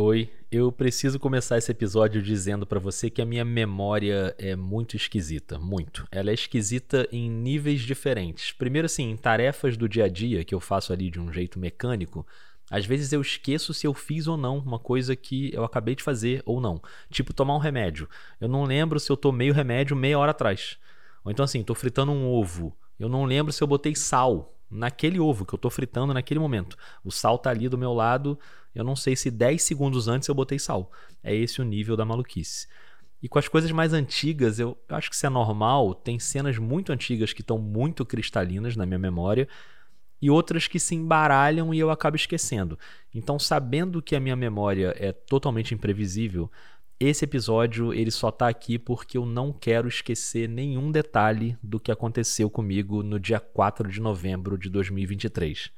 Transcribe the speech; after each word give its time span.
Oi, 0.00 0.30
eu 0.48 0.70
preciso 0.70 1.18
começar 1.18 1.58
esse 1.58 1.72
episódio 1.72 2.22
dizendo 2.22 2.64
para 2.64 2.78
você 2.78 3.10
que 3.10 3.20
a 3.20 3.26
minha 3.26 3.44
memória 3.44 4.32
é 4.38 4.54
muito 4.54 4.94
esquisita, 4.94 5.58
muito. 5.58 6.06
Ela 6.12 6.30
é 6.30 6.34
esquisita 6.34 7.08
em 7.10 7.28
níveis 7.28 7.80
diferentes. 7.80 8.52
Primeiro 8.52 8.86
assim, 8.86 9.10
em 9.10 9.16
tarefas 9.16 9.76
do 9.76 9.88
dia 9.88 10.04
a 10.04 10.08
dia 10.08 10.44
que 10.44 10.54
eu 10.54 10.60
faço 10.60 10.92
ali 10.92 11.10
de 11.10 11.18
um 11.18 11.32
jeito 11.32 11.58
mecânico, 11.58 12.24
às 12.70 12.86
vezes 12.86 13.12
eu 13.12 13.20
esqueço 13.20 13.74
se 13.74 13.88
eu 13.88 13.92
fiz 13.92 14.28
ou 14.28 14.36
não 14.36 14.58
uma 14.58 14.78
coisa 14.78 15.16
que 15.16 15.52
eu 15.52 15.64
acabei 15.64 15.96
de 15.96 16.04
fazer 16.04 16.44
ou 16.46 16.60
não. 16.60 16.80
Tipo 17.10 17.34
tomar 17.34 17.56
um 17.56 17.58
remédio. 17.58 18.08
Eu 18.40 18.46
não 18.46 18.62
lembro 18.62 19.00
se 19.00 19.10
eu 19.10 19.16
tomei 19.16 19.50
o 19.50 19.54
remédio 19.54 19.96
meia 19.96 20.16
hora 20.16 20.30
atrás. 20.30 20.78
Ou 21.24 21.32
então 21.32 21.44
assim, 21.44 21.64
tô 21.64 21.74
fritando 21.74 22.12
um 22.12 22.24
ovo. 22.24 22.72
Eu 23.00 23.08
não 23.08 23.24
lembro 23.24 23.52
se 23.52 23.64
eu 23.64 23.66
botei 23.66 23.96
sal 23.96 24.56
naquele 24.70 25.18
ovo 25.18 25.44
que 25.44 25.54
eu 25.54 25.58
tô 25.58 25.70
fritando 25.70 26.12
naquele 26.14 26.40
momento. 26.40 26.76
O 27.04 27.10
sal 27.10 27.38
tá 27.38 27.50
ali 27.50 27.68
do 27.68 27.78
meu 27.78 27.92
lado, 27.92 28.38
eu 28.74 28.84
não 28.84 28.94
sei 28.94 29.16
se 29.16 29.30
10 29.30 29.62
segundos 29.62 30.08
antes 30.08 30.28
eu 30.28 30.34
botei 30.34 30.58
sal. 30.58 30.92
É 31.22 31.34
esse 31.34 31.60
o 31.60 31.64
nível 31.64 31.96
da 31.96 32.04
maluquice. 32.04 32.68
E 33.22 33.28
com 33.28 33.38
as 33.38 33.48
coisas 33.48 33.70
mais 33.72 33.92
antigas, 33.92 34.60
eu 34.60 34.78
acho 34.88 35.10
que 35.10 35.16
isso 35.16 35.26
é 35.26 35.30
normal. 35.30 35.94
Tem 35.94 36.18
cenas 36.18 36.56
muito 36.58 36.92
antigas 36.92 37.32
que 37.32 37.40
estão 37.40 37.58
muito 37.58 38.06
cristalinas 38.06 38.76
na 38.76 38.86
minha 38.86 38.98
memória 38.98 39.48
e 40.20 40.30
outras 40.30 40.66
que 40.66 40.78
se 40.78 40.94
embaralham 40.94 41.72
e 41.72 41.78
eu 41.78 41.90
acabo 41.90 42.16
esquecendo. 42.16 42.78
Então, 43.14 43.38
sabendo 43.38 44.02
que 44.02 44.16
a 44.16 44.20
minha 44.20 44.36
memória 44.36 44.94
é 44.96 45.12
totalmente 45.12 45.74
imprevisível, 45.74 46.50
esse 47.00 47.24
episódio 47.24 47.94
ele 47.94 48.10
só 48.10 48.30
tá 48.30 48.48
aqui 48.48 48.76
porque 48.76 49.16
eu 49.16 49.24
não 49.24 49.52
quero 49.52 49.86
esquecer 49.86 50.48
nenhum 50.48 50.90
detalhe 50.90 51.56
do 51.62 51.78
que 51.78 51.92
aconteceu 51.92 52.50
comigo 52.50 53.04
no 53.04 53.20
dia 53.20 53.38
4 53.38 53.88
de 53.88 54.00
novembro 54.00 54.58
de 54.58 54.68
2023. 54.68 55.70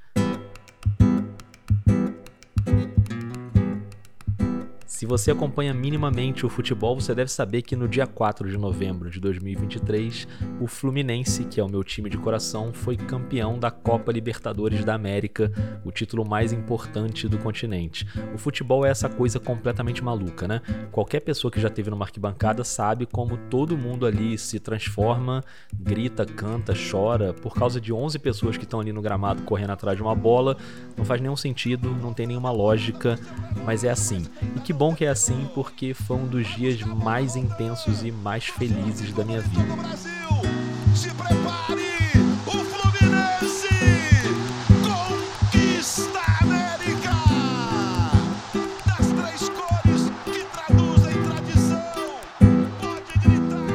Se 5.00 5.06
você 5.06 5.30
acompanha 5.30 5.72
minimamente 5.72 6.44
o 6.44 6.50
futebol, 6.50 6.94
você 6.94 7.14
deve 7.14 7.32
saber 7.32 7.62
que 7.62 7.74
no 7.74 7.88
dia 7.88 8.06
4 8.06 8.50
de 8.50 8.58
novembro 8.58 9.08
de 9.08 9.18
2023, 9.18 10.28
o 10.60 10.66
Fluminense, 10.66 11.44
que 11.44 11.58
é 11.58 11.64
o 11.64 11.70
meu 11.70 11.82
time 11.82 12.10
de 12.10 12.18
coração, 12.18 12.70
foi 12.70 12.98
campeão 12.98 13.58
da 13.58 13.70
Copa 13.70 14.12
Libertadores 14.12 14.84
da 14.84 14.92
América, 14.92 15.50
o 15.86 15.90
título 15.90 16.22
mais 16.28 16.52
importante 16.52 17.26
do 17.28 17.38
continente. 17.38 18.06
O 18.34 18.36
futebol 18.36 18.84
é 18.84 18.90
essa 18.90 19.08
coisa 19.08 19.40
completamente 19.40 20.04
maluca, 20.04 20.46
né? 20.46 20.60
Qualquer 20.92 21.20
pessoa 21.20 21.50
que 21.50 21.58
já 21.58 21.70
teve 21.70 21.88
numa 21.88 22.04
arquibancada 22.04 22.62
sabe 22.62 23.06
como 23.06 23.38
todo 23.48 23.78
mundo 23.78 24.04
ali 24.04 24.36
se 24.36 24.60
transforma, 24.60 25.42
grita, 25.72 26.26
canta, 26.26 26.74
chora 26.74 27.32
por 27.32 27.54
causa 27.54 27.80
de 27.80 27.90
11 27.90 28.18
pessoas 28.18 28.58
que 28.58 28.64
estão 28.64 28.80
ali 28.80 28.92
no 28.92 29.00
gramado 29.00 29.44
correndo 29.44 29.70
atrás 29.70 29.96
de 29.96 30.02
uma 30.02 30.14
bola. 30.14 30.58
Não 30.94 31.06
faz 31.06 31.22
nenhum 31.22 31.36
sentido, 31.36 31.88
não 31.88 32.12
tem 32.12 32.26
nenhuma 32.26 32.50
lógica, 32.50 33.18
mas 33.64 33.82
é 33.82 33.88
assim. 33.88 34.26
E 34.54 34.60
que 34.60 34.74
bom 34.74 34.89
bom 34.90 34.94
que 34.94 35.04
é 35.04 35.08
assim 35.08 35.48
porque 35.54 35.94
foi 35.94 36.16
um 36.16 36.26
dos 36.26 36.48
dias 36.48 36.82
mais 36.82 37.36
intensos 37.36 38.02
e 38.02 38.10
mais 38.10 38.46
felizes 38.46 39.12
da 39.12 39.24
minha 39.24 39.40
vida. 39.40 39.62
se 40.94 41.08
prepare! 41.10 41.80
O 42.44 42.50
Fluminense 42.50 43.68
conquista 44.82 46.18
a 46.18 46.42
América! 46.42 47.12
Das 48.84 49.06
três 49.12 49.48
cores 49.50 50.10
que 50.24 50.44
traduzem 50.46 51.22
tradição, 51.22 52.18
pode 52.80 53.12
gritar! 53.20 53.68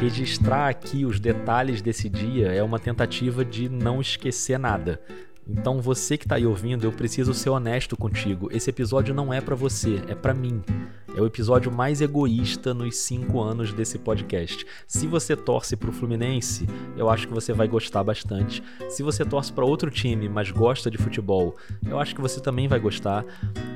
Registrar 0.00 0.68
aqui 0.70 1.04
os 1.04 1.20
detalhes 1.20 1.82
desse 1.82 2.08
dia 2.08 2.50
é 2.50 2.62
uma 2.62 2.78
tentativa 2.78 3.44
de 3.44 3.68
não 3.68 4.00
esquecer 4.00 4.58
nada. 4.58 4.98
Então 5.48 5.80
você 5.80 6.18
que 6.18 6.24
está 6.26 6.36
aí 6.36 6.46
ouvindo, 6.46 6.84
eu 6.84 6.92
preciso 6.92 7.32
ser 7.32 7.48
honesto 7.48 7.96
contigo. 7.96 8.48
Esse 8.52 8.68
episódio 8.68 9.14
não 9.14 9.32
é 9.32 9.40
para 9.40 9.54
você, 9.54 10.02
é 10.06 10.14
para 10.14 10.34
mim. 10.34 10.62
É 11.16 11.20
o 11.20 11.26
episódio 11.26 11.72
mais 11.72 12.00
egoísta 12.00 12.74
nos 12.74 12.96
cinco 12.96 13.40
anos 13.40 13.72
desse 13.72 13.98
podcast. 13.98 14.64
Se 14.86 15.06
você 15.06 15.34
torce 15.34 15.74
para 15.74 15.90
o 15.90 15.92
Fluminense, 15.92 16.66
eu 16.96 17.08
acho 17.08 17.26
que 17.26 17.34
você 17.34 17.52
vai 17.52 17.66
gostar 17.66 18.04
bastante. 18.04 18.62
Se 18.90 19.02
você 19.02 19.24
torce 19.24 19.52
para 19.52 19.64
outro 19.64 19.90
time, 19.90 20.28
mas 20.28 20.50
gosta 20.50 20.90
de 20.90 20.98
futebol, 20.98 21.56
eu 21.86 21.98
acho 21.98 22.14
que 22.14 22.20
você 22.20 22.40
também 22.40 22.68
vai 22.68 22.78
gostar. 22.78 23.24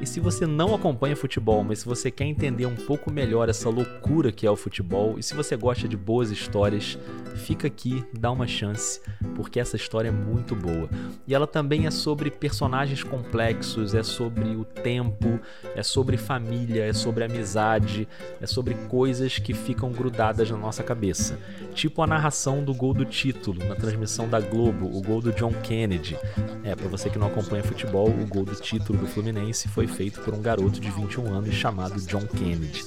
E 0.01 0.06
se 0.06 0.21
você 0.21 0.47
não 0.47 0.75
acompanha 0.75 1.17
futebol, 1.17 1.65
mas 1.65 1.81
se 1.81 1.87
você 1.87 2.11
quer 2.11 2.25
entender 2.25 2.67
um 2.67 2.77
pouco 2.77 3.11
melhor 3.11 3.49
essa 3.49 3.69
loucura 3.69 4.31
que 4.31 4.47
é 4.47 4.51
o 4.51 4.56
futebol, 4.56 5.19
e 5.19 5.23
se 5.23 5.35
você 5.35 5.56
gosta 5.56 5.89
de 5.89 5.97
boas 5.97 6.31
histórias, 6.31 6.99
fica 7.35 7.67
aqui, 7.67 8.05
dá 8.19 8.31
uma 8.31 8.47
chance, 8.47 9.01
porque 9.35 9.59
essa 9.59 9.77
história 9.77 10.09
é 10.09 10.12
muito 10.12 10.55
boa. 10.55 10.89
E 11.27 11.35
ela 11.35 11.47
também 11.47 11.87
é 11.87 11.91
sobre 11.91 12.31
personagens 12.31 13.03
complexos, 13.03 13.95
é 13.95 14.03
sobre 14.03 14.55
o 14.55 14.65
tempo, 14.65 15.41
é 15.75 15.83
sobre 15.83 16.17
família, 16.17 16.85
é 16.85 16.93
sobre 16.93 17.22
amizade, 17.25 18.09
é 18.41 18.47
sobre 18.47 18.75
coisas 18.88 19.38
que 19.38 19.53
ficam 19.53 19.91
grudadas 19.91 20.50
na 20.50 20.56
nossa 20.56 20.83
cabeça. 20.83 21.38
Tipo 21.75 22.03
a 22.03 22.06
narração 22.06 22.62
do 22.62 22.75
gol 22.75 22.94
do 22.94 23.05
título 23.05 23.65
na 23.66 23.75
transmissão 23.75 24.28
da 24.28 24.41
Globo, 24.41 24.87
o 24.87 25.00
gol 25.03 25.21
do 25.21 25.32
John 25.32 25.53
Kennedy. 25.62 26.16
É, 26.65 26.75
para 26.75 26.88
você 26.88 27.09
que 27.09 27.19
não 27.19 27.27
acompanha 27.27 27.62
futebol, 27.62 28.09
o 28.09 28.27
gol 28.27 28.44
do 28.44 28.55
título 28.55 28.99
do 28.99 29.06
Fluminense 29.06 29.69
foi 29.69 29.87
feito 29.87 30.21
por 30.21 30.34
um 30.34 30.41
garoto 30.41 30.81
de 30.81 30.91
21 30.91 31.34
anos 31.34 31.55
chamado 31.55 32.00
John 32.03 32.27
Kennedy. 32.27 32.84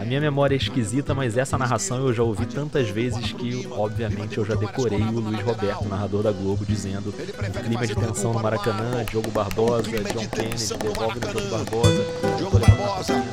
A 0.00 0.04
minha 0.04 0.20
memória 0.20 0.54
é 0.54 0.58
esquisita, 0.58 1.14
mas 1.14 1.36
essa 1.36 1.58
narração 1.58 1.98
eu 1.98 2.12
já 2.12 2.22
ouvi 2.22 2.46
tantas 2.46 2.88
vezes 2.88 3.32
que, 3.32 3.66
obviamente, 3.70 4.38
eu 4.38 4.44
já 4.44 4.54
decorei 4.54 5.00
o 5.02 5.20
Luiz 5.20 5.40
Roberto, 5.42 5.88
narrador 5.88 6.22
da 6.22 6.32
Globo, 6.32 6.64
dizendo 6.64 7.10
o 7.10 7.62
clima 7.62 7.86
de 7.86 7.94
tensão 7.94 8.32
no 8.32 8.42
Maracanã, 8.42 9.04
Diogo 9.04 9.30
Barbosa, 9.30 9.90
John 9.90 10.28
Kennedy, 10.28 10.74
devolve 10.78 11.20
no 11.20 11.26
Diogo 11.26 11.50
Barbosa, 11.50 12.04
Diogo 12.38 12.58
Barbosa. 12.58 13.31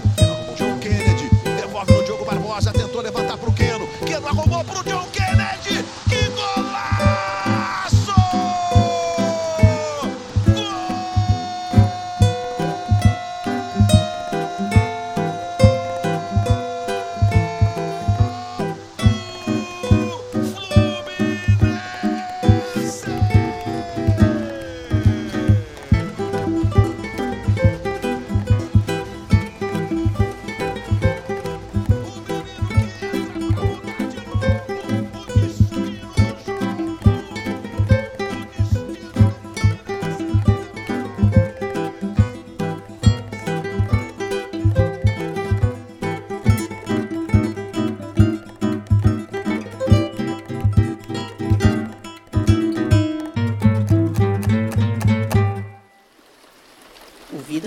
Barbosa 2.60 2.74
tentou 2.74 3.02
levantar 3.02 3.38
para 3.38 3.50
o 3.50 3.54
Keno. 3.54 3.88
Keno 4.06 4.28
arrumou 4.28 4.64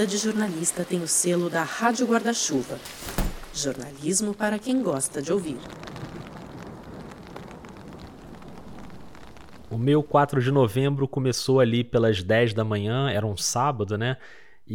de 0.06 0.16
jornalista 0.16 0.84
tem 0.84 1.02
o 1.02 1.08
selo 1.08 1.48
da 1.48 1.62
Rádio 1.62 2.06
Guarda-Chuva. 2.06 2.78
Jornalismo 3.54 4.34
para 4.34 4.58
quem 4.58 4.82
gosta 4.82 5.20
de 5.22 5.32
ouvir. 5.32 5.58
O 9.70 9.78
meu 9.78 10.02
4 10.02 10.40
de 10.40 10.50
novembro 10.50 11.08
começou 11.08 11.60
ali 11.60 11.82
pelas 11.82 12.22
10 12.22 12.54
da 12.54 12.64
manhã, 12.64 13.10
era 13.10 13.26
um 13.26 13.36
sábado, 13.36 13.96
né? 13.96 14.16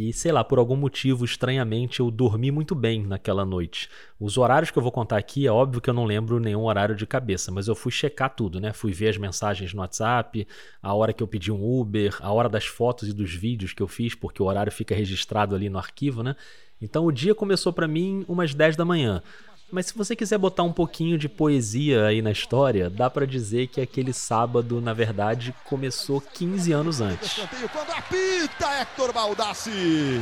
E 0.00 0.12
sei 0.12 0.30
lá, 0.30 0.44
por 0.44 0.60
algum 0.60 0.76
motivo, 0.76 1.24
estranhamente, 1.24 1.98
eu 1.98 2.08
dormi 2.08 2.52
muito 2.52 2.72
bem 2.72 3.04
naquela 3.04 3.44
noite. 3.44 3.88
Os 4.20 4.38
horários 4.38 4.70
que 4.70 4.78
eu 4.78 4.82
vou 4.82 4.92
contar 4.92 5.16
aqui, 5.16 5.44
é 5.44 5.50
óbvio 5.50 5.80
que 5.80 5.90
eu 5.90 5.94
não 5.94 6.04
lembro 6.04 6.38
nenhum 6.38 6.66
horário 6.66 6.94
de 6.94 7.04
cabeça, 7.04 7.50
mas 7.50 7.66
eu 7.66 7.74
fui 7.74 7.90
checar 7.90 8.32
tudo, 8.32 8.60
né? 8.60 8.72
Fui 8.72 8.92
ver 8.92 9.08
as 9.08 9.16
mensagens 9.16 9.74
no 9.74 9.80
WhatsApp, 9.80 10.46
a 10.80 10.94
hora 10.94 11.12
que 11.12 11.20
eu 11.20 11.26
pedi 11.26 11.50
um 11.50 11.80
Uber, 11.80 12.16
a 12.20 12.32
hora 12.32 12.48
das 12.48 12.64
fotos 12.64 13.08
e 13.08 13.12
dos 13.12 13.34
vídeos 13.34 13.72
que 13.72 13.82
eu 13.82 13.88
fiz, 13.88 14.14
porque 14.14 14.40
o 14.40 14.46
horário 14.46 14.70
fica 14.70 14.94
registrado 14.94 15.56
ali 15.56 15.68
no 15.68 15.78
arquivo, 15.78 16.22
né? 16.22 16.36
Então 16.80 17.04
o 17.04 17.10
dia 17.10 17.34
começou 17.34 17.72
para 17.72 17.88
mim 17.88 18.24
umas 18.28 18.54
10 18.54 18.76
da 18.76 18.84
manhã. 18.84 19.20
Mas 19.70 19.86
se 19.86 19.94
você 19.94 20.16
quiser 20.16 20.38
botar 20.38 20.62
um 20.62 20.72
pouquinho 20.72 21.18
de 21.18 21.28
poesia 21.28 22.06
aí 22.06 22.22
na 22.22 22.30
história, 22.30 22.88
dá 22.88 23.10
para 23.10 23.26
dizer 23.26 23.66
que 23.66 23.80
aquele 23.80 24.14
sábado, 24.14 24.80
na 24.80 24.94
verdade, 24.94 25.54
começou 25.64 26.20
15 26.20 26.72
anos 26.72 27.00
antes. 27.02 27.34
Quando 27.70 27.90
apita 27.90 28.80
Hector 28.80 29.12
Baldassi. 29.12 30.20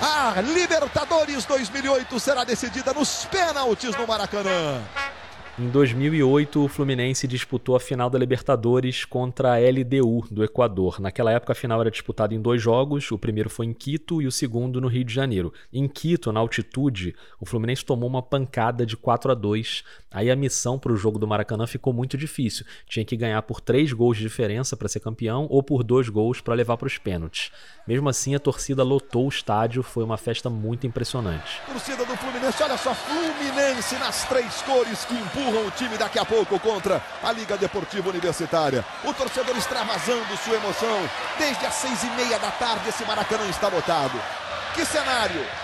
A 0.00 0.40
Libertadores 0.40 1.44
2008 1.46 2.20
será 2.20 2.44
decidida 2.44 2.92
nos 2.92 3.24
pênaltis 3.26 3.96
no 3.96 4.06
Maracanã. 4.06 4.82
Em 5.58 5.68
2008, 5.68 6.64
o 6.64 6.68
Fluminense 6.68 7.28
disputou 7.28 7.76
a 7.76 7.80
final 7.80 8.08
da 8.08 8.18
Libertadores 8.18 9.04
contra 9.04 9.52
a 9.52 9.58
LDU 9.58 10.24
do 10.30 10.42
Equador. 10.42 10.98
Naquela 10.98 11.30
época, 11.30 11.52
a 11.52 11.54
final 11.54 11.78
era 11.78 11.90
disputada 11.90 12.34
em 12.34 12.40
dois 12.40 12.62
jogos. 12.62 13.12
O 13.12 13.18
primeiro 13.18 13.50
foi 13.50 13.66
em 13.66 13.74
Quito 13.74 14.22
e 14.22 14.26
o 14.26 14.32
segundo 14.32 14.80
no 14.80 14.88
Rio 14.88 15.04
de 15.04 15.12
Janeiro. 15.12 15.52
Em 15.70 15.86
Quito, 15.86 16.32
na 16.32 16.40
altitude, 16.40 17.14
o 17.38 17.44
Fluminense 17.44 17.84
tomou 17.84 18.08
uma 18.08 18.22
pancada 18.22 18.86
de 18.86 18.96
4 18.96 19.32
a 19.32 19.34
2. 19.34 19.84
Aí 20.12 20.30
a 20.30 20.36
missão 20.36 20.78
para 20.78 20.92
o 20.92 20.96
jogo 20.96 21.18
do 21.18 21.26
Maracanã 21.26 21.66
ficou 21.66 21.92
muito 21.92 22.16
difícil. 22.16 22.66
Tinha 22.86 23.04
que 23.04 23.16
ganhar 23.16 23.40
por 23.42 23.60
três 23.60 23.92
gols 23.92 24.16
de 24.16 24.22
diferença 24.22 24.76
para 24.76 24.88
ser 24.88 25.00
campeão 25.00 25.46
ou 25.50 25.62
por 25.62 25.82
dois 25.82 26.08
gols 26.08 26.40
para 26.40 26.54
levar 26.54 26.76
para 26.76 26.86
os 26.86 26.98
pênaltis. 26.98 27.50
Mesmo 27.86 28.08
assim, 28.08 28.34
a 28.34 28.38
torcida 28.38 28.82
lotou 28.82 29.26
o 29.26 29.28
estádio. 29.28 29.82
Foi 29.82 30.04
uma 30.04 30.16
festa 30.16 30.50
muito 30.50 30.86
impressionante. 30.86 31.60
Torcida 31.66 32.04
do 32.04 32.16
Fluminense, 32.16 32.62
olha 32.62 32.76
só, 32.76 32.94
Fluminense 32.94 33.94
nas 33.96 34.24
três 34.28 34.62
cores 34.62 35.04
que 35.04 35.14
empurram 35.14 35.66
o 35.66 35.70
time 35.70 35.96
daqui 35.96 36.18
a 36.18 36.24
pouco 36.24 36.58
contra 36.60 37.02
a 37.22 37.32
Liga 37.32 37.56
Deportiva 37.56 38.10
Universitária. 38.10 38.84
O 39.04 39.12
torcedor 39.14 39.56
extravasando 39.56 40.36
sua 40.36 40.56
emoção. 40.56 41.08
Desde 41.38 41.64
as 41.66 41.74
seis 41.74 42.02
e 42.04 42.10
meia 42.10 42.38
da 42.38 42.50
tarde, 42.50 42.88
esse 42.88 43.04
Maracanã 43.04 43.48
está 43.48 43.68
lotado. 43.68 44.20
Que 44.74 44.84
cenário! 44.84 45.61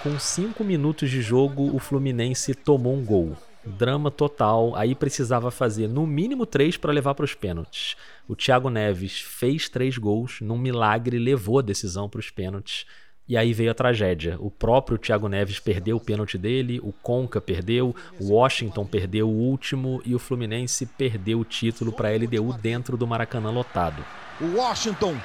Com 0.00 0.16
cinco 0.16 0.62
minutos 0.62 1.10
de 1.10 1.20
jogo, 1.20 1.74
o 1.74 1.80
Fluminense 1.80 2.54
tomou 2.54 2.94
um 2.94 3.04
gol. 3.04 3.36
Drama 3.64 4.12
total. 4.12 4.76
Aí 4.76 4.94
precisava 4.94 5.50
fazer 5.50 5.88
no 5.88 6.06
mínimo 6.06 6.46
três 6.46 6.76
para 6.76 6.92
levar 6.92 7.16
para 7.16 7.24
os 7.24 7.34
pênaltis. 7.34 7.96
O 8.28 8.36
Thiago 8.36 8.70
Neves 8.70 9.20
fez 9.20 9.68
três 9.68 9.98
gols, 9.98 10.40
num 10.40 10.56
milagre 10.56 11.18
levou 11.18 11.58
a 11.58 11.62
decisão 11.62 12.08
para 12.08 12.20
os 12.20 12.30
pênaltis. 12.30 12.86
E 13.28 13.36
aí 13.36 13.52
veio 13.52 13.72
a 13.72 13.74
tragédia. 13.74 14.36
O 14.38 14.52
próprio 14.52 14.96
Thiago 14.96 15.28
Neves 15.28 15.58
perdeu 15.58 15.96
o 15.96 16.00
pênalti 16.00 16.38
dele, 16.38 16.78
o 16.80 16.92
Conca 16.92 17.40
perdeu, 17.40 17.94
o 18.20 18.32
Washington 18.32 18.86
perdeu 18.86 19.28
o 19.28 19.34
último 19.34 20.00
e 20.06 20.14
o 20.14 20.18
Fluminense 20.20 20.86
perdeu 20.86 21.40
o 21.40 21.44
título 21.44 21.92
para 21.92 22.08
a 22.08 22.12
LDU 22.12 22.56
dentro 22.62 22.96
do 22.96 23.06
Maracanã 23.06 23.50
lotado. 23.50 24.04
O 24.40 24.58
Washington, 24.58 25.16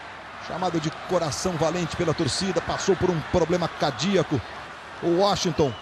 chamado 0.48 0.82
de 0.82 0.90
coração 1.08 1.54
valente 1.54 1.96
pela 1.96 2.14
torcida, 2.14 2.60
passou 2.60 2.96
por 2.96 3.12
um 3.12 3.22
problema 3.32 3.68
cardíaco. 3.68 4.42
O 5.04 5.20
Washington 5.20 5.74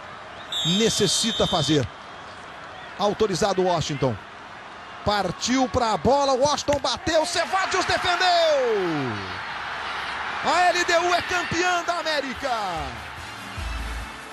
necessita 0.77 1.45
fazer. 1.45 1.87
Autorizado 2.97 3.63
Washington. 3.63 4.15
Partiu 5.05 5.67
para 5.69 5.93
a 5.93 5.97
bola, 5.97 6.33
Washington 6.33 6.79
bateu, 6.79 7.25
Cevadios 7.25 7.85
defendeu! 7.85 8.27
A 10.43 10.71
LDU 10.71 11.13
é 11.13 11.21
campeã 11.21 11.83
da 11.83 11.99
América. 11.99 12.49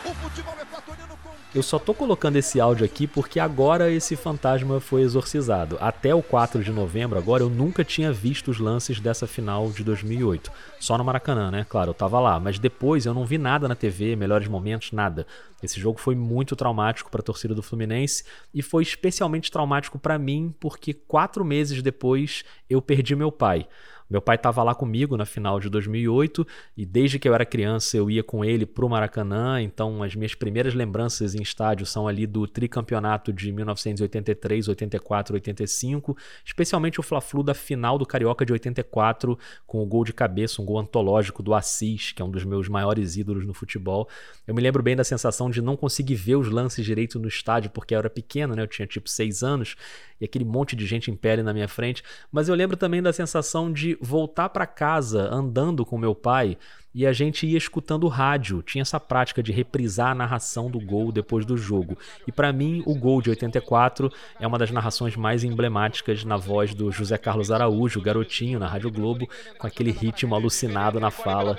O 0.04 0.14
futebol 0.14 0.54
equatoriano 0.60 1.18
eu 1.54 1.62
só 1.62 1.78
tô 1.78 1.94
colocando 1.94 2.36
esse 2.36 2.60
áudio 2.60 2.84
aqui 2.84 3.06
porque 3.06 3.40
agora 3.40 3.90
esse 3.90 4.14
fantasma 4.16 4.80
foi 4.80 5.00
exorcizado. 5.00 5.78
Até 5.80 6.14
o 6.14 6.22
4 6.22 6.62
de 6.62 6.70
novembro, 6.70 7.18
agora 7.18 7.42
eu 7.42 7.48
nunca 7.48 7.82
tinha 7.82 8.12
visto 8.12 8.50
os 8.50 8.58
lances 8.58 9.00
dessa 9.00 9.26
final 9.26 9.70
de 9.70 9.82
2008. 9.82 10.52
Só 10.78 10.98
no 10.98 11.04
Maracanã, 11.04 11.50
né? 11.50 11.64
Claro, 11.66 11.90
eu 11.90 11.94
tava 11.94 12.20
lá, 12.20 12.38
mas 12.38 12.58
depois 12.58 13.06
eu 13.06 13.14
não 13.14 13.24
vi 13.24 13.38
nada 13.38 13.66
na 13.66 13.74
TV, 13.74 14.14
melhores 14.14 14.46
momentos, 14.46 14.92
nada. 14.92 15.26
Esse 15.62 15.80
jogo 15.80 15.98
foi 15.98 16.14
muito 16.14 16.54
traumático 16.54 17.10
para 17.10 17.20
a 17.20 17.24
torcida 17.24 17.54
do 17.54 17.62
Fluminense 17.62 18.24
e 18.52 18.62
foi 18.62 18.82
especialmente 18.82 19.50
traumático 19.50 19.98
para 19.98 20.18
mim 20.18 20.54
porque 20.60 20.92
quatro 20.92 21.44
meses 21.44 21.82
depois 21.82 22.44
eu 22.68 22.82
perdi 22.82 23.16
meu 23.16 23.32
pai. 23.32 23.66
Meu 24.10 24.22
pai 24.22 24.36
estava 24.36 24.62
lá 24.62 24.74
comigo 24.74 25.16
na 25.18 25.26
final 25.26 25.60
de 25.60 25.68
2008 25.68 26.46
e 26.76 26.86
desde 26.86 27.18
que 27.18 27.28
eu 27.28 27.34
era 27.34 27.44
criança 27.44 27.96
eu 27.96 28.10
ia 28.10 28.22
com 28.22 28.42
ele 28.42 28.64
pro 28.64 28.88
Maracanã, 28.88 29.60
então 29.60 30.02
as 30.02 30.14
minhas 30.14 30.34
primeiras 30.34 30.72
lembranças 30.72 31.34
em 31.34 31.42
estádio 31.42 31.84
são 31.84 32.08
ali 32.08 32.26
do 32.26 32.46
tricampeonato 32.46 33.32
de 33.32 33.52
1983, 33.52 34.68
84, 34.68 35.34
85, 35.34 36.16
especialmente 36.42 36.98
o 36.98 37.02
Fla-Flu 37.02 37.42
da 37.42 37.52
final 37.52 37.98
do 37.98 38.06
Carioca 38.06 38.46
de 38.46 38.52
84 38.52 39.38
com 39.66 39.82
o 39.82 39.86
gol 39.86 40.04
de 40.04 40.14
cabeça, 40.14 40.62
um 40.62 40.64
gol 40.64 40.78
antológico 40.78 41.42
do 41.42 41.52
Assis, 41.52 42.12
que 42.12 42.22
é 42.22 42.24
um 42.24 42.30
dos 42.30 42.44
meus 42.44 42.66
maiores 42.66 43.16
ídolos 43.16 43.46
no 43.46 43.52
futebol. 43.52 44.08
Eu 44.46 44.54
me 44.54 44.62
lembro 44.62 44.82
bem 44.82 44.96
da 44.96 45.04
sensação 45.04 45.50
de 45.50 45.60
não 45.60 45.76
conseguir 45.76 46.14
ver 46.14 46.36
os 46.36 46.48
lances 46.48 46.84
direito 46.84 47.18
no 47.18 47.28
estádio 47.28 47.70
porque 47.70 47.94
eu 47.94 47.98
era 47.98 48.08
pequeno, 48.08 48.54
né? 48.54 48.62
Eu 48.62 48.66
tinha 48.66 48.86
tipo 48.86 49.10
seis 49.10 49.42
anos 49.42 49.76
e 50.18 50.24
aquele 50.24 50.44
monte 50.44 50.74
de 50.74 50.86
gente 50.86 51.10
em 51.10 51.16
pele 51.16 51.42
na 51.42 51.52
minha 51.52 51.68
frente, 51.68 52.02
mas 52.32 52.48
eu 52.48 52.54
lembro 52.54 52.76
também 52.76 53.02
da 53.02 53.12
sensação 53.12 53.72
de 53.72 53.97
voltar 54.00 54.48
para 54.48 54.66
casa 54.66 55.28
andando 55.32 55.84
com 55.84 55.98
meu 55.98 56.14
pai 56.14 56.56
e 56.98 57.06
a 57.06 57.12
gente 57.12 57.46
ia 57.46 57.56
escutando 57.56 58.02
o 58.02 58.08
rádio. 58.08 58.60
Tinha 58.60 58.82
essa 58.82 58.98
prática 58.98 59.40
de 59.40 59.52
reprisar 59.52 60.10
a 60.10 60.14
narração 60.16 60.68
do 60.68 60.80
gol 60.80 61.12
depois 61.12 61.46
do 61.46 61.56
jogo. 61.56 61.96
E 62.26 62.32
para 62.32 62.52
mim, 62.52 62.82
o 62.86 62.94
gol 62.96 63.22
de 63.22 63.30
84 63.30 64.12
é 64.40 64.44
uma 64.44 64.58
das 64.58 64.72
narrações 64.72 65.14
mais 65.14 65.44
emblemáticas 65.44 66.24
na 66.24 66.36
voz 66.36 66.74
do 66.74 66.90
José 66.90 67.16
Carlos 67.16 67.52
Araújo, 67.52 68.00
garotinho 68.02 68.58
na 68.58 68.66
Rádio 68.66 68.90
Globo, 68.90 69.28
com 69.56 69.64
aquele 69.64 69.92
ritmo 69.92 70.34
alucinado 70.34 70.98
na 70.98 71.12
fala. 71.12 71.56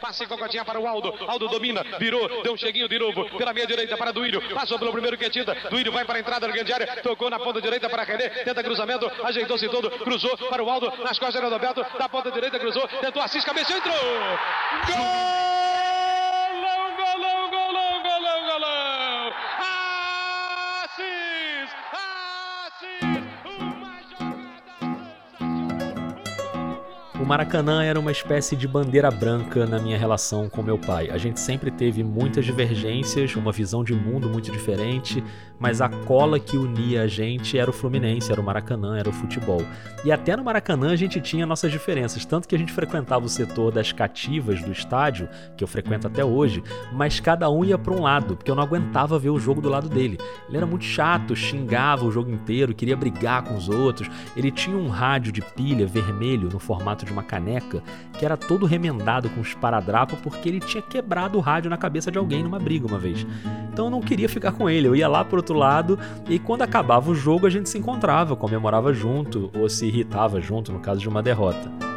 Passe 0.00 0.24
cocotinha 0.26 0.64
para 0.64 0.80
o 0.80 0.86
Aldo. 0.86 1.12
Aldo 1.28 1.48
domina, 1.48 1.84
virou, 1.98 2.42
deu 2.42 2.54
um 2.54 2.56
cheguinho 2.56 2.88
de 2.88 2.98
novo 2.98 3.28
pela 3.36 3.52
meia 3.52 3.66
direita 3.66 3.94
para 3.98 4.10
Duílio. 4.10 4.40
Passou 4.54 4.78
pelo 4.78 4.90
primeiro 4.90 5.18
quetida. 5.18 5.54
Duílio 5.68 5.92
vai 5.92 6.06
para 6.06 6.16
a 6.16 6.20
entrada 6.20 6.46
da 6.46 6.52
grande 6.54 6.72
área, 6.72 7.02
tocou 7.02 7.28
na 7.28 7.38
ponta 7.38 7.60
direita 7.60 7.90
para 7.90 8.04
René, 8.04 8.30
tenta 8.30 8.64
cruzamento, 8.64 9.04
ajeitou-se 9.22 9.68
todo, 9.68 9.90
cruzou 9.90 10.34
para 10.48 10.64
o 10.64 10.70
Aldo, 10.70 10.90
nas 11.04 11.18
costas 11.18 11.42
do 11.42 11.50
Roberto, 11.50 11.84
da 11.98 12.08
ponta 12.08 12.32
direita 12.32 12.58
cruzou, 12.58 12.88
tentou 13.02 13.20
Assis, 13.20 13.44
cabeceou, 13.44 13.78
entrou! 13.78 14.61
Gol! 14.70 16.01
O 27.22 27.24
Maracanã 27.24 27.84
era 27.84 28.00
uma 28.00 28.10
espécie 28.10 28.56
de 28.56 28.66
bandeira 28.66 29.08
branca 29.08 29.64
na 29.64 29.78
minha 29.78 29.96
relação 29.96 30.48
com 30.48 30.60
meu 30.60 30.76
pai. 30.76 31.08
A 31.08 31.16
gente 31.16 31.38
sempre 31.38 31.70
teve 31.70 32.02
muitas 32.02 32.44
divergências, 32.44 33.36
uma 33.36 33.52
visão 33.52 33.84
de 33.84 33.94
mundo 33.94 34.28
muito 34.28 34.50
diferente, 34.50 35.22
mas 35.56 35.80
a 35.80 35.88
cola 35.88 36.40
que 36.40 36.56
unia 36.56 37.02
a 37.02 37.06
gente 37.06 37.56
era 37.56 37.70
o 37.70 37.72
Fluminense, 37.72 38.32
era 38.32 38.40
o 38.40 38.44
Maracanã, 38.44 38.98
era 38.98 39.08
o 39.08 39.12
futebol. 39.12 39.62
E 40.04 40.10
até 40.10 40.36
no 40.36 40.42
Maracanã 40.42 40.90
a 40.90 40.96
gente 40.96 41.20
tinha 41.20 41.46
nossas 41.46 41.70
diferenças, 41.70 42.24
tanto 42.24 42.48
que 42.48 42.56
a 42.56 42.58
gente 42.58 42.72
frequentava 42.72 43.24
o 43.24 43.28
setor 43.28 43.70
das 43.70 43.92
cativas 43.92 44.60
do 44.60 44.72
estádio, 44.72 45.28
que 45.56 45.62
eu 45.62 45.68
frequento 45.68 46.08
até 46.08 46.24
hoje, 46.24 46.60
mas 46.92 47.20
cada 47.20 47.48
um 47.48 47.64
ia 47.64 47.78
para 47.78 47.94
um 47.94 48.02
lado, 48.02 48.34
porque 48.34 48.50
eu 48.50 48.56
não 48.56 48.64
aguentava 48.64 49.16
ver 49.20 49.30
o 49.30 49.38
jogo 49.38 49.60
do 49.60 49.68
lado 49.68 49.88
dele. 49.88 50.18
Ele 50.48 50.56
era 50.56 50.66
muito 50.66 50.84
chato, 50.84 51.36
xingava 51.36 52.04
o 52.04 52.10
jogo 52.10 52.32
inteiro, 52.32 52.74
queria 52.74 52.96
brigar 52.96 53.44
com 53.44 53.54
os 53.54 53.68
outros. 53.68 54.10
Ele 54.36 54.50
tinha 54.50 54.76
um 54.76 54.88
rádio 54.88 55.30
de 55.30 55.40
pilha 55.40 55.86
vermelho 55.86 56.48
no 56.52 56.58
formato 56.58 57.04
de 57.04 57.11
de 57.12 57.18
uma 57.18 57.22
caneca 57.22 57.82
que 58.18 58.24
era 58.24 58.36
todo 58.36 58.66
remendado 58.66 59.28
com 59.30 59.40
esparadrapo 59.40 60.16
porque 60.16 60.48
ele 60.48 60.60
tinha 60.60 60.82
quebrado 60.82 61.38
o 61.38 61.40
rádio 61.40 61.70
na 61.70 61.76
cabeça 61.76 62.10
de 62.10 62.18
alguém 62.18 62.42
numa 62.42 62.58
briga 62.58 62.86
uma 62.86 62.98
vez. 62.98 63.26
Então 63.72 63.86
eu 63.86 63.90
não 63.90 64.00
queria 64.00 64.28
ficar 64.28 64.52
com 64.52 64.68
ele, 64.68 64.88
eu 64.88 64.96
ia 64.96 65.08
lá 65.08 65.24
pro 65.24 65.36
outro 65.36 65.56
lado 65.56 65.98
e 66.28 66.38
quando 66.38 66.62
acabava 66.62 67.10
o 67.10 67.14
jogo 67.14 67.46
a 67.46 67.50
gente 67.50 67.68
se 67.68 67.78
encontrava, 67.78 68.34
comemorava 68.34 68.92
junto 68.92 69.50
ou 69.58 69.68
se 69.68 69.86
irritava 69.86 70.40
junto 70.40 70.72
no 70.72 70.80
caso 70.80 71.00
de 71.00 71.08
uma 71.08 71.22
derrota. 71.22 71.91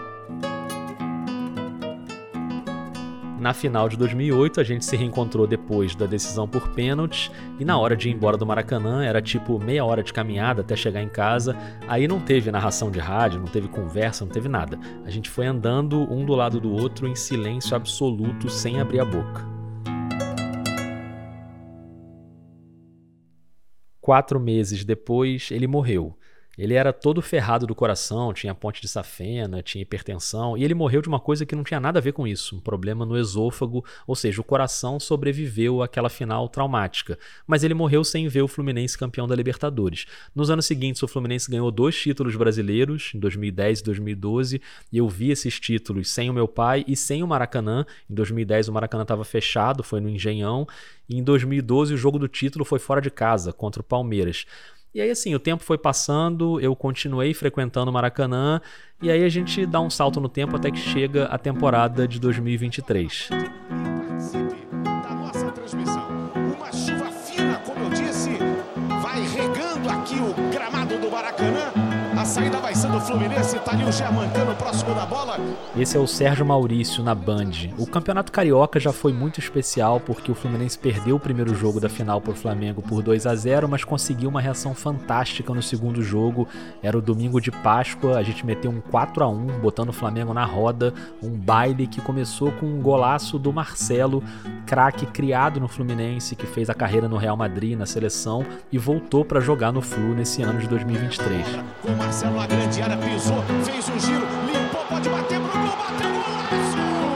Na 3.45 3.53
final 3.53 3.87
de 3.87 3.95
2008, 3.95 4.59
a 4.59 4.63
gente 4.63 4.83
se 4.83 4.95
reencontrou 4.95 5.45
depois 5.45 5.95
da 5.95 6.07
decisão 6.07 6.47
por 6.47 6.69
pênaltis 6.69 7.29
e 7.59 7.63
na 7.63 7.77
hora 7.77 7.95
de 7.95 8.09
ir 8.09 8.13
embora 8.13 8.37
do 8.37 8.43
Maracanã 8.43 9.05
era 9.05 9.21
tipo 9.21 9.63
meia 9.63 9.85
hora 9.85 10.01
de 10.01 10.11
caminhada 10.11 10.61
até 10.61 10.75
chegar 10.75 11.03
em 11.03 11.07
casa. 11.07 11.55
Aí 11.87 12.07
não 12.07 12.19
teve 12.19 12.49
narração 12.49 12.89
de 12.89 12.97
rádio, 12.97 13.39
não 13.39 13.45
teve 13.45 13.67
conversa, 13.67 14.25
não 14.25 14.31
teve 14.31 14.49
nada. 14.49 14.79
A 15.05 15.11
gente 15.11 15.29
foi 15.29 15.45
andando 15.45 16.11
um 16.11 16.25
do 16.25 16.33
lado 16.33 16.59
do 16.59 16.71
outro 16.71 17.07
em 17.07 17.13
silêncio 17.13 17.75
absoluto, 17.75 18.49
sem 18.49 18.81
abrir 18.81 18.99
a 18.99 19.05
boca. 19.05 19.45
Quatro 24.01 24.39
meses 24.39 24.83
depois, 24.83 25.49
ele 25.51 25.67
morreu. 25.67 26.17
Ele 26.57 26.74
era 26.74 26.93
todo 26.93 27.21
ferrado 27.21 27.67
do 27.67 27.75
coração, 27.75 28.33
tinha 28.33 28.55
ponte 28.55 28.81
de 28.81 28.88
safena, 28.88 29.62
tinha 29.62 29.81
hipertensão, 29.81 30.57
e 30.57 30.63
ele 30.63 30.74
morreu 30.74 31.01
de 31.01 31.07
uma 31.07 31.19
coisa 31.19 31.45
que 31.45 31.55
não 31.55 31.63
tinha 31.63 31.79
nada 31.79 32.00
a 32.00 32.01
ver 32.01 32.13
com 32.13 32.27
isso, 32.27 32.55
um 32.55 32.59
problema 32.59 33.05
no 33.05 33.17
esôfago, 33.17 33.83
ou 34.07 34.15
seja, 34.15 34.41
o 34.41 34.43
coração 34.43 35.00
sobreviveu 35.00 35.81
àquela 35.81 36.09
final 36.09 36.47
traumática. 36.50 37.17
Mas 37.45 37.63
ele 37.63 37.74
morreu 37.74 38.03
sem 38.03 38.27
ver 38.27 38.41
o 38.41 38.47
Fluminense 38.47 38.97
campeão 38.97 39.27
da 39.27 39.35
Libertadores. 39.35 40.05
Nos 40.33 40.50
anos 40.50 40.65
seguintes, 40.65 41.03
o 41.03 41.07
Fluminense 41.07 41.50
ganhou 41.50 41.69
dois 41.71 41.95
títulos 41.95 42.35
brasileiros, 42.35 43.12
em 43.13 43.19
2010 43.19 43.79
e 43.79 43.83
2012, 43.83 44.62
e 44.91 44.97
eu 44.97 45.07
vi 45.09 45.31
esses 45.31 45.59
títulos 45.59 46.09
sem 46.09 46.29
o 46.29 46.33
meu 46.33 46.47
pai 46.47 46.83
e 46.88 46.95
sem 46.95 47.24
o 47.24 47.27
Maracanã. 47.27 47.85
Em 48.09 48.13
2010 48.13 48.69
o 48.69 48.74
Maracanã 48.74 49.03
estava 49.03 49.24
fechado, 49.24 49.83
foi 49.83 50.00
no 50.00 50.09
Engenhão, 50.09 50.67
e 51.07 51.17
em 51.17 51.24
2012 51.24 51.93
o 51.93 51.97
jogo 51.97 52.17
do 52.17 52.27
título 52.27 52.65
foi 52.65 52.79
fora 52.79 53.01
de 53.01 53.09
casa, 53.09 53.53
contra 53.53 53.81
o 53.81 53.83
Palmeiras. 53.83 54.45
E 54.95 55.01
aí, 55.01 55.11
assim, 55.11 55.35
o 55.35 55.39
tempo 55.39 55.61
foi 55.61 55.77
passando, 55.77 56.57
eu 56.61 56.73
continuei 56.73 57.33
frequentando 57.33 57.91
o 57.91 57.93
Maracanã, 57.93 58.61
e 59.01 59.11
aí 59.11 59.25
a 59.25 59.29
gente 59.29 59.65
dá 59.65 59.81
um 59.81 59.89
salto 59.89 60.21
no 60.21 60.29
tempo 60.29 60.55
até 60.55 60.71
que 60.71 60.79
chega 60.79 61.25
a 61.25 61.37
temporada 61.37 62.07
de 62.07 62.17
2023. 62.17 63.27
Participe 63.27 64.55
da 64.73 65.13
nossa 65.13 65.44
Fluminense, 72.99 73.59
tá 73.59 73.71
ali 73.71 73.83
o 73.83 73.91
Germancano 73.91 74.55
próximo 74.55 74.93
da 74.93 75.05
bola. 75.05 75.37
Esse 75.77 75.97
é 75.97 75.99
o 75.99 76.07
Sérgio 76.07 76.45
Maurício 76.45 77.03
na 77.03 77.13
Band. 77.13 77.51
O 77.77 77.85
Campeonato 77.85 78.31
Carioca 78.31 78.79
já 78.79 78.93
foi 78.93 79.11
muito 79.11 79.39
especial 79.39 79.99
porque 79.99 80.31
o 80.31 80.35
Fluminense 80.35 80.77
perdeu 80.77 81.15
o 81.15 81.19
primeiro 81.19 81.53
jogo 81.55 81.79
da 81.79 81.89
final 81.89 82.21
por 82.21 82.35
Flamengo 82.35 82.81
por 82.81 83.01
2 83.01 83.25
a 83.25 83.35
0, 83.35 83.67
mas 83.67 83.83
conseguiu 83.83 84.29
uma 84.29 84.41
reação 84.41 84.73
fantástica 84.73 85.53
no 85.53 85.61
segundo 85.61 86.01
jogo. 86.01 86.47
Era 86.81 86.97
o 86.97 87.01
domingo 87.01 87.41
de 87.41 87.51
Páscoa, 87.51 88.17
a 88.17 88.23
gente 88.23 88.45
meteu 88.45 88.71
um 88.71 88.81
4 88.81 89.23
a 89.23 89.27
1, 89.27 89.59
botando 89.59 89.89
o 89.89 89.93
Flamengo 89.93 90.33
na 90.33 90.45
roda, 90.45 90.93
um 91.21 91.29
baile 91.29 91.87
que 91.87 92.01
começou 92.01 92.51
com 92.53 92.65
um 92.65 92.81
golaço 92.81 93.39
do 93.39 93.51
Marcelo, 93.51 94.23
craque 94.65 95.05
criado 95.05 95.59
no 95.59 95.67
Fluminense, 95.67 96.35
que 96.35 96.45
fez 96.45 96.69
a 96.69 96.73
carreira 96.73 97.07
no 97.07 97.17
Real 97.17 97.35
Madrid, 97.35 97.77
na 97.77 97.85
seleção 97.85 98.45
e 98.71 98.77
voltou 98.77 99.23
para 99.25 99.39
jogar 99.39 99.71
no 99.71 99.81
Flu 99.81 100.13
nesse 100.13 100.41
ano 100.41 100.59
de 100.59 100.67
2023. 100.67 101.45
Com 101.81 101.91
o 101.91 101.97
Marcelo 101.97 102.35
na 102.35 102.47
grande 102.47 102.75
área, 102.86 102.98
pisou, 102.98 103.42
fez 103.63 103.89
um 103.89 104.00
giro, 104.00 104.27
limpou, 104.46 104.86
pode 104.86 105.10
bater 105.10 105.39
pro 105.39 105.51
gol, 105.51 105.77
bateu 105.77 106.10
golaço! 106.12 106.77
Tá 106.77 107.15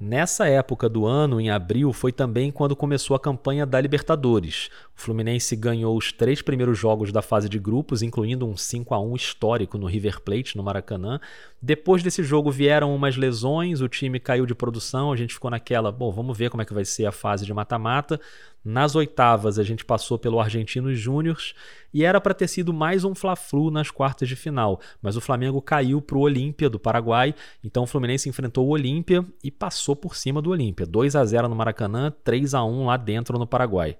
Nessa 0.00 0.48
época 0.48 0.88
do 0.88 1.04
ano, 1.04 1.38
em 1.40 1.50
abril, 1.50 1.92
foi 1.92 2.10
também 2.10 2.50
quando 2.50 2.74
começou 2.74 3.14
a 3.14 3.20
campanha 3.20 3.66
da 3.66 3.78
Libertadores. 3.78 4.70
Fluminense 4.96 5.54
ganhou 5.54 5.94
os 5.94 6.10
três 6.10 6.40
primeiros 6.40 6.78
jogos 6.78 7.12
da 7.12 7.20
fase 7.20 7.50
de 7.50 7.58
grupos, 7.58 8.00
incluindo 8.00 8.48
um 8.48 8.56
5 8.56 8.94
a 8.94 9.00
1 9.00 9.14
histórico 9.14 9.76
no 9.76 9.86
River 9.86 10.22
Plate, 10.22 10.56
no 10.56 10.62
Maracanã. 10.62 11.20
Depois 11.60 12.02
desse 12.02 12.24
jogo 12.24 12.50
vieram 12.50 12.94
umas 12.94 13.14
lesões, 13.14 13.82
o 13.82 13.88
time 13.88 14.18
caiu 14.18 14.46
de 14.46 14.54
produção, 14.54 15.12
a 15.12 15.16
gente 15.16 15.34
ficou 15.34 15.50
naquela, 15.50 15.92
bom, 15.92 16.10
vamos 16.10 16.36
ver 16.36 16.48
como 16.48 16.62
é 16.62 16.64
que 16.64 16.72
vai 16.72 16.84
ser 16.84 17.04
a 17.04 17.12
fase 17.12 17.44
de 17.44 17.52
mata-mata. 17.52 18.18
Nas 18.64 18.96
oitavas, 18.96 19.60
a 19.60 19.62
gente 19.62 19.84
passou 19.84 20.18
pelo 20.18 20.40
Argentinos 20.40 20.98
Júniors 20.98 21.54
e 21.94 22.02
era 22.02 22.20
para 22.20 22.34
ter 22.34 22.48
sido 22.48 22.72
mais 22.72 23.04
um 23.04 23.14
Fla-Flu 23.14 23.70
nas 23.70 23.92
quartas 23.92 24.28
de 24.28 24.34
final, 24.34 24.80
mas 25.00 25.16
o 25.16 25.20
Flamengo 25.20 25.62
caiu 25.62 26.02
para 26.02 26.18
o 26.18 26.22
Olímpia 26.22 26.68
do 26.68 26.78
Paraguai, 26.78 27.32
então 27.62 27.84
o 27.84 27.86
Fluminense 27.86 28.28
enfrentou 28.28 28.66
o 28.66 28.70
Olímpia 28.70 29.24
e 29.44 29.52
passou 29.52 29.94
por 29.94 30.16
cima 30.16 30.42
do 30.42 30.50
Olímpia. 30.50 30.84
2 30.84 31.14
a 31.14 31.24
0 31.24 31.48
no 31.48 31.54
Maracanã, 31.54 32.12
3 32.24 32.54
a 32.54 32.64
1 32.64 32.86
lá 32.86 32.96
dentro 32.96 33.38
no 33.38 33.46
Paraguai. 33.46 33.96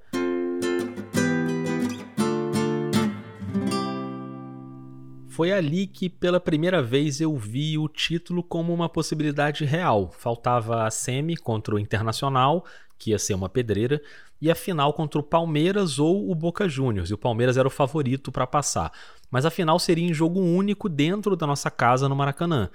Foi 5.37 5.53
ali 5.53 5.87
que 5.87 6.09
pela 6.09 6.41
primeira 6.41 6.83
vez 6.83 7.21
eu 7.21 7.37
vi 7.37 7.77
o 7.77 7.89
título 7.89 8.43
como 8.43 8.73
uma 8.73 8.89
possibilidade 8.89 9.67
real. 9.67 10.11
Faltava 10.11 10.87
a 10.87 10.91
semi 10.91 11.37
contra 11.37 11.75
o 11.75 11.79
Internacional, 11.79 12.65
que 12.99 13.11
ia 13.11 13.19
ser 13.19 13.35
uma 13.35 13.47
pedreira, 13.47 14.01
e 14.41 14.51
a 14.51 14.55
final 14.55 14.95
contra 14.95 15.21
o 15.21 15.23
Palmeiras 15.23 15.99
ou 15.99 16.31
o 16.31 16.35
Boca 16.35 16.67
Juniors. 16.67 17.11
E 17.11 17.13
o 17.13 17.19
Palmeiras 17.19 17.59
era 17.59 17.69
o 17.69 17.71
favorito 17.71 18.33
para 18.33 18.47
passar. 18.47 18.91
Mas 19.31 19.45
a 19.45 19.51
final 19.51 19.79
seria 19.79 20.09
em 20.09 20.15
jogo 20.15 20.41
único 20.41 20.89
dentro 20.89 21.37
da 21.37 21.47
nossa 21.47 21.71
casa 21.71 22.09
no 22.09 22.17
Maracanã. 22.17 22.71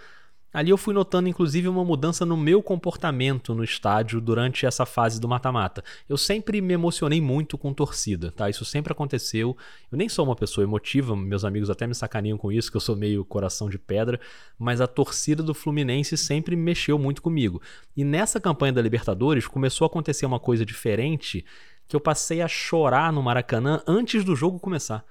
Ali 0.53 0.69
eu 0.69 0.77
fui 0.77 0.93
notando 0.93 1.29
inclusive 1.29 1.69
uma 1.69 1.85
mudança 1.85 2.25
no 2.25 2.35
meu 2.35 2.61
comportamento 2.61 3.55
no 3.55 3.63
estádio 3.63 4.19
durante 4.19 4.65
essa 4.65 4.85
fase 4.85 5.19
do 5.19 5.27
mata-mata. 5.27 5.81
Eu 6.09 6.17
sempre 6.17 6.59
me 6.59 6.73
emocionei 6.73 7.21
muito 7.21 7.57
com 7.57 7.73
torcida, 7.73 8.31
tá? 8.31 8.49
Isso 8.49 8.65
sempre 8.65 8.91
aconteceu. 8.91 9.55
Eu 9.89 9.97
nem 9.97 10.09
sou 10.09 10.25
uma 10.25 10.35
pessoa 10.35 10.65
emotiva, 10.65 11.15
meus 11.15 11.45
amigos 11.45 11.69
até 11.69 11.87
me 11.87 11.95
sacaninham 11.95 12.37
com 12.37 12.51
isso, 12.51 12.69
que 12.69 12.75
eu 12.75 12.81
sou 12.81 12.97
meio 12.97 13.23
coração 13.23 13.69
de 13.69 13.79
pedra, 13.79 14.19
mas 14.59 14.81
a 14.81 14.87
torcida 14.87 15.41
do 15.41 15.53
Fluminense 15.53 16.17
sempre 16.17 16.55
mexeu 16.55 16.99
muito 16.99 17.21
comigo. 17.21 17.61
E 17.95 18.03
nessa 18.03 18.39
campanha 18.39 18.73
da 18.73 18.81
Libertadores 18.81 19.47
começou 19.47 19.85
a 19.85 19.87
acontecer 19.87 20.25
uma 20.25 20.39
coisa 20.39 20.65
diferente, 20.65 21.45
que 21.87 21.95
eu 21.95 21.99
passei 22.01 22.41
a 22.41 22.47
chorar 22.47 23.13
no 23.13 23.23
Maracanã 23.23 23.81
antes 23.87 24.25
do 24.25 24.35
jogo 24.35 24.59
começar. 24.59 25.05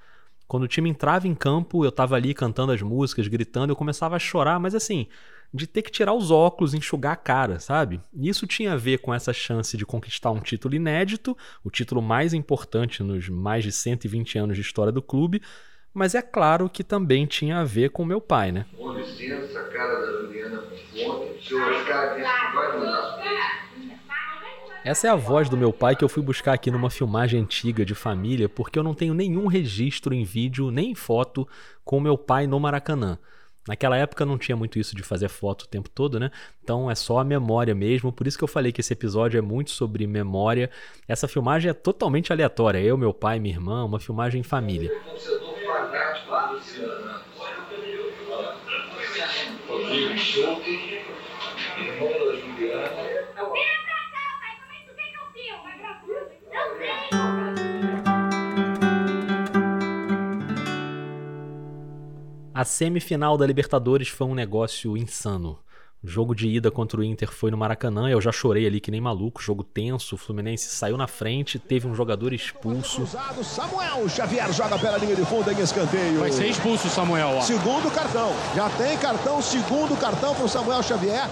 Quando 0.47 0.63
o 0.63 0.67
time 0.67 0.89
entrava 0.89 1.29
em 1.29 1.33
campo, 1.33 1.85
eu 1.85 1.91
tava 1.93 2.15
ali 2.15 2.33
cantando 2.33 2.73
as 2.73 2.81
músicas, 2.81 3.27
gritando, 3.27 3.71
eu 3.71 3.75
começava 3.75 4.17
a 4.17 4.19
chorar, 4.19 4.59
mas 4.59 4.75
assim, 4.75 5.07
de 5.53 5.67
ter 5.67 5.81
que 5.81 5.91
tirar 5.91 6.13
os 6.13 6.31
óculos, 6.31 6.73
enxugar 6.73 7.13
a 7.13 7.17
cara, 7.17 7.59
sabe? 7.59 8.01
E 8.13 8.29
isso 8.29 8.47
tinha 8.47 8.73
a 8.73 8.77
ver 8.77 8.99
com 8.99 9.13
essa 9.13 9.33
chance 9.33 9.75
de 9.75 9.85
conquistar 9.85 10.31
um 10.31 10.39
título 10.39 10.75
inédito, 10.75 11.37
o 11.63 11.69
título 11.69 12.01
mais 12.01 12.33
importante 12.33 13.03
nos 13.03 13.27
mais 13.27 13.63
de 13.63 13.71
120 13.71 14.37
anos 14.37 14.55
de 14.55 14.61
história 14.61 14.91
do 14.91 15.01
clube, 15.01 15.41
mas 15.93 16.15
é 16.15 16.21
claro 16.21 16.69
que 16.69 16.83
também 16.83 17.25
tinha 17.25 17.59
a 17.59 17.65
ver 17.65 17.89
com 17.89 18.05
meu 18.05 18.21
pai, 18.21 18.51
né? 18.51 18.65
Com 18.77 18.93
licença, 18.93 19.61
cara 19.65 19.99
da 19.99 20.21
Juliana 20.21 20.63
que 20.93 21.53
vai 21.53 22.77
mandar. 22.77 23.21
Essa 24.83 25.07
é 25.07 25.09
a 25.11 25.15
voz 25.15 25.47
do 25.47 25.55
meu 25.55 25.71
pai 25.71 25.95
que 25.95 26.03
eu 26.03 26.09
fui 26.09 26.23
buscar 26.23 26.53
aqui 26.53 26.71
numa 26.71 26.89
filmagem 26.89 27.39
antiga 27.39 27.85
de 27.85 27.93
família, 27.93 28.49
porque 28.49 28.79
eu 28.79 28.83
não 28.83 28.95
tenho 28.95 29.13
nenhum 29.13 29.45
registro 29.45 30.11
em 30.11 30.23
vídeo 30.23 30.71
nem 30.71 30.91
em 30.91 30.95
foto 30.95 31.47
com 31.85 31.99
meu 31.99 32.17
pai 32.17 32.47
no 32.47 32.59
Maracanã. 32.59 33.19
Naquela 33.67 33.95
época 33.95 34.25
não 34.25 34.37
tinha 34.37 34.55
muito 34.55 34.79
isso 34.79 34.95
de 34.95 35.03
fazer 35.03 35.29
foto 35.29 35.63
o 35.63 35.67
tempo 35.67 35.89
todo, 35.89 36.19
né? 36.19 36.31
Então 36.63 36.89
é 36.89 36.95
só 36.95 37.19
a 37.19 37.23
memória 37.23 37.75
mesmo. 37.75 38.11
Por 38.11 38.25
isso 38.25 38.37
que 38.37 38.43
eu 38.43 38.47
falei 38.47 38.71
que 38.71 38.81
esse 38.81 38.93
episódio 38.93 39.37
é 39.37 39.41
muito 39.41 39.71
sobre 39.71 40.07
memória. 40.07 40.69
Essa 41.07 41.27
filmagem 41.27 41.69
é 41.69 41.73
totalmente 41.73 42.33
aleatória. 42.33 42.79
Eu, 42.79 42.97
meu 42.97 43.13
pai, 43.13 43.39
minha 43.39 43.53
irmã, 43.53 43.85
uma 43.85 43.99
filmagem 43.99 44.41
em 44.41 44.43
família. 44.43 44.91
A 62.61 62.63
semifinal 62.63 63.39
da 63.39 63.47
Libertadores 63.47 64.07
foi 64.07 64.27
um 64.27 64.35
negócio 64.35 64.95
insano. 64.95 65.57
O 66.03 66.07
jogo 66.07 66.35
de 66.35 66.47
ida 66.47 66.69
contra 66.69 66.99
o 66.99 67.03
Inter 67.03 67.31
foi 67.31 67.49
no 67.49 67.57
Maracanã, 67.57 68.07
eu 68.07 68.21
já 68.21 68.31
chorei 68.31 68.67
ali 68.67 68.79
que 68.79 68.91
nem 68.91 69.01
maluco, 69.01 69.41
jogo 69.41 69.63
tenso, 69.63 70.13
o 70.13 70.17
Fluminense 70.17 70.69
saiu 70.69 70.95
na 70.95 71.07
frente, 71.07 71.57
teve 71.57 71.87
um 71.87 71.95
jogador 71.95 72.33
expulso. 72.33 72.97
Cruzado, 72.97 73.43
Samuel 73.43 74.07
Xavier 74.07 74.53
joga 74.53 74.77
pela 74.77 74.99
linha 74.99 75.15
de 75.15 75.25
fundo 75.25 75.51
em 75.51 75.59
escanteio. 75.59 76.19
Vai 76.19 76.31
ser 76.31 76.49
expulso 76.49 76.85
o 76.85 76.91
Samuel, 76.91 77.37
ó. 77.37 77.41
Segundo 77.41 77.91
cartão. 77.91 78.31
Já 78.55 78.69
tem 78.69 78.95
cartão, 78.99 79.41
segundo 79.41 79.99
cartão 79.99 80.35
para 80.35 80.45
o 80.45 80.47
Samuel 80.47 80.83
Xavier. 80.83 81.27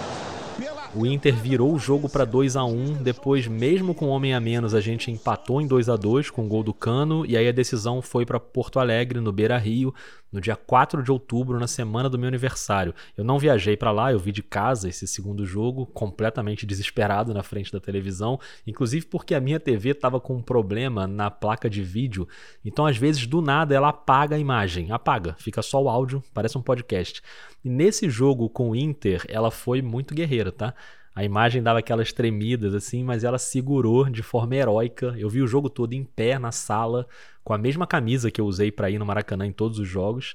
O 0.94 1.06
Inter 1.06 1.34
virou 1.34 1.72
o 1.72 1.78
jogo 1.78 2.08
para 2.08 2.24
2 2.24 2.56
a 2.56 2.64
1 2.64 3.02
depois, 3.02 3.46
mesmo 3.46 3.94
com 3.94 4.06
um 4.06 4.10
homem 4.10 4.34
a 4.34 4.40
menos, 4.40 4.74
a 4.74 4.80
gente 4.80 5.10
empatou 5.10 5.60
em 5.60 5.66
2 5.66 5.88
a 5.88 5.96
2 5.96 6.30
com 6.30 6.44
o 6.44 6.48
gol 6.48 6.62
do 6.62 6.74
Cano, 6.74 7.24
e 7.24 7.36
aí 7.36 7.46
a 7.48 7.52
decisão 7.52 8.02
foi 8.02 8.26
para 8.26 8.40
Porto 8.40 8.80
Alegre, 8.80 9.20
no 9.20 9.32
Beira 9.32 9.56
Rio, 9.56 9.94
no 10.32 10.40
dia 10.40 10.56
4 10.56 11.02
de 11.02 11.10
outubro, 11.10 11.58
na 11.58 11.66
semana 11.66 12.08
do 12.08 12.18
meu 12.18 12.28
aniversário. 12.28 12.94
Eu 13.16 13.24
não 13.24 13.38
viajei 13.38 13.76
para 13.76 13.90
lá, 13.90 14.12
eu 14.12 14.18
vi 14.18 14.32
de 14.32 14.42
casa 14.42 14.88
esse 14.88 15.06
segundo 15.06 15.46
jogo, 15.46 15.86
completamente 15.86 16.66
desesperado 16.66 17.32
na 17.32 17.42
frente 17.42 17.72
da 17.72 17.80
televisão, 17.80 18.38
inclusive 18.66 19.06
porque 19.06 19.34
a 19.34 19.40
minha 19.40 19.60
TV 19.60 19.90
estava 19.90 20.20
com 20.20 20.36
um 20.36 20.42
problema 20.42 21.06
na 21.06 21.30
placa 21.30 21.70
de 21.70 21.82
vídeo, 21.82 22.28
então 22.64 22.86
às 22.86 22.96
vezes 22.96 23.26
do 23.26 23.40
nada 23.40 23.74
ela 23.74 23.88
apaga 23.88 24.36
a 24.36 24.38
imagem, 24.38 24.90
apaga, 24.90 25.34
fica 25.38 25.62
só 25.62 25.82
o 25.82 25.88
áudio, 25.88 26.22
parece 26.34 26.58
um 26.58 26.62
podcast. 26.62 27.22
E 27.64 27.68
nesse 27.68 28.08
jogo 28.08 28.48
com 28.48 28.70
o 28.70 28.76
Inter, 28.76 29.24
ela 29.28 29.50
foi 29.50 29.82
muito 29.82 30.14
guerreira, 30.14 30.50
tá? 30.50 30.74
A 31.14 31.24
imagem 31.24 31.62
dava 31.62 31.80
aquelas 31.80 32.12
tremidas 32.12 32.74
assim, 32.74 33.02
mas 33.02 33.24
ela 33.24 33.38
segurou 33.38 34.08
de 34.08 34.22
forma 34.22 34.54
heróica. 34.54 35.14
Eu 35.18 35.28
vi 35.28 35.42
o 35.42 35.46
jogo 35.46 35.68
todo 35.68 35.92
em 35.92 36.04
pé 36.04 36.38
na 36.38 36.52
sala, 36.52 37.06
com 37.42 37.52
a 37.52 37.58
mesma 37.58 37.86
camisa 37.86 38.30
que 38.30 38.40
eu 38.40 38.46
usei 38.46 38.70
para 38.70 38.88
ir 38.90 38.98
no 38.98 39.04
Maracanã 39.04 39.46
em 39.46 39.52
todos 39.52 39.78
os 39.78 39.88
jogos. 39.88 40.34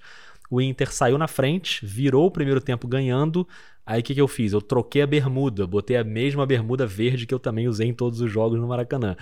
O 0.50 0.62
Inter 0.62 0.92
saiu 0.92 1.18
na 1.18 1.28
frente, 1.28 1.86
virou 1.86 2.28
o 2.28 2.32
primeiro 2.32 2.62
tempo 2.62 2.88
ganhando. 2.88 3.48
Aí 3.86 4.02
o 4.02 4.04
que, 4.04 4.14
que 4.14 4.22
eu 4.22 4.28
fiz? 4.28 4.54
Eu 4.54 4.62
troquei 4.62 5.02
a 5.02 5.08
bermuda, 5.08 5.66
botei 5.66 5.96
a 5.96 6.04
mesma 6.04 6.46
bermuda 6.46 6.86
verde 6.86 7.26
que 7.26 7.34
eu 7.34 7.40
também 7.40 7.68
usei 7.68 7.88
em 7.88 7.94
todos 7.94 8.20
os 8.20 8.32
jogos 8.32 8.60
no 8.60 8.68
Maracanã. 8.68 9.16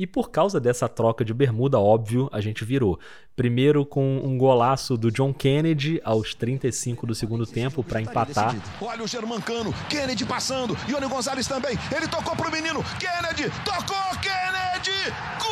E 0.00 0.06
por 0.06 0.30
causa 0.30 0.58
dessa 0.58 0.88
troca 0.88 1.22
de 1.22 1.34
bermuda, 1.34 1.78
óbvio, 1.78 2.26
a 2.32 2.40
gente 2.40 2.64
virou. 2.64 2.98
Primeiro 3.36 3.84
com 3.84 4.22
um 4.24 4.38
golaço 4.38 4.96
do 4.96 5.12
John 5.12 5.30
Kennedy 5.30 6.00
aos 6.02 6.34
35 6.34 7.06
do 7.06 7.14
segundo 7.14 7.46
tempo 7.46 7.84
para 7.84 8.00
empatar. 8.00 8.56
Olha 8.80 9.04
o 9.04 9.06
Germancano, 9.06 9.74
Kennedy 9.90 10.24
passando, 10.24 10.74
Ione 10.88 11.06
Gonzalez 11.06 11.46
também. 11.46 11.78
Ele 11.94 12.08
tocou 12.08 12.34
pro 12.34 12.50
menino, 12.50 12.82
Kennedy, 12.98 13.52
tocou, 13.62 14.18
Kennedy, 14.22 15.12
gol! 15.38 15.50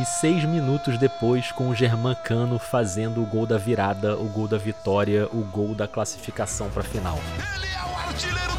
E 0.00 0.06
seis 0.06 0.42
minutos 0.44 0.96
depois, 0.96 1.52
com 1.52 1.68
o 1.68 1.74
Germancano 1.74 2.58
fazendo 2.58 3.22
o 3.22 3.26
gol 3.26 3.44
da 3.44 3.58
virada, 3.58 4.16
o 4.16 4.24
gol 4.24 4.48
da 4.48 4.56
vitória, 4.56 5.28
o 5.30 5.44
gol 5.44 5.74
da 5.74 5.86
classificação 5.86 6.70
para 6.70 6.80
a 6.80 6.86
final. 6.86 7.18
Ele 7.56 7.66
é 7.66 7.92
o 7.92 8.08
artilheiro 8.08 8.57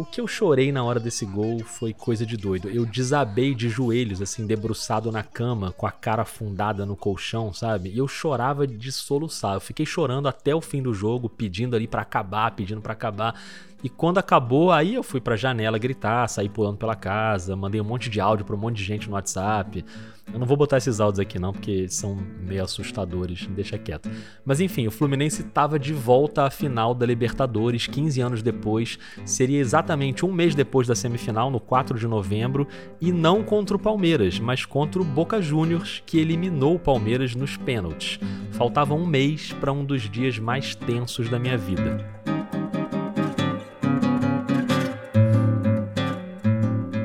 O 0.00 0.04
que 0.06 0.18
eu 0.18 0.26
chorei 0.26 0.72
na 0.72 0.82
hora 0.82 0.98
desse 0.98 1.26
gol 1.26 1.62
foi 1.62 1.92
coisa 1.92 2.24
de 2.24 2.34
doido. 2.34 2.70
Eu 2.70 2.86
desabei 2.86 3.54
de 3.54 3.68
joelhos, 3.68 4.22
assim, 4.22 4.46
debruçado 4.46 5.12
na 5.12 5.22
cama, 5.22 5.72
com 5.72 5.86
a 5.86 5.92
cara 5.92 6.22
afundada 6.22 6.86
no 6.86 6.96
colchão, 6.96 7.52
sabe? 7.52 7.90
E 7.90 7.98
eu 7.98 8.08
chorava 8.08 8.66
de 8.66 8.90
soluçar. 8.90 9.56
Eu 9.56 9.60
fiquei 9.60 9.84
chorando 9.84 10.26
até 10.26 10.54
o 10.54 10.60
fim 10.62 10.80
do 10.80 10.94
jogo, 10.94 11.28
pedindo 11.28 11.76
ali 11.76 11.86
para 11.86 12.00
acabar, 12.00 12.50
pedindo 12.52 12.80
para 12.80 12.94
acabar. 12.94 13.38
E 13.82 13.88
quando 13.88 14.18
acabou, 14.18 14.70
aí 14.70 14.94
eu 14.94 15.02
fui 15.02 15.20
pra 15.20 15.36
janela 15.36 15.78
gritar, 15.78 16.28
saí 16.28 16.48
pulando 16.48 16.76
pela 16.76 16.94
casa, 16.94 17.56
mandei 17.56 17.80
um 17.80 17.84
monte 17.84 18.10
de 18.10 18.20
áudio 18.20 18.44
pra 18.44 18.54
um 18.54 18.58
monte 18.58 18.76
de 18.76 18.84
gente 18.84 19.08
no 19.08 19.14
WhatsApp. 19.14 19.84
Eu 20.32 20.38
não 20.38 20.46
vou 20.46 20.56
botar 20.56 20.76
esses 20.76 21.00
áudios 21.00 21.18
aqui 21.18 21.38
não, 21.38 21.52
porque 21.52 21.88
são 21.88 22.16
meio 22.46 22.62
assustadores, 22.62 23.46
deixa 23.48 23.76
quieto. 23.78 24.08
Mas 24.44 24.60
enfim, 24.60 24.86
o 24.86 24.90
Fluminense 24.90 25.42
estava 25.42 25.78
de 25.78 25.92
volta 25.92 26.44
à 26.44 26.50
final 26.50 26.94
da 26.94 27.04
Libertadores 27.04 27.86
15 27.86 28.20
anos 28.20 28.42
depois. 28.42 28.98
Seria 29.24 29.58
exatamente 29.58 30.24
um 30.24 30.32
mês 30.32 30.54
depois 30.54 30.86
da 30.86 30.94
semifinal, 30.94 31.50
no 31.50 31.58
4 31.58 31.98
de 31.98 32.06
novembro, 32.06 32.68
e 33.00 33.10
não 33.12 33.42
contra 33.42 33.76
o 33.76 33.80
Palmeiras, 33.80 34.38
mas 34.38 34.64
contra 34.64 35.02
o 35.02 35.04
Boca 35.04 35.42
Juniors, 35.42 36.02
que 36.06 36.18
eliminou 36.18 36.76
o 36.76 36.80
Palmeiras 36.80 37.34
nos 37.34 37.56
pênaltis. 37.56 38.20
Faltava 38.52 38.94
um 38.94 39.06
mês 39.06 39.52
para 39.54 39.72
um 39.72 39.84
dos 39.84 40.08
dias 40.08 40.38
mais 40.38 40.74
tensos 40.74 41.28
da 41.28 41.38
minha 41.38 41.58
vida. 41.58 42.39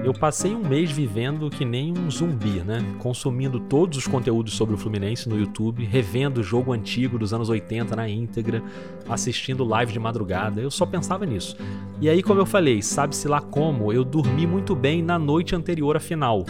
Eu 0.06 0.14
passei 0.14 0.54
um 0.54 0.60
mês 0.60 0.92
vivendo 0.92 1.50
que 1.50 1.66
nem 1.66 1.92
um 1.98 2.12
zumbi, 2.12 2.62
né? 2.64 2.78
Consumindo 3.00 3.60
todos 3.60 3.98
os 3.98 4.06
conteúdos 4.06 4.54
sobre 4.54 4.76
o 4.76 4.78
Fluminense 4.78 5.28
no 5.28 5.36
YouTube, 5.36 5.84
revendo 5.84 6.42
o 6.42 6.44
jogo 6.44 6.74
antigo 6.74 7.18
dos 7.18 7.34
anos 7.34 7.50
80 7.50 7.96
na 7.96 8.08
íntegra, 8.08 8.62
assistindo 9.10 9.64
live 9.64 9.92
de 9.92 9.98
madrugada. 9.98 10.62
Eu 10.62 10.70
só 10.70 10.86
pensava 10.86 11.26
nisso. 11.26 11.58
E 12.00 12.08
aí, 12.08 12.22
como 12.22 12.40
eu 12.40 12.46
falei, 12.46 12.84
sabe-se 12.84 13.28
lá 13.28 13.42
como, 13.42 13.92
eu 13.92 14.04
dormi 14.04 14.46
muito 14.46 14.76
bem 14.76 15.02
na 15.02 15.18
noite 15.18 15.56
anterior 15.56 15.98
à 15.98 16.00
final. 16.00 16.46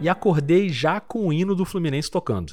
E 0.00 0.08
acordei 0.08 0.68
já 0.68 1.00
com 1.00 1.26
o 1.26 1.32
hino 1.32 1.56
do 1.56 1.64
Fluminense 1.64 2.08
tocando. 2.08 2.52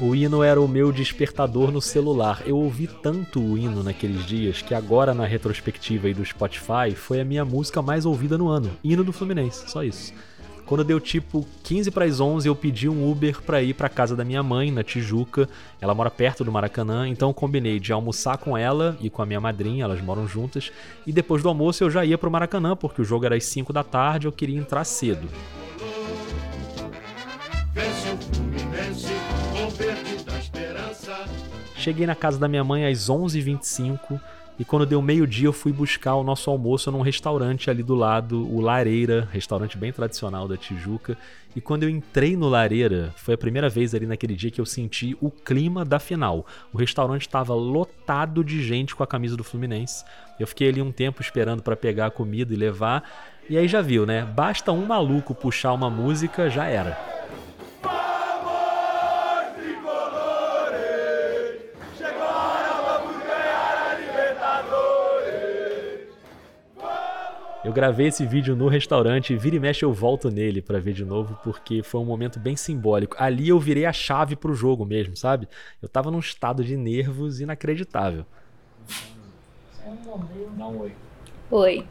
O 0.00 0.14
hino 0.14 0.44
era 0.44 0.60
o 0.60 0.68
meu 0.68 0.92
despertador 0.92 1.72
no 1.72 1.82
celular. 1.82 2.42
Eu 2.46 2.56
ouvi 2.56 2.86
tanto 2.86 3.42
o 3.42 3.58
hino 3.58 3.82
naqueles 3.82 4.24
dias 4.24 4.62
que 4.62 4.72
agora 4.72 5.12
na 5.12 5.26
retrospectiva 5.26 6.06
aí 6.06 6.14
do 6.14 6.24
Spotify 6.24 6.94
foi 6.94 7.20
a 7.20 7.24
minha 7.24 7.44
música 7.44 7.82
mais 7.82 8.06
ouvida 8.06 8.38
no 8.38 8.46
ano. 8.46 8.70
Hino 8.84 9.02
do 9.02 9.12
Fluminense, 9.12 9.68
só 9.68 9.82
isso. 9.82 10.14
Quando 10.66 10.84
deu 10.84 11.00
tipo 11.00 11.44
15 11.64 11.90
para 11.90 12.04
as 12.04 12.20
11, 12.20 12.46
eu 12.46 12.54
pedi 12.54 12.88
um 12.88 13.10
Uber 13.10 13.42
para 13.42 13.60
ir 13.60 13.74
para 13.74 13.88
casa 13.88 14.14
da 14.14 14.24
minha 14.24 14.40
mãe 14.40 14.70
na 14.70 14.84
Tijuca. 14.84 15.48
Ela 15.80 15.96
mora 15.96 16.12
perto 16.12 16.44
do 16.44 16.52
Maracanã, 16.52 17.08
então 17.08 17.32
combinei 17.32 17.80
de 17.80 17.92
almoçar 17.92 18.38
com 18.38 18.56
ela 18.56 18.96
e 19.00 19.10
com 19.10 19.20
a 19.20 19.26
minha 19.26 19.40
madrinha, 19.40 19.82
elas 19.82 20.00
moram 20.00 20.28
juntas, 20.28 20.70
e 21.04 21.12
depois 21.12 21.42
do 21.42 21.48
almoço 21.48 21.82
eu 21.82 21.90
já 21.90 22.04
ia 22.04 22.18
pro 22.18 22.30
Maracanã 22.30 22.76
porque 22.76 23.02
o 23.02 23.04
jogo 23.04 23.24
era 23.24 23.34
às 23.34 23.46
5 23.46 23.72
da 23.72 23.82
tarde, 23.82 24.28
eu 24.28 24.32
queria 24.32 24.58
entrar 24.58 24.84
cedo. 24.84 25.26
Cheguei 31.88 32.06
na 32.06 32.14
casa 32.14 32.38
da 32.38 32.46
minha 32.46 32.62
mãe 32.62 32.84
às 32.84 33.08
11h25 33.08 34.20
e 34.58 34.64
quando 34.64 34.84
deu 34.84 35.00
meio-dia 35.00 35.46
eu 35.46 35.54
fui 35.54 35.72
buscar 35.72 36.16
o 36.16 36.22
nosso 36.22 36.50
almoço 36.50 36.92
num 36.92 37.00
restaurante 37.00 37.70
ali 37.70 37.82
do 37.82 37.94
lado, 37.94 38.46
o 38.46 38.60
Lareira, 38.60 39.26
restaurante 39.32 39.78
bem 39.78 39.90
tradicional 39.90 40.46
da 40.46 40.54
Tijuca. 40.54 41.16
E 41.56 41.62
quando 41.62 41.84
eu 41.84 41.88
entrei 41.88 42.36
no 42.36 42.46
Lareira, 42.46 43.14
foi 43.16 43.32
a 43.32 43.38
primeira 43.38 43.70
vez 43.70 43.94
ali 43.94 44.04
naquele 44.04 44.34
dia 44.34 44.50
que 44.50 44.60
eu 44.60 44.66
senti 44.66 45.16
o 45.18 45.30
clima 45.30 45.82
da 45.82 45.98
final. 45.98 46.44
O 46.74 46.76
restaurante 46.76 47.22
estava 47.22 47.54
lotado 47.54 48.44
de 48.44 48.62
gente 48.62 48.94
com 48.94 49.02
a 49.02 49.06
camisa 49.06 49.34
do 49.34 49.42
Fluminense. 49.42 50.04
Eu 50.38 50.46
fiquei 50.46 50.68
ali 50.68 50.82
um 50.82 50.92
tempo 50.92 51.22
esperando 51.22 51.62
para 51.62 51.74
pegar 51.74 52.04
a 52.04 52.10
comida 52.10 52.52
e 52.52 52.56
levar. 52.58 53.02
E 53.48 53.56
aí 53.56 53.66
já 53.66 53.80
viu, 53.80 54.04
né? 54.04 54.26
Basta 54.26 54.72
um 54.72 54.84
maluco 54.84 55.34
puxar 55.34 55.72
uma 55.72 55.88
música, 55.88 56.50
já 56.50 56.66
era. 56.66 56.98
Eu 67.68 67.72
gravei 67.74 68.06
esse 68.06 68.24
vídeo 68.24 68.56
no 68.56 68.66
restaurante 68.66 69.34
e 69.34 69.36
vira 69.36 69.56
e 69.56 69.60
mexe 69.60 69.84
eu 69.84 69.92
volto 69.92 70.30
nele 70.30 70.62
pra 70.62 70.78
ver 70.78 70.94
de 70.94 71.04
novo, 71.04 71.38
porque 71.44 71.82
foi 71.82 72.00
um 72.00 72.04
momento 72.06 72.40
bem 72.40 72.56
simbólico. 72.56 73.14
Ali 73.18 73.50
eu 73.50 73.60
virei 73.60 73.84
a 73.84 73.92
chave 73.92 74.34
pro 74.34 74.54
jogo 74.54 74.86
mesmo, 74.86 75.14
sabe? 75.14 75.46
Eu 75.82 75.86
tava 75.86 76.10
num 76.10 76.18
estado 76.18 76.64
de 76.64 76.78
nervos 76.78 77.42
inacreditável. 77.42 78.24
Oi. 81.50 81.86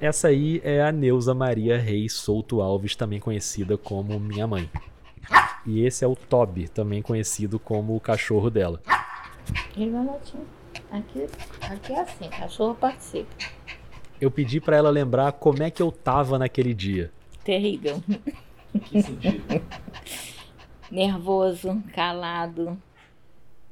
Essa 0.00 0.28
aí 0.28 0.60
é 0.62 0.80
a 0.80 0.92
Neuza 0.92 1.34
Maria 1.34 1.76
Reis 1.76 2.12
Souto 2.12 2.62
Alves, 2.62 2.94
também 2.94 3.18
conhecida 3.18 3.76
como 3.76 4.20
minha 4.20 4.46
mãe. 4.46 4.70
E 5.66 5.84
esse 5.84 6.04
é 6.04 6.06
o 6.06 6.14
Toby, 6.14 6.68
também 6.68 7.02
conhecido 7.02 7.58
como 7.58 7.96
o 7.96 8.00
cachorro 8.00 8.50
dela. 8.50 8.80
Ele 9.76 9.90
vai 9.90 10.06
latir. 10.06 10.40
Aqui, 10.92 11.26
aqui 11.60 11.92
é 11.92 12.02
assim, 12.02 12.28
cachorro 12.28 12.76
participa. 12.76 13.57
Eu 14.20 14.30
pedi 14.30 14.60
pra 14.60 14.76
ela 14.76 14.90
lembrar 14.90 15.32
como 15.32 15.62
é 15.62 15.70
que 15.70 15.82
eu 15.82 15.92
tava 15.92 16.38
naquele 16.38 16.74
dia. 16.74 17.12
Terrível. 17.44 18.02
Que 18.84 19.02
sentido? 19.02 19.42
Nervoso, 20.90 21.82
calado, 21.94 22.78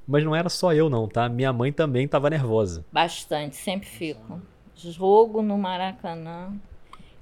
Mas 0.06 0.24
não 0.24 0.34
era 0.36 0.48
só 0.48 0.72
eu 0.72 0.88
não, 0.90 1.08
tá? 1.08 1.28
Minha 1.28 1.52
mãe 1.52 1.72
também 1.72 2.06
tava 2.06 2.30
nervosa. 2.30 2.84
bastante, 2.92 3.56
sempre 3.56 3.88
fico. 3.88 4.40
Jogo 4.74 5.42
no 5.42 5.56
Maracanã. 5.58 6.52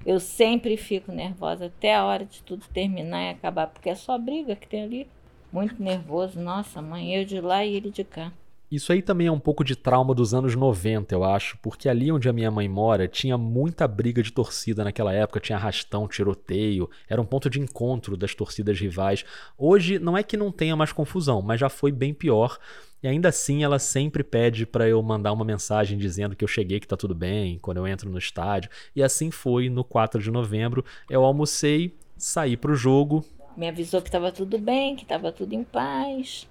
Eu 0.05 0.19
sempre 0.19 0.77
fico 0.77 1.11
nervosa 1.11 1.65
até 1.67 1.95
a 1.95 2.05
hora 2.05 2.25
de 2.25 2.43
tudo 2.43 2.65
terminar 2.73 3.23
e 3.23 3.29
acabar, 3.31 3.67
porque 3.67 3.89
é 3.89 3.95
só 3.95 4.17
briga 4.17 4.55
que 4.55 4.67
tem 4.67 4.83
ali. 4.83 5.07
Muito 5.51 5.81
nervoso. 5.81 6.39
Nossa, 6.39 6.81
mãe, 6.81 7.15
eu 7.15 7.25
de 7.25 7.41
lá 7.41 7.65
e 7.65 7.75
ele 7.75 7.89
de 7.89 8.03
cá. 8.03 8.31
Isso 8.75 8.91
aí 8.91 9.01
também 9.01 9.27
é 9.27 9.31
um 9.31 9.39
pouco 9.39 9.63
de 9.63 9.73
trauma 9.73 10.13
dos 10.13 10.33
anos 10.33 10.53
90, 10.53 11.15
eu 11.15 11.23
acho, 11.23 11.57
porque 11.61 11.87
ali 11.87 12.11
onde 12.11 12.27
a 12.27 12.33
minha 12.33 12.51
mãe 12.51 12.67
mora 12.67 13.07
tinha 13.07 13.37
muita 13.37 13.87
briga 13.87 14.21
de 14.21 14.33
torcida 14.33 14.83
naquela 14.83 15.13
época, 15.13 15.39
tinha 15.39 15.57
arrastão, 15.57 16.09
tiroteio, 16.09 16.89
era 17.07 17.21
um 17.21 17.25
ponto 17.25 17.49
de 17.49 17.57
encontro 17.57 18.17
das 18.17 18.35
torcidas 18.35 18.77
rivais. 18.77 19.23
Hoje 19.57 19.97
não 19.97 20.17
é 20.17 20.23
que 20.23 20.35
não 20.35 20.51
tenha 20.51 20.75
mais 20.75 20.91
confusão, 20.91 21.41
mas 21.41 21.57
já 21.57 21.69
foi 21.69 21.89
bem 21.89 22.13
pior. 22.13 22.59
E 23.01 23.07
ainda 23.07 23.29
assim 23.29 23.63
ela 23.63 23.79
sempre 23.79 24.25
pede 24.25 24.65
para 24.65 24.89
eu 24.89 25.01
mandar 25.01 25.31
uma 25.31 25.45
mensagem 25.45 25.97
dizendo 25.97 26.35
que 26.35 26.43
eu 26.43 26.47
cheguei, 26.49 26.81
que 26.81 26.87
tá 26.87 26.97
tudo 26.97 27.15
bem, 27.15 27.57
quando 27.59 27.77
eu 27.77 27.87
entro 27.87 28.09
no 28.09 28.17
estádio. 28.17 28.69
E 28.93 29.01
assim 29.01 29.31
foi 29.31 29.69
no 29.69 29.85
4 29.85 30.21
de 30.21 30.29
novembro. 30.29 30.83
Eu 31.09 31.23
almocei, 31.23 31.95
saí 32.17 32.57
pro 32.57 32.75
jogo, 32.75 33.23
Me 33.55 33.69
avisou 33.69 34.01
que 34.01 34.09
estava 34.09 34.33
tudo 34.33 34.57
bem, 34.57 34.97
que 34.97 35.03
estava 35.03 35.31
tudo 35.31 35.53
em 35.53 35.63
paz. 35.63 36.45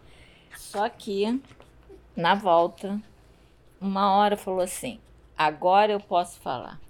Só 0.56 0.88
que, 0.88 1.40
na 2.16 2.34
volta, 2.34 3.00
uma 3.80 4.14
hora 4.14 4.36
falou 4.36 4.60
assim: 4.60 4.98
agora 5.36 5.92
eu 5.92 6.00
posso 6.00 6.40
falar. 6.40 6.80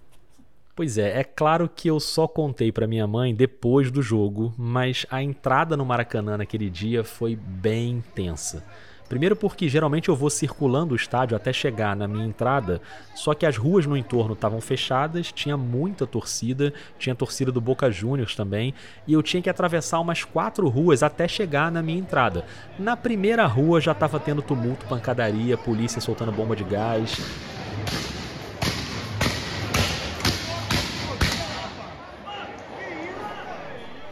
Pois 0.77 0.99
é, 0.99 1.21
é 1.21 1.25
claro 1.25 1.69
que 1.69 1.89
eu 1.89 2.01
só 2.01 2.27
contei 2.27 2.73
pra 2.73 2.87
minha 2.87 3.07
mãe 3.07 3.33
depois 3.33 3.93
do 3.93 4.03
jogo, 4.03 4.53
mas 4.59 5.07
a 5.09 5.23
entrada 5.23 5.77
no 5.77 5.85
Maracanã 5.85 6.37
naquele 6.37 6.69
dia 6.69 7.05
foi 7.05 7.37
bem 7.37 8.03
tensa. 8.13 8.65
Primeiro 9.09 9.37
porque 9.37 9.69
geralmente 9.69 10.09
eu 10.09 10.17
vou 10.17 10.31
circulando 10.31 10.95
o 10.95 10.97
estádio 10.97 11.37
até 11.37 11.53
chegar 11.53 11.95
na 11.95 12.09
minha 12.09 12.25
entrada, 12.25 12.81
só 13.14 13.35
que 13.35 13.45
as 13.45 13.57
ruas 13.57 13.87
no 13.87 13.97
entorno 13.97 14.33
estavam 14.33 14.61
fechadas, 14.61 15.31
tinha 15.31 15.57
muita 15.57 16.07
torcida, 16.07 16.73
tinha 16.99 17.14
torcida 17.14 17.53
do 17.53 17.61
Boca 17.61 17.90
Juniors 17.90 18.35
também, 18.35 18.75
e 19.07 19.12
eu 19.12 19.23
tinha 19.23 19.43
que 19.43 19.51
atravessar 19.51 20.01
umas 20.01 20.25
quatro 20.25 20.69
ruas 20.69 21.03
até 21.03 21.29
chegar 21.29 21.71
na 21.71 21.83
minha 21.83 21.99
entrada. 21.99 22.45
Na 22.79 22.97
primeira 22.97 23.47
rua 23.47 23.81
já 23.81 23.93
estava 23.93 24.19
tendo 24.19 24.43
tumulto, 24.43 24.87
pancadaria, 24.87 25.57
polícia 25.57 26.01
soltando 26.01 26.33
bomba 26.33 26.57
de 26.57 26.64
gás, 26.64 27.19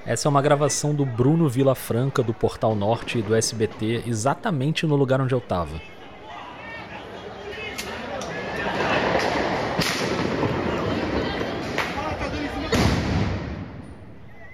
Essa 0.04 0.26
é 0.26 0.28
uma 0.28 0.42
gravação 0.42 0.92
do 0.92 1.06
Bruno 1.06 1.48
Vilafranca 1.48 2.24
do 2.24 2.34
Portal 2.34 2.74
Norte 2.74 3.18
e 3.18 3.22
do 3.22 3.36
SBT, 3.36 4.02
exatamente 4.04 4.84
no 4.84 4.96
lugar 4.96 5.20
onde 5.20 5.32
eu 5.32 5.40
tava. 5.40 5.80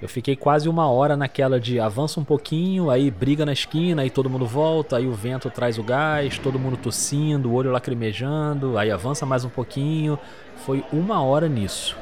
Eu 0.02 0.08
fiquei 0.08 0.36
quase 0.36 0.68
uma 0.68 0.86
hora 0.86 1.16
naquela 1.16 1.58
de 1.58 1.80
avança 1.80 2.20
um 2.20 2.24
pouquinho, 2.24 2.90
aí 2.90 3.10
briga 3.10 3.46
na 3.46 3.52
esquina, 3.52 4.02
aí 4.02 4.10
todo 4.10 4.28
mundo 4.28 4.46
volta, 4.46 4.98
aí 4.98 5.06
o 5.06 5.12
vento 5.12 5.48
traz 5.48 5.78
o 5.78 5.82
gás, 5.82 6.38
todo 6.38 6.58
mundo 6.58 6.76
tossindo, 6.76 7.54
olho 7.54 7.72
lacrimejando, 7.72 8.76
aí 8.76 8.90
avança 8.90 9.24
mais 9.24 9.46
um 9.46 9.50
pouquinho. 9.50 10.18
Foi 10.56 10.84
uma 10.92 11.22
hora 11.22 11.48
nisso. 11.48 11.96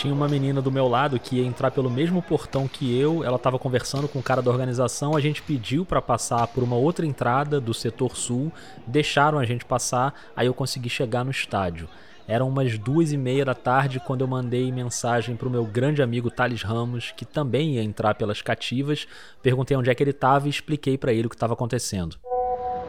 Tinha 0.00 0.14
uma 0.14 0.28
menina 0.28 0.62
do 0.62 0.72
meu 0.72 0.88
lado 0.88 1.20
que 1.20 1.36
ia 1.36 1.46
entrar 1.46 1.70
pelo 1.70 1.90
mesmo 1.90 2.22
portão 2.22 2.66
que 2.66 2.98
eu, 2.98 3.22
ela 3.22 3.36
estava 3.36 3.58
conversando 3.58 4.08
com 4.08 4.18
o 4.18 4.22
cara 4.22 4.40
da 4.40 4.50
organização, 4.50 5.14
a 5.14 5.20
gente 5.20 5.42
pediu 5.42 5.84
para 5.84 6.00
passar 6.00 6.46
por 6.46 6.64
uma 6.64 6.74
outra 6.74 7.04
entrada 7.04 7.60
do 7.60 7.74
setor 7.74 8.16
sul, 8.16 8.50
deixaram 8.86 9.38
a 9.38 9.44
gente 9.44 9.62
passar, 9.62 10.14
aí 10.34 10.46
eu 10.46 10.54
consegui 10.54 10.88
chegar 10.88 11.22
no 11.22 11.30
estádio. 11.30 11.86
Eram 12.26 12.48
umas 12.48 12.78
duas 12.78 13.12
e 13.12 13.18
meia 13.18 13.44
da 13.44 13.54
tarde 13.54 14.00
quando 14.00 14.22
eu 14.22 14.26
mandei 14.26 14.72
mensagem 14.72 15.36
para 15.36 15.46
o 15.46 15.50
meu 15.50 15.66
grande 15.66 16.02
amigo 16.02 16.30
Thales 16.30 16.62
Ramos, 16.62 17.12
que 17.14 17.26
também 17.26 17.74
ia 17.74 17.82
entrar 17.82 18.14
pelas 18.14 18.40
cativas. 18.40 19.06
Perguntei 19.42 19.76
onde 19.76 19.90
é 19.90 19.94
que 19.94 20.02
ele 20.02 20.12
estava 20.12 20.46
e 20.46 20.50
expliquei 20.50 20.96
para 20.96 21.12
ele 21.12 21.26
o 21.26 21.28
que 21.28 21.36
estava 21.36 21.52
acontecendo. 21.52 22.16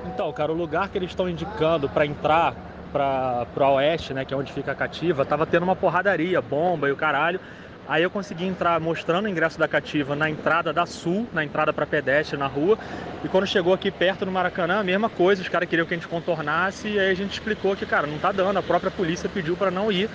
Então, 0.06 0.32
cara, 0.32 0.54
o 0.54 0.56
lugar 0.56 0.88
que 0.88 0.98
eles 0.98 1.10
estão 1.10 1.28
indicando 1.28 1.90
para 1.90 2.06
entrar 2.06 2.56
para 2.92 3.48
o 3.56 3.74
oeste, 3.76 4.14
né, 4.14 4.26
que 4.26 4.34
é 4.34 4.38
onde 4.38 4.52
fica 4.52 4.72
a 4.72 4.76
cativa, 4.76 5.26
tava 5.26 5.46
tendo 5.46 5.64
uma 5.64 5.76
porradaria, 5.76 6.42
bomba 6.42 6.90
e 6.90 6.92
o 6.92 6.96
caralho. 6.96 7.40
Aí 7.88 8.04
eu 8.04 8.10
consegui 8.10 8.46
entrar 8.46 8.80
mostrando 8.80 9.26
o 9.26 9.28
ingresso 9.28 9.60
da 9.60 9.68
cativa 9.68 10.16
na 10.16 10.30
entrada 10.30 10.72
da 10.72 10.86
Sul, 10.86 11.28
na 11.34 11.44
entrada 11.44 11.74
para 11.74 11.86
pedestre 11.86 12.38
na 12.38 12.48
rua. 12.48 12.78
E 13.24 13.28
quando 13.28 13.48
chegou 13.48 13.74
aqui 13.74 13.92
perto 13.92 14.24
do 14.24 14.32
Maracanã, 14.32 14.80
a 14.80 14.84
mesma 14.84 15.10
coisa, 15.10 15.42
os 15.42 15.50
caras 15.50 15.68
queriam 15.68 15.86
que 15.86 15.94
a 15.94 15.98
gente 15.98 16.08
contornasse 16.08 16.88
e 16.88 17.00
aí 17.00 17.12
a 17.12 17.14
gente 17.14 17.34
explicou 17.34 17.76
que, 17.76 17.86
cara, 17.86 18.08
não 18.08 18.18
tá 18.18 18.32
dando, 18.32 18.58
a 18.58 18.64
própria 18.64 18.92
polícia 18.92 19.28
pediu 19.28 19.58
para 19.58 19.72
não 19.72 19.92
ir. 19.92 20.10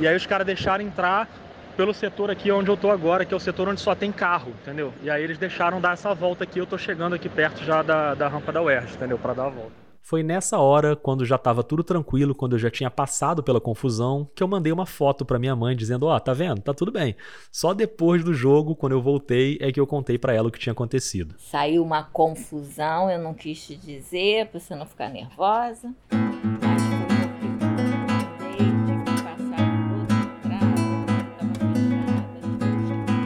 E 0.00 0.08
aí 0.08 0.16
os 0.16 0.26
caras 0.26 0.46
deixaram 0.46 0.84
entrar 0.84 1.28
pelo 1.76 1.94
setor 1.94 2.30
aqui 2.30 2.50
onde 2.50 2.70
eu 2.70 2.76
tô 2.76 2.90
agora, 2.90 3.24
que 3.24 3.32
é 3.32 3.36
o 3.36 3.40
setor 3.40 3.68
onde 3.68 3.80
só 3.80 3.94
tem 3.94 4.12
carro, 4.12 4.52
entendeu? 4.62 4.92
E 5.02 5.10
aí 5.10 5.22
eles 5.22 5.38
deixaram 5.38 5.80
dar 5.80 5.94
essa 5.94 6.14
volta 6.14 6.44
aqui, 6.44 6.58
eu 6.58 6.66
tô 6.66 6.78
chegando 6.78 7.14
aqui 7.14 7.28
perto 7.28 7.64
já 7.64 7.82
da, 7.82 8.14
da 8.14 8.28
rampa 8.28 8.52
da 8.52 8.62
UERJ, 8.62 8.94
entendeu? 8.94 9.18
Para 9.18 9.34
dar 9.34 9.46
a 9.46 9.50
volta. 9.50 9.83
Foi 10.06 10.22
nessa 10.22 10.58
hora, 10.58 10.94
quando 10.94 11.24
já 11.24 11.36
estava 11.36 11.62
tudo 11.62 11.82
tranquilo, 11.82 12.34
quando 12.34 12.52
eu 12.52 12.58
já 12.58 12.70
tinha 12.70 12.90
passado 12.90 13.42
pela 13.42 13.58
confusão, 13.58 14.28
que 14.34 14.42
eu 14.42 14.46
mandei 14.46 14.70
uma 14.70 14.84
foto 14.84 15.24
para 15.24 15.38
minha 15.38 15.56
mãe 15.56 15.74
dizendo: 15.74 16.04
"Ó, 16.04 16.14
oh, 16.14 16.20
tá 16.20 16.34
vendo? 16.34 16.60
Tá 16.60 16.74
tudo 16.74 16.92
bem". 16.92 17.16
Só 17.50 17.72
depois 17.72 18.22
do 18.22 18.34
jogo, 18.34 18.76
quando 18.76 18.92
eu 18.92 19.00
voltei, 19.00 19.56
é 19.62 19.72
que 19.72 19.80
eu 19.80 19.86
contei 19.86 20.18
para 20.18 20.34
ela 20.34 20.48
o 20.48 20.50
que 20.50 20.58
tinha 20.58 20.74
acontecido. 20.74 21.34
Saiu 21.38 21.82
uma 21.82 22.02
confusão, 22.02 23.10
eu 23.10 23.18
não 23.18 23.32
quis 23.32 23.66
te 23.66 23.76
dizer, 23.76 24.48
para 24.48 24.60
você 24.60 24.74
não 24.74 24.84
ficar 24.84 25.08
nervosa. 25.08 25.90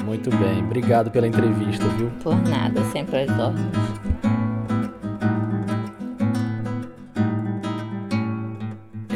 Muito 0.04 0.30
bem, 0.30 0.64
obrigado 0.64 1.10
pela 1.10 1.26
entrevista, 1.26 1.88
viu? 1.96 2.10
Por 2.22 2.36
nada, 2.36 2.84
sempre 2.92 3.22
às 3.22 3.30
ordens. 3.30 4.07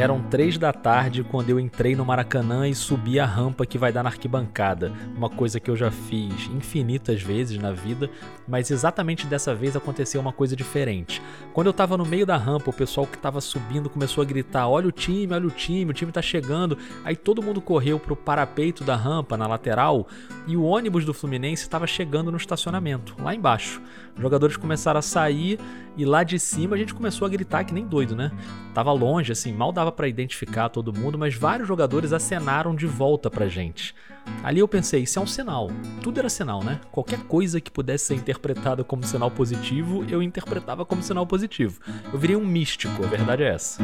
Eram 0.03 0.21
três 0.21 0.59
da 0.59 0.73
tarde 0.73 1.23
quando 1.23 1.51
eu 1.51 1.61
entrei 1.61 1.95
no 1.95 2.05
Maracanã 2.05 2.69
e 2.69 2.75
subi 2.75 3.21
a 3.21 3.25
rampa 3.25 3.65
que 3.65 3.79
vai 3.79 3.93
dar 3.93 4.03
na 4.03 4.09
arquibancada. 4.09 4.93
Uma 5.17 5.31
coisa 5.31 5.61
que 5.61 5.71
eu 5.71 5.77
já 5.77 5.93
fiz 5.93 6.51
infinitas 6.53 7.23
vezes 7.23 7.57
na 7.57 7.71
vida, 7.71 8.11
mas 8.49 8.73
exatamente 8.73 9.29
dessa 9.29 9.55
vez 9.55 9.77
aconteceu 9.77 10.21
uma 10.21 10.33
coisa 10.33 10.57
diferente. 10.57 11.23
Quando 11.53 11.69
eu 11.69 11.73
tava 11.73 11.97
no 11.97 12.05
meio 12.05 12.27
da 12.27 12.37
rampa, 12.37 12.69
o 12.69 12.73
pessoal 12.73 13.07
que 13.07 13.17
tava 13.17 13.41
subindo 13.41 13.88
começou 13.88 14.23
a 14.23 14.25
gritar: 14.25 14.67
Olha 14.67 14.88
o 14.88 14.91
time, 14.91 15.33
olha 15.33 15.47
o 15.47 15.53
time, 15.53 15.93
o 15.93 15.95
time 15.95 16.11
tá 16.11 16.21
chegando. 16.21 16.77
Aí 17.05 17.15
todo 17.15 17.41
mundo 17.41 17.61
correu 17.61 18.01
pro 18.01 18.17
parapeito 18.17 18.83
da 18.83 18.97
rampa, 18.97 19.37
na 19.37 19.47
lateral, 19.47 20.09
e 20.49 20.57
o 20.57 20.65
ônibus 20.65 21.05
do 21.05 21.15
Fluminense 21.15 21.62
estava 21.62 21.87
chegando 21.87 22.33
no 22.33 22.37
estacionamento, 22.37 23.15
lá 23.23 23.37
embaixo. 23.37 23.81
Os 24.14 24.22
jogadores 24.22 24.57
começaram 24.57 24.98
a 24.98 25.03
sair 25.03 25.59
e 25.96 26.05
lá 26.05 26.22
de 26.22 26.38
cima 26.38 26.77
a 26.77 26.79
gente 26.79 26.94
começou 26.94 27.27
a 27.27 27.29
gritar 27.29 27.64
que 27.64 27.75
nem 27.75 27.87
doido, 27.87 28.14
né? 28.14 28.31
Tava 28.75 28.92
longe, 28.92 29.33
assim, 29.33 29.53
mal 29.53 29.72
dava 29.72 29.92
para 29.92 30.09
identificar 30.09 30.68
todo 30.68 30.92
mundo, 30.92 31.18
mas 31.18 31.35
vários 31.35 31.68
jogadores 31.68 32.12
acenaram 32.12 32.75
de 32.75 32.87
volta 32.87 33.31
pra 33.31 33.48
gente. 33.48 33.94
Ali 34.42 34.61
eu 34.61 34.68
pensei, 34.68 35.03
isso 35.03 35.18
é 35.18 35.22
um 35.22 35.27
sinal. 35.27 35.70
Tudo 36.03 36.18
era 36.18 36.29
sinal, 36.29 36.62
né? 36.62 36.81
Qualquer 36.90 37.20
coisa 37.25 37.61
que 37.61 37.70
pudesse 37.70 38.07
ser 38.07 38.14
interpretada 38.14 38.85
como 38.85 39.05
sinal 39.05 39.31
positivo, 39.31 40.05
eu 40.09 40.22
interpretava 40.22 40.85
como 40.85 41.03
sinal 41.03 41.27
positivo. 41.27 41.81
Eu 42.12 42.18
virei 42.18 42.37
um 42.37 42.44
místico, 42.46 43.05
a 43.05 43.09
verdade 43.09 43.42
é 43.42 43.48
essa. 43.48 43.83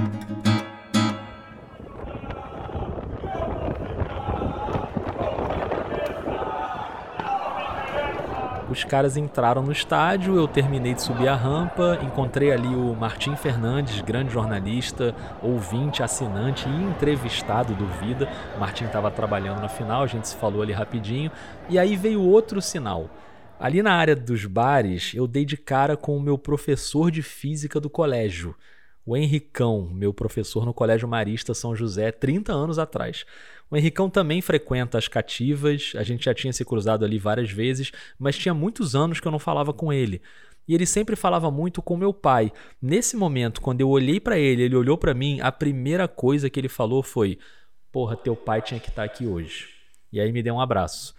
Os 8.71 8.85
caras 8.85 9.17
entraram 9.17 9.63
no 9.63 9.73
estádio, 9.73 10.37
eu 10.37 10.47
terminei 10.47 10.93
de 10.93 11.01
subir 11.01 11.27
a 11.27 11.35
rampa, 11.35 11.99
encontrei 12.03 12.53
ali 12.53 12.69
o 12.69 12.95
Martim 12.95 13.35
Fernandes, 13.35 14.03
grande 14.03 14.31
jornalista, 14.31 15.15
ouvinte, 15.43 16.03
assinante 16.03 16.69
e 16.69 16.83
entrevistado 16.83 17.75
do 17.75 17.87
Vida. 17.87 18.29
O 18.55 18.61
Martim 18.61 18.85
estava 18.85 19.11
trabalhando 19.11 19.63
na 19.63 19.71
final, 19.71 20.03
a 20.03 20.07
gente 20.07 20.29
se 20.29 20.37
falou 20.37 20.61
ali 20.61 20.75
rapidinho. 20.75 21.31
E 21.71 21.79
aí 21.79 21.97
veio 21.97 22.21
outro 22.21 22.61
sinal. 22.61 23.09
Ali 23.59 23.83
na 23.83 23.95
área 23.95 24.15
dos 24.15 24.45
bares, 24.45 25.13
eu 25.15 25.27
dei 25.27 25.47
de 25.47 25.57
cara 25.57 25.97
com 25.97 26.15
o 26.15 26.21
meu 26.21 26.37
professor 26.37 27.11
de 27.11 27.23
física 27.23 27.81
do 27.81 27.89
colégio, 27.89 28.55
o 29.09 29.17
Henricão, 29.17 29.89
meu 29.91 30.13
professor 30.13 30.67
no 30.67 30.75
Colégio 30.75 31.09
Marista 31.09 31.55
São 31.55 31.75
José, 31.75 32.13
30 32.13 32.53
anos 32.53 32.79
atrás. 32.79 33.25
O 33.71 33.77
Henricão 33.77 34.11
também 34.11 34.43
frequenta 34.43 34.99
as 34.99 35.09
cativas, 35.09 35.93
a 35.97 36.03
gente 36.03 36.27
já 36.27 36.35
tinha 36.35 36.53
se 36.53 36.63
cruzado 36.63 37.07
ali 37.07 37.19
várias 37.19 37.51
vezes, 37.51 37.91
mas 38.19 38.37
tinha 38.37 38.53
muitos 38.53 38.95
anos 38.95 39.19
que 39.19 39.27
eu 39.27 39.33
não 39.33 39.39
falava 39.39 39.73
com 39.73 39.91
ele. 39.91 40.21
E 40.69 40.75
ele 40.75 40.85
sempre 40.85 41.17
falava 41.17 41.51
muito 41.51 41.81
com 41.81 41.97
meu 41.97 42.13
pai. 42.13 42.53
Nesse 42.83 43.17
momento, 43.17 43.63
quando 43.63 43.81
eu 43.81 43.89
olhei 43.89 44.21
para 44.21 44.39
ele, 44.39 44.63
ele 44.63 44.77
olhou 44.77 44.99
para 44.99 45.15
mim, 45.15 45.41
a 45.41 45.51
primeira 45.51 46.07
coisa 46.07 46.51
que 46.51 46.61
ele 46.61 46.69
falou 46.69 47.03
foi: 47.03 47.39
"Porra, 47.91 48.15
teu 48.15 48.37
pai 48.37 48.61
tinha 48.61 48.79
que 48.79 48.91
estar 48.91 49.07
tá 49.09 49.11
aqui 49.11 49.27
hoje". 49.27 49.69
E 50.13 50.21
aí 50.21 50.31
me 50.31 50.43
deu 50.43 50.55
um 50.55 50.61
abraço. 50.61 51.15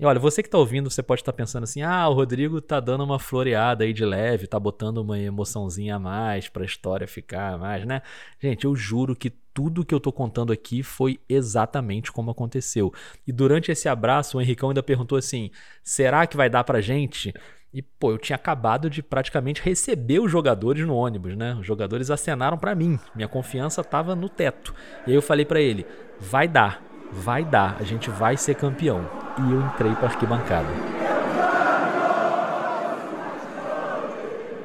E 0.00 0.06
olha, 0.06 0.18
você 0.18 0.42
que 0.42 0.48
está 0.48 0.56
ouvindo, 0.56 0.88
você 0.88 1.02
pode 1.02 1.20
estar 1.20 1.30
tá 1.30 1.36
pensando 1.36 1.64
assim: 1.64 1.82
ah, 1.82 2.08
o 2.08 2.14
Rodrigo 2.14 2.58
tá 2.58 2.80
dando 2.80 3.04
uma 3.04 3.18
floreada 3.18 3.84
aí 3.84 3.92
de 3.92 4.02
leve, 4.02 4.46
tá 4.46 4.58
botando 4.58 4.96
uma 4.96 5.18
emoçãozinha 5.18 5.96
a 5.96 5.98
mais 5.98 6.48
para 6.48 6.62
a 6.62 6.64
história 6.64 7.06
ficar 7.06 7.58
mais, 7.58 7.84
né? 7.84 8.00
Gente, 8.40 8.64
eu 8.64 8.74
juro 8.74 9.14
que 9.14 9.28
tudo 9.28 9.84
que 9.84 9.94
eu 9.94 10.00
tô 10.00 10.10
contando 10.10 10.54
aqui 10.54 10.82
foi 10.82 11.20
exatamente 11.28 12.10
como 12.10 12.30
aconteceu. 12.30 12.90
E 13.26 13.32
durante 13.32 13.70
esse 13.70 13.90
abraço, 13.90 14.38
o 14.38 14.40
Henricão 14.40 14.70
ainda 14.70 14.82
perguntou 14.82 15.18
assim: 15.18 15.50
será 15.84 16.26
que 16.26 16.34
vai 16.34 16.48
dar 16.48 16.64
pra 16.64 16.80
gente? 16.80 17.34
E, 17.70 17.82
pô, 17.82 18.10
eu 18.10 18.18
tinha 18.18 18.36
acabado 18.36 18.88
de 18.88 19.02
praticamente 19.02 19.60
receber 19.60 20.18
os 20.18 20.32
jogadores 20.32 20.84
no 20.86 20.94
ônibus, 20.94 21.36
né? 21.36 21.54
Os 21.60 21.66
jogadores 21.66 22.10
acenaram 22.10 22.56
para 22.56 22.74
mim. 22.74 22.98
Minha 23.14 23.28
confiança 23.28 23.84
tava 23.84 24.16
no 24.16 24.30
teto. 24.30 24.74
E 25.06 25.10
aí 25.10 25.14
eu 25.14 25.20
falei 25.20 25.44
para 25.44 25.60
ele: 25.60 25.84
vai 26.18 26.48
dar 26.48 26.89
vai 27.12 27.44
dar, 27.44 27.76
a 27.78 27.82
gente 27.82 28.10
vai 28.10 28.36
ser 28.36 28.54
campeão. 28.54 29.04
E 29.38 29.52
eu 29.52 29.60
entrei 29.60 29.94
para 29.94 30.08
arquibancada. 30.08 30.68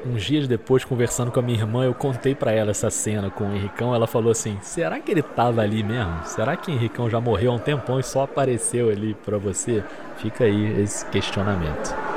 Uns 0.04 0.22
dias 0.22 0.46
depois, 0.46 0.84
conversando 0.84 1.32
com 1.32 1.40
a 1.40 1.42
minha 1.42 1.58
irmã, 1.58 1.84
eu 1.84 1.92
contei 1.92 2.32
para 2.34 2.52
ela 2.52 2.70
essa 2.70 2.90
cena 2.90 3.28
com 3.28 3.44
o 3.44 3.54
Henricão. 3.54 3.92
Ela 3.92 4.06
falou 4.06 4.30
assim: 4.30 4.56
será 4.62 5.00
que 5.00 5.10
ele 5.10 5.22
tava 5.22 5.62
ali 5.62 5.82
mesmo? 5.82 6.24
Será 6.24 6.56
que 6.56 6.70
Henricão 6.70 7.10
já 7.10 7.20
morreu 7.20 7.50
há 7.50 7.54
um 7.54 7.58
tempão 7.58 7.98
e 7.98 8.04
só 8.04 8.22
apareceu 8.22 8.88
ali 8.88 9.14
para 9.24 9.36
você? 9.36 9.82
Fica 10.18 10.44
aí 10.44 10.80
esse 10.80 11.04
questionamento. 11.06 12.15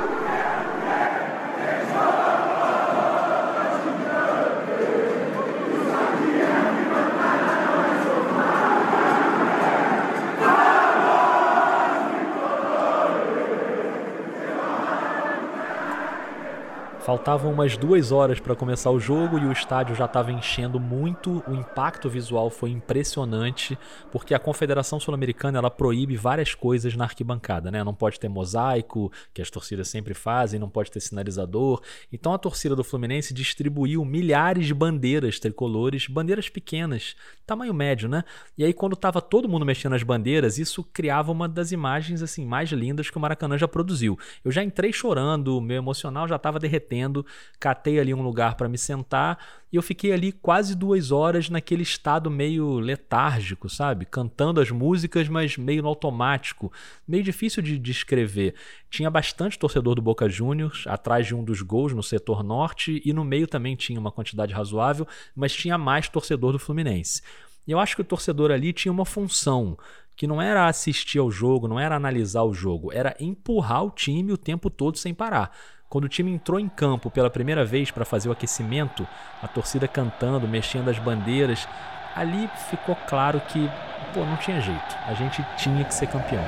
Faltavam 17.10 17.52
umas 17.52 17.76
duas 17.76 18.12
horas 18.12 18.38
para 18.38 18.54
começar 18.54 18.88
o 18.88 19.00
jogo 19.00 19.36
e 19.36 19.44
o 19.44 19.50
estádio 19.50 19.96
já 19.96 20.04
estava 20.04 20.30
enchendo 20.30 20.78
muito. 20.78 21.42
O 21.48 21.54
impacto 21.56 22.08
visual 22.08 22.50
foi 22.50 22.70
impressionante, 22.70 23.76
porque 24.12 24.32
a 24.32 24.38
Confederação 24.38 25.00
Sul-Americana 25.00 25.58
ela 25.58 25.72
proíbe 25.72 26.16
várias 26.16 26.54
coisas 26.54 26.94
na 26.94 27.02
arquibancada, 27.02 27.68
né? 27.68 27.82
Não 27.82 27.92
pode 27.92 28.20
ter 28.20 28.28
mosaico, 28.28 29.10
que 29.34 29.42
as 29.42 29.50
torcidas 29.50 29.88
sempre 29.88 30.14
fazem, 30.14 30.60
não 30.60 30.70
pode 30.70 30.88
ter 30.88 31.00
sinalizador. 31.00 31.82
Então 32.12 32.32
a 32.32 32.38
torcida 32.38 32.76
do 32.76 32.84
Fluminense 32.84 33.34
distribuiu 33.34 34.04
milhares 34.04 34.64
de 34.68 34.72
bandeiras 34.72 35.40
tricolores, 35.40 36.06
bandeiras 36.06 36.48
pequenas, 36.48 37.16
tamanho 37.44 37.74
médio, 37.74 38.08
né? 38.08 38.22
E 38.56 38.64
aí 38.64 38.72
quando 38.72 38.92
estava 38.92 39.20
todo 39.20 39.48
mundo 39.48 39.66
mexendo 39.66 39.96
as 39.96 40.04
bandeiras, 40.04 40.58
isso 40.58 40.84
criava 40.84 41.32
uma 41.32 41.48
das 41.48 41.72
imagens 41.72 42.22
assim 42.22 42.46
mais 42.46 42.70
lindas 42.70 43.10
que 43.10 43.18
o 43.18 43.20
Maracanã 43.20 43.58
já 43.58 43.66
produziu. 43.66 44.16
Eu 44.44 44.52
já 44.52 44.62
entrei 44.62 44.92
chorando, 44.92 45.60
meu 45.60 45.78
emocional 45.78 46.28
já 46.28 46.36
estava 46.36 46.60
derretendo 46.60 46.99
correndo, 47.00 47.24
catei 47.58 47.98
ali 47.98 48.12
um 48.12 48.22
lugar 48.22 48.54
para 48.54 48.68
me 48.68 48.76
sentar 48.76 49.38
e 49.72 49.76
eu 49.76 49.82
fiquei 49.82 50.12
ali 50.12 50.32
quase 50.32 50.74
duas 50.74 51.12
horas 51.12 51.48
naquele 51.48 51.82
estado 51.82 52.30
meio 52.30 52.78
letárgico, 52.78 53.68
sabe? 53.68 54.04
Cantando 54.04 54.60
as 54.60 54.70
músicas, 54.70 55.28
mas 55.28 55.56
meio 55.56 55.82
no 55.82 55.88
automático, 55.88 56.72
meio 57.06 57.22
difícil 57.22 57.62
de 57.62 57.78
descrever. 57.78 58.54
Tinha 58.90 59.10
bastante 59.10 59.58
torcedor 59.58 59.94
do 59.94 60.02
Boca 60.02 60.28
Juniors 60.28 60.84
atrás 60.86 61.26
de 61.26 61.34
um 61.34 61.44
dos 61.44 61.62
gols 61.62 61.92
no 61.92 62.02
setor 62.02 62.42
norte 62.42 63.00
e 63.04 63.12
no 63.12 63.24
meio 63.24 63.46
também 63.46 63.76
tinha 63.76 64.00
uma 64.00 64.12
quantidade 64.12 64.52
razoável, 64.52 65.06
mas 65.34 65.52
tinha 65.52 65.78
mais 65.78 66.08
torcedor 66.08 66.52
do 66.52 66.58
Fluminense. 66.58 67.22
E 67.66 67.72
eu 67.72 67.78
acho 67.78 67.94
que 67.94 68.02
o 68.02 68.04
torcedor 68.04 68.50
ali 68.50 68.72
tinha 68.72 68.90
uma 68.90 69.04
função, 69.04 69.78
que 70.16 70.26
não 70.26 70.42
era 70.42 70.66
assistir 70.66 71.18
ao 71.18 71.30
jogo, 71.30 71.68
não 71.68 71.78
era 71.78 71.94
analisar 71.94 72.42
o 72.42 72.52
jogo, 72.52 72.92
era 72.92 73.14
empurrar 73.20 73.84
o 73.84 73.90
time 73.90 74.32
o 74.32 74.36
tempo 74.36 74.68
todo 74.68 74.98
sem 74.98 75.14
parar. 75.14 75.50
Quando 75.90 76.04
o 76.04 76.08
time 76.08 76.32
entrou 76.32 76.60
em 76.60 76.68
campo 76.68 77.10
pela 77.10 77.28
primeira 77.28 77.64
vez 77.64 77.90
para 77.90 78.04
fazer 78.04 78.28
o 78.28 78.32
aquecimento, 78.32 79.04
a 79.42 79.48
torcida 79.48 79.88
cantando, 79.88 80.46
mexendo 80.46 80.88
as 80.88 81.00
bandeiras, 81.00 81.66
ali 82.14 82.48
ficou 82.70 82.94
claro 83.08 83.40
que, 83.48 83.68
pô, 84.14 84.24
não 84.24 84.36
tinha 84.36 84.60
jeito. 84.60 84.96
A 85.04 85.14
gente 85.14 85.44
tinha 85.58 85.84
que 85.84 85.92
ser 85.92 86.06
campeão. 86.06 86.44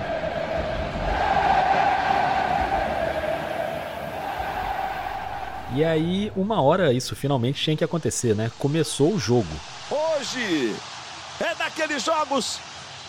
E 5.74 5.85
aí, 5.85 6.33
uma 6.37 6.62
hora 6.62 6.92
isso 6.92 7.16
finalmente 7.16 7.61
tinha 7.61 7.76
que 7.76 7.83
acontecer, 7.83 8.37
né? 8.37 8.48
Começou 8.61 9.12
o 9.12 9.18
jogo. 9.18 9.48
Hoje 9.90 10.76
é 11.40 11.52
daqueles 11.57 12.05
jogos 12.05 12.61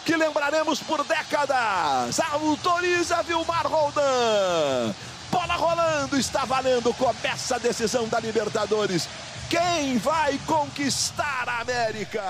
que 0.03 0.15
lembraremos 0.15 0.79
por 0.79 1.03
décadas. 1.03 2.19
Autoriza 2.19 3.21
Vilmar 3.21 3.67
Roldan. 3.67 4.95
Bola 5.33 5.55
rolando, 5.55 6.15
está 6.15 6.45
valendo. 6.45 6.93
Começa 6.93 7.55
a 7.55 7.57
decisão 7.57 8.07
da 8.07 8.19
Libertadores. 8.19 9.09
Quem 9.53 9.99
vai 9.99 10.39
conquistar 10.47 11.47
a 11.47 11.61
América? 11.61 12.23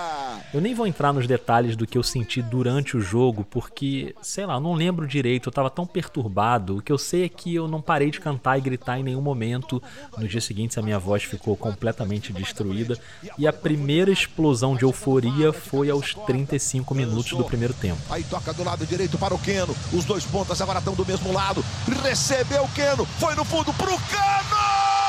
Eu 0.53 0.59
nem 0.59 0.75
vou 0.75 0.85
entrar 0.85 1.13
nos 1.13 1.25
detalhes 1.25 1.73
do 1.77 1.87
que 1.87 1.97
eu 1.97 2.03
senti 2.03 2.41
durante 2.41 2.97
o 2.97 2.99
jogo, 2.99 3.45
porque, 3.49 4.13
sei 4.21 4.45
lá, 4.45 4.55
eu 4.55 4.59
não 4.59 4.73
lembro 4.73 5.07
direito, 5.07 5.47
eu 5.47 5.53
tava 5.53 5.69
tão 5.69 5.85
perturbado. 5.85 6.75
O 6.75 6.81
que 6.81 6.91
eu 6.91 6.97
sei 6.97 7.23
é 7.23 7.29
que 7.29 7.55
eu 7.55 7.65
não 7.65 7.81
parei 7.81 8.11
de 8.11 8.19
cantar 8.19 8.57
e 8.57 8.61
gritar 8.61 8.99
em 8.99 9.03
nenhum 9.03 9.21
momento. 9.21 9.81
No 10.17 10.27
dia 10.27 10.41
seguinte, 10.41 10.77
a 10.77 10.81
minha 10.81 10.99
voz 10.99 11.23
ficou 11.23 11.55
completamente 11.55 12.33
destruída. 12.33 12.99
E 13.37 13.47
a 13.47 13.53
primeira 13.53 14.11
explosão 14.11 14.75
de 14.75 14.83
euforia 14.83 15.53
foi 15.53 15.89
aos 15.89 16.13
35 16.13 16.93
minutos 16.93 17.31
do 17.31 17.45
primeiro 17.45 17.73
tempo. 17.73 18.01
Aí 18.09 18.25
toca 18.25 18.51
do 18.51 18.65
lado 18.65 18.85
direito 18.85 19.17
para 19.17 19.33
o 19.33 19.39
Keno. 19.39 19.73
Os 19.93 20.03
dois 20.03 20.25
pontas 20.25 20.59
agora 20.59 20.79
estão 20.79 20.93
do 20.93 21.05
mesmo 21.05 21.31
lado. 21.31 21.63
Recebeu 22.03 22.65
o 22.65 22.71
Keno, 22.73 23.05
foi 23.05 23.33
no 23.33 23.45
fundo 23.45 23.73
pro 23.75 23.97
Cano! 23.97 25.02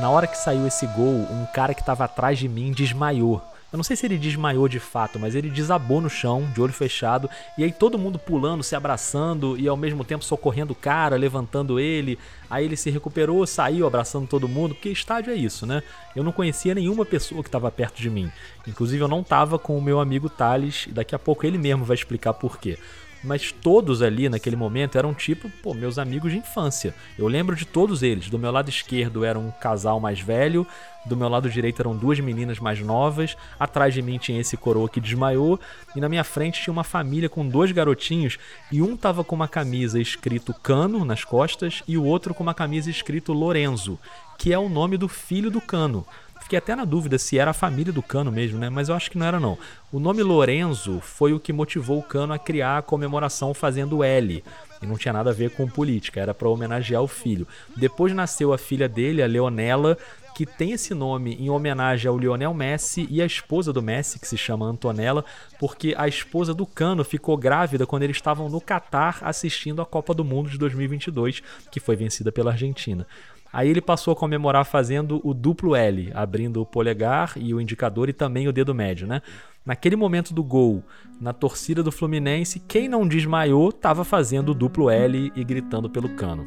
Na 0.00 0.10
hora 0.10 0.26
que 0.26 0.36
saiu 0.36 0.66
esse 0.66 0.86
gol, 0.88 1.26
um 1.30 1.46
cara 1.54 1.72
que 1.72 1.80
estava 1.80 2.04
atrás 2.04 2.38
de 2.38 2.46
mim 2.46 2.70
desmaiou. 2.70 3.42
Eu 3.72 3.78
não 3.78 3.82
sei 3.82 3.96
se 3.96 4.06
ele 4.06 4.18
desmaiou 4.18 4.68
de 4.68 4.78
fato, 4.78 5.18
mas 5.18 5.34
ele 5.34 5.48
desabou 5.48 6.02
no 6.02 6.10
chão, 6.10 6.46
de 6.54 6.60
olho 6.60 6.72
fechado, 6.72 7.30
e 7.56 7.64
aí 7.64 7.72
todo 7.72 7.98
mundo 7.98 8.18
pulando, 8.18 8.62
se 8.62 8.76
abraçando 8.76 9.58
e 9.58 9.66
ao 9.66 9.76
mesmo 9.76 10.04
tempo 10.04 10.22
socorrendo 10.22 10.72
o 10.72 10.76
cara, 10.76 11.16
levantando 11.16 11.80
ele. 11.80 12.18
Aí 12.48 12.66
ele 12.66 12.76
se 12.76 12.90
recuperou, 12.90 13.46
saiu 13.46 13.86
abraçando 13.86 14.28
todo 14.28 14.46
mundo, 14.46 14.74
porque 14.74 14.90
estádio 14.90 15.32
é 15.32 15.36
isso, 15.36 15.66
né? 15.66 15.82
Eu 16.14 16.22
não 16.22 16.30
conhecia 16.30 16.74
nenhuma 16.74 17.04
pessoa 17.04 17.42
que 17.42 17.48
estava 17.48 17.70
perto 17.70 18.00
de 18.00 18.10
mim. 18.10 18.30
Inclusive 18.68 19.02
eu 19.02 19.08
não 19.08 19.20
estava 19.20 19.58
com 19.58 19.76
o 19.76 19.82
meu 19.82 19.98
amigo 19.98 20.28
Thales, 20.28 20.86
e 20.86 20.92
daqui 20.92 21.14
a 21.14 21.18
pouco 21.18 21.46
ele 21.46 21.56
mesmo 21.56 21.84
vai 21.84 21.94
explicar 21.94 22.34
por 22.34 22.58
quê 22.58 22.78
mas 23.26 23.50
todos 23.50 24.00
ali 24.00 24.28
naquele 24.28 24.56
momento 24.56 24.96
eram 24.96 25.12
tipo, 25.12 25.50
pô, 25.62 25.74
meus 25.74 25.98
amigos 25.98 26.32
de 26.32 26.38
infância. 26.38 26.94
Eu 27.18 27.26
lembro 27.26 27.56
de 27.56 27.64
todos 27.66 28.02
eles. 28.02 28.30
Do 28.30 28.38
meu 28.38 28.50
lado 28.52 28.70
esquerdo 28.70 29.24
era 29.24 29.38
um 29.38 29.50
casal 29.50 29.98
mais 29.98 30.20
velho, 30.20 30.66
do 31.04 31.16
meu 31.16 31.28
lado 31.28 31.48
direito 31.50 31.80
eram 31.80 31.96
duas 31.96 32.18
meninas 32.18 32.58
mais 32.58 32.80
novas, 32.80 33.36
atrás 33.58 33.94
de 33.94 34.02
mim 34.02 34.18
tinha 34.18 34.40
esse 34.40 34.56
coroa 34.56 34.88
que 34.88 35.00
desmaiou, 35.00 35.58
e 35.94 36.00
na 36.00 36.08
minha 36.08 36.24
frente 36.24 36.62
tinha 36.62 36.72
uma 36.72 36.84
família 36.84 37.28
com 37.28 37.46
dois 37.46 37.70
garotinhos, 37.72 38.38
e 38.72 38.82
um 38.82 38.96
tava 38.96 39.22
com 39.22 39.34
uma 39.36 39.48
camisa 39.48 40.00
escrito 40.00 40.54
Cano 40.54 41.04
nas 41.04 41.24
costas 41.24 41.82
e 41.86 41.96
o 41.96 42.04
outro 42.04 42.34
com 42.34 42.42
uma 42.42 42.54
camisa 42.54 42.90
escrito 42.90 43.32
Lorenzo, 43.32 43.98
que 44.38 44.52
é 44.52 44.58
o 44.58 44.68
nome 44.68 44.96
do 44.96 45.08
filho 45.08 45.50
do 45.50 45.60
Cano. 45.60 46.06
Fiquei 46.46 46.60
até 46.60 46.76
na 46.76 46.84
dúvida 46.84 47.18
se 47.18 47.40
era 47.40 47.50
a 47.50 47.52
família 47.52 47.92
do 47.92 48.00
Cano 48.00 48.30
mesmo, 48.30 48.56
né? 48.56 48.70
Mas 48.70 48.88
eu 48.88 48.94
acho 48.94 49.10
que 49.10 49.18
não 49.18 49.26
era 49.26 49.40
não. 49.40 49.58
O 49.90 49.98
nome 49.98 50.22
Lorenzo 50.22 51.00
foi 51.00 51.32
o 51.32 51.40
que 51.40 51.52
motivou 51.52 51.98
o 51.98 52.02
Cano 52.04 52.32
a 52.32 52.38
criar 52.38 52.78
a 52.78 52.82
comemoração 52.82 53.52
fazendo 53.52 54.04
L. 54.04 54.44
E 54.80 54.86
não 54.86 54.96
tinha 54.96 55.12
nada 55.12 55.30
a 55.30 55.32
ver 55.32 55.50
com 55.50 55.66
política, 55.66 56.20
era 56.20 56.32
para 56.32 56.48
homenagear 56.48 57.02
o 57.02 57.08
filho. 57.08 57.48
Depois 57.76 58.14
nasceu 58.14 58.52
a 58.52 58.58
filha 58.58 58.88
dele, 58.88 59.24
a 59.24 59.26
Leonela, 59.26 59.98
que 60.36 60.46
tem 60.46 60.70
esse 60.70 60.94
nome 60.94 61.34
em 61.34 61.50
homenagem 61.50 62.08
ao 62.08 62.16
Lionel 62.16 62.54
Messi 62.54 63.08
e 63.10 63.20
a 63.20 63.26
esposa 63.26 63.72
do 63.72 63.82
Messi, 63.82 64.20
que 64.20 64.28
se 64.28 64.38
chama 64.38 64.66
Antonella, 64.66 65.24
porque 65.58 65.96
a 65.98 66.06
esposa 66.06 66.54
do 66.54 66.64
Cano 66.64 67.02
ficou 67.02 67.36
grávida 67.36 67.88
quando 67.88 68.04
eles 68.04 68.18
estavam 68.18 68.48
no 68.48 68.60
Catar 68.60 69.18
assistindo 69.22 69.82
a 69.82 69.86
Copa 69.86 70.14
do 70.14 70.24
Mundo 70.24 70.48
de 70.48 70.58
2022, 70.58 71.42
que 71.72 71.80
foi 71.80 71.96
vencida 71.96 72.30
pela 72.30 72.52
Argentina. 72.52 73.04
Aí 73.52 73.68
ele 73.68 73.80
passou 73.80 74.12
a 74.12 74.16
comemorar 74.16 74.64
fazendo 74.64 75.20
o 75.24 75.32
duplo 75.32 75.74
L, 75.74 76.10
abrindo 76.14 76.60
o 76.60 76.66
polegar 76.66 77.32
e 77.36 77.54
o 77.54 77.60
indicador 77.60 78.08
e 78.08 78.12
também 78.12 78.48
o 78.48 78.52
dedo 78.52 78.74
médio, 78.74 79.06
né? 79.06 79.22
Naquele 79.64 79.96
momento 79.96 80.32
do 80.32 80.44
gol, 80.44 80.82
na 81.20 81.32
torcida 81.32 81.82
do 81.82 81.90
Fluminense, 81.90 82.60
quem 82.60 82.88
não 82.88 83.06
desmaiou 83.06 83.70
estava 83.70 84.04
fazendo 84.04 84.50
o 84.50 84.54
duplo 84.54 84.88
L 84.88 85.32
e 85.34 85.42
gritando 85.42 85.90
pelo 85.90 86.08
cano. 86.10 86.46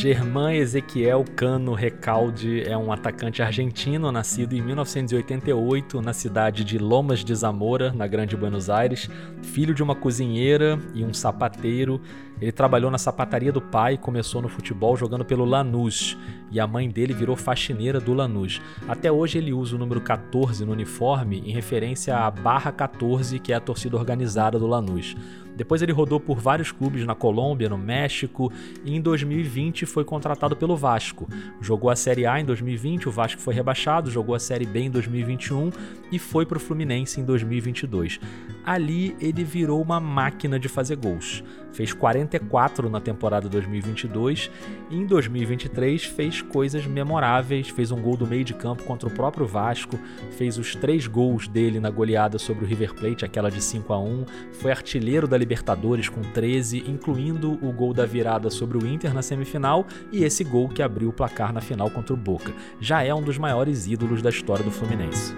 Germán 0.00 0.54
Ezequiel 0.54 1.26
Cano 1.36 1.74
Recalde 1.74 2.62
é 2.62 2.74
um 2.74 2.90
atacante 2.90 3.42
argentino 3.42 4.10
nascido 4.10 4.54
em 4.54 4.62
1988 4.62 6.00
na 6.00 6.14
cidade 6.14 6.64
de 6.64 6.78
Lomas 6.78 7.22
de 7.22 7.34
Zamora, 7.34 7.92
na 7.92 8.06
Grande 8.06 8.34
Buenos 8.34 8.70
Aires, 8.70 9.10
filho 9.42 9.74
de 9.74 9.82
uma 9.82 9.94
cozinheira 9.94 10.80
e 10.94 11.04
um 11.04 11.12
sapateiro. 11.12 12.00
Ele 12.40 12.50
trabalhou 12.50 12.90
na 12.90 12.96
sapataria 12.96 13.52
do 13.52 13.60
pai, 13.60 13.98
começou 13.98 14.40
no 14.40 14.48
futebol 14.48 14.96
jogando 14.96 15.22
pelo 15.22 15.44
Lanús 15.44 16.16
e 16.50 16.58
a 16.58 16.66
mãe 16.66 16.88
dele 16.88 17.14
virou 17.14 17.36
faxineira 17.36 18.00
do 18.00 18.12
Lanús. 18.12 18.60
Até 18.88 19.10
hoje 19.10 19.38
ele 19.38 19.52
usa 19.52 19.76
o 19.76 19.78
número 19.78 20.00
14 20.00 20.64
no 20.64 20.72
uniforme 20.72 21.42
em 21.46 21.52
referência 21.52 22.16
à 22.16 22.30
Barra 22.30 22.72
14, 22.72 23.38
que 23.38 23.52
é 23.52 23.56
a 23.56 23.60
torcida 23.60 23.96
organizada 23.96 24.58
do 24.58 24.66
Lanús. 24.66 25.16
Depois 25.60 25.82
ele 25.82 25.92
rodou 25.92 26.18
por 26.18 26.38
vários 26.38 26.72
clubes 26.72 27.04
na 27.04 27.14
Colômbia, 27.14 27.68
no 27.68 27.76
México 27.76 28.52
e 28.82 28.96
em 28.96 29.00
2020 29.00 29.84
foi 29.84 30.04
contratado 30.04 30.56
pelo 30.56 30.74
Vasco. 30.76 31.28
Jogou 31.60 31.90
a 31.90 31.96
Série 31.96 32.24
A 32.24 32.40
em 32.40 32.44
2020, 32.46 33.08
o 33.08 33.12
Vasco 33.12 33.40
foi 33.40 33.52
rebaixado, 33.52 34.10
jogou 34.10 34.34
a 34.34 34.38
Série 34.38 34.64
B 34.64 34.80
em 34.80 34.90
2021 34.90 35.70
e 36.10 36.18
foi 36.18 36.46
para 36.46 36.56
o 36.56 36.60
Fluminense 36.60 37.20
em 37.20 37.24
2022. 37.24 38.20
Ali 38.64 39.14
ele 39.20 39.44
virou 39.44 39.82
uma 39.82 40.00
máquina 40.00 40.58
de 40.58 40.66
fazer 40.66 40.96
gols. 40.96 41.44
Fez 41.72 41.92
44 41.92 42.88
na 42.88 43.00
temporada 43.00 43.48
2022 43.48 44.50
e 44.90 44.96
em 44.96 45.06
2023 45.06 46.04
fez 46.04 46.39
coisas 46.42 46.86
memoráveis, 46.86 47.68
fez 47.68 47.90
um 47.90 48.00
gol 48.00 48.16
do 48.16 48.26
meio 48.26 48.44
de 48.44 48.54
campo 48.54 48.84
contra 48.84 49.08
o 49.08 49.12
próprio 49.12 49.46
Vasco, 49.46 49.98
fez 50.32 50.58
os 50.58 50.74
três 50.74 51.06
gols 51.06 51.48
dele 51.48 51.80
na 51.80 51.90
goleada 51.90 52.38
sobre 52.38 52.64
o 52.64 52.68
River 52.68 52.94
Plate, 52.94 53.24
aquela 53.24 53.50
de 53.50 53.62
5 53.62 53.92
a 53.92 53.98
1, 53.98 54.24
foi 54.52 54.70
artilheiro 54.70 55.26
da 55.26 55.36
Libertadores 55.36 56.08
com 56.08 56.20
13, 56.20 56.84
incluindo 56.86 57.52
o 57.62 57.72
gol 57.72 57.92
da 57.92 58.06
virada 58.06 58.50
sobre 58.50 58.78
o 58.78 58.86
Inter 58.86 59.14
na 59.14 59.22
semifinal 59.22 59.86
e 60.12 60.24
esse 60.24 60.44
gol 60.44 60.68
que 60.68 60.82
abriu 60.82 61.08
o 61.08 61.12
placar 61.12 61.52
na 61.52 61.60
final 61.60 61.90
contra 61.90 62.14
o 62.14 62.16
Boca. 62.16 62.52
Já 62.80 63.02
é 63.02 63.14
um 63.14 63.22
dos 63.22 63.38
maiores 63.38 63.86
ídolos 63.86 64.22
da 64.22 64.30
história 64.30 64.64
do 64.64 64.70
Fluminense. 64.70 65.34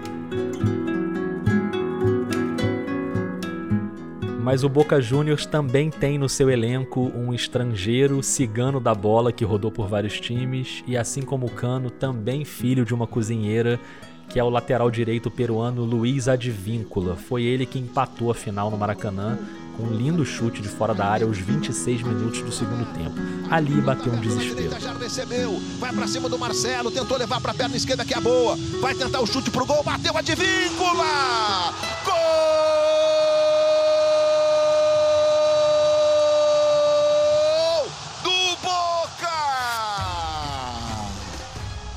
Mas 4.43 4.61
o 4.61 4.67
Boca 4.67 4.99
Juniors 4.99 5.45
também 5.45 5.89
tem 5.89 6.17
no 6.17 6.27
seu 6.27 6.49
elenco 6.49 7.09
um 7.15 7.33
estrangeiro 7.33 8.21
cigano 8.21 8.77
da 8.77 8.93
bola 8.93 9.31
que 9.31 9.45
rodou 9.45 9.71
por 9.71 9.87
vários 9.87 10.19
times 10.19 10.83
e 10.85 10.97
assim 10.97 11.21
como 11.21 11.45
o 11.45 11.49
Cano, 11.49 11.89
também 11.89 12.43
filho 12.43 12.83
de 12.83 12.93
uma 12.93 13.07
cozinheira 13.07 13.79
que 14.27 14.37
é 14.37 14.43
o 14.43 14.49
lateral 14.49 14.91
direito 14.91 15.31
peruano 15.31 15.85
Luiz 15.85 16.27
Advíncula. 16.27 17.15
Foi 17.15 17.43
ele 17.43 17.65
que 17.65 17.79
empatou 17.79 18.31
a 18.31 18.35
final 18.35 18.69
no 18.69 18.77
Maracanã 18.77 19.39
com 19.77 19.83
um 19.83 19.95
lindo 19.95 20.25
chute 20.25 20.61
de 20.61 20.67
fora 20.67 20.93
da 20.93 21.05
área 21.05 21.25
aos 21.25 21.37
26 21.37 22.01
minutos 22.01 22.41
do 22.41 22.51
segundo 22.51 22.85
tempo. 22.93 23.15
Ali 23.49 23.79
bateu 23.79 24.11
um 24.11 24.19
desespero. 24.19 24.77
Já 24.77 24.93
recebeu, 24.93 25.57
vai 25.79 25.93
para 25.93 26.05
cima 26.05 26.27
do 26.27 26.37
Marcelo, 26.37 26.91
tentou 26.91 27.17
levar 27.17 27.39
para 27.39 27.51
a 27.51 27.55
perna 27.55 27.77
esquerda 27.77 28.03
que 28.03 28.13
é 28.13 28.19
boa, 28.19 28.57
vai 28.81 28.93
tentar 28.93 29.21
o 29.21 29.25
chute 29.25 29.49
pro 29.49 29.65
gol, 29.65 29.83
bateu 29.83 30.17
Advíncula! 30.17 31.73
Gol! 32.03 33.22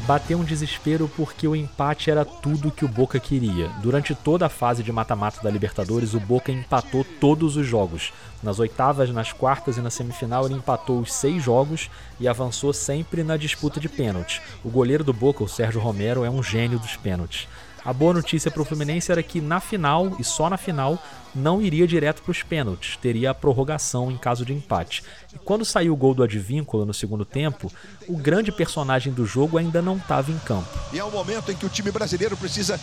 Bateu 0.07 0.39
um 0.39 0.45
desespero 0.45 1.11
porque 1.17 1.49
o 1.49 1.57
empate 1.57 2.13
era 2.13 2.25
tudo 2.25 2.71
que 2.71 2.85
o 2.85 2.89
Boca 2.89 3.19
queria. 3.19 3.69
Durante 3.83 4.15
toda 4.15 4.47
a 4.47 4.49
fase 4.49 4.85
de 4.85 4.93
mata-mata 4.93 5.43
da 5.43 5.51
Libertadores, 5.51 6.15
o 6.15 6.21
Boca 6.21 6.53
empatou 6.53 7.05
todos 7.21 7.57
os 7.57 7.67
jogos. 7.67 8.13
Nas 8.41 8.61
oitavas, 8.61 9.11
nas 9.11 9.33
quartas 9.33 9.77
e 9.77 9.81
na 9.81 9.91
semifinal, 9.91 10.45
ele 10.45 10.55
empatou 10.55 11.01
os 11.01 11.13
seis 11.13 11.43
jogos 11.43 11.91
e 12.21 12.29
avançou 12.29 12.73
sempre 12.73 13.25
na 13.25 13.37
disputa 13.37 13.81
de 13.81 13.89
pênaltis. 13.89 14.41
O 14.65 14.71
goleiro 14.71 15.03
do 15.03 15.13
Boca, 15.13 15.43
o 15.43 15.49
Sérgio 15.49 15.81
Romero, 15.81 16.25
é 16.25 16.31
um 16.31 16.41
gênio 16.41 16.79
dos 16.79 16.95
pênaltis. 16.95 17.49
A 17.87 17.93
boa 17.93 18.13
notícia 18.13 18.51
para 18.51 18.61
o 18.61 18.65
Fluminense 18.65 19.13
era 19.13 19.23
que 19.23 19.41
na 19.41 19.61
final, 19.61 20.17
e 20.19 20.25
só 20.25 20.51
na 20.51 20.57
final, 20.57 21.01
não 21.33 21.63
iria 21.63 21.87
direto 21.87 22.21
para 22.21 22.33
os 22.33 22.43
pênaltis, 22.43 22.97
teria 22.97 23.31
a 23.31 23.35
prorrogação 23.35 24.11
em 24.11 24.17
caso 24.17 24.45
de 24.45 24.53
empate. 24.53 25.05
E 25.33 25.39
quando 25.39 25.65
saiu 25.65 25.93
o 25.93 25.97
gol 25.97 26.13
do 26.13 26.25
Advíncula 26.25 26.85
no 26.85 26.93
segundo 26.93 27.25
tempo, 27.25 27.73
o 28.09 28.17
grande 28.17 28.51
personagem 28.51 29.13
do 29.13 29.25
jogo 29.25 29.57
ainda 29.57 29.81
não 29.81 29.99
estava 29.99 30.33
em 30.33 30.39
campo. 30.39 30.69
E 30.93 30.99
é 30.99 31.05
um 31.05 31.13
momento 31.13 31.53
em 31.53 31.55
que 31.55 31.65
o 31.65 31.69
time 31.69 31.93
brasileiro 31.93 32.37
precisa 32.37 32.81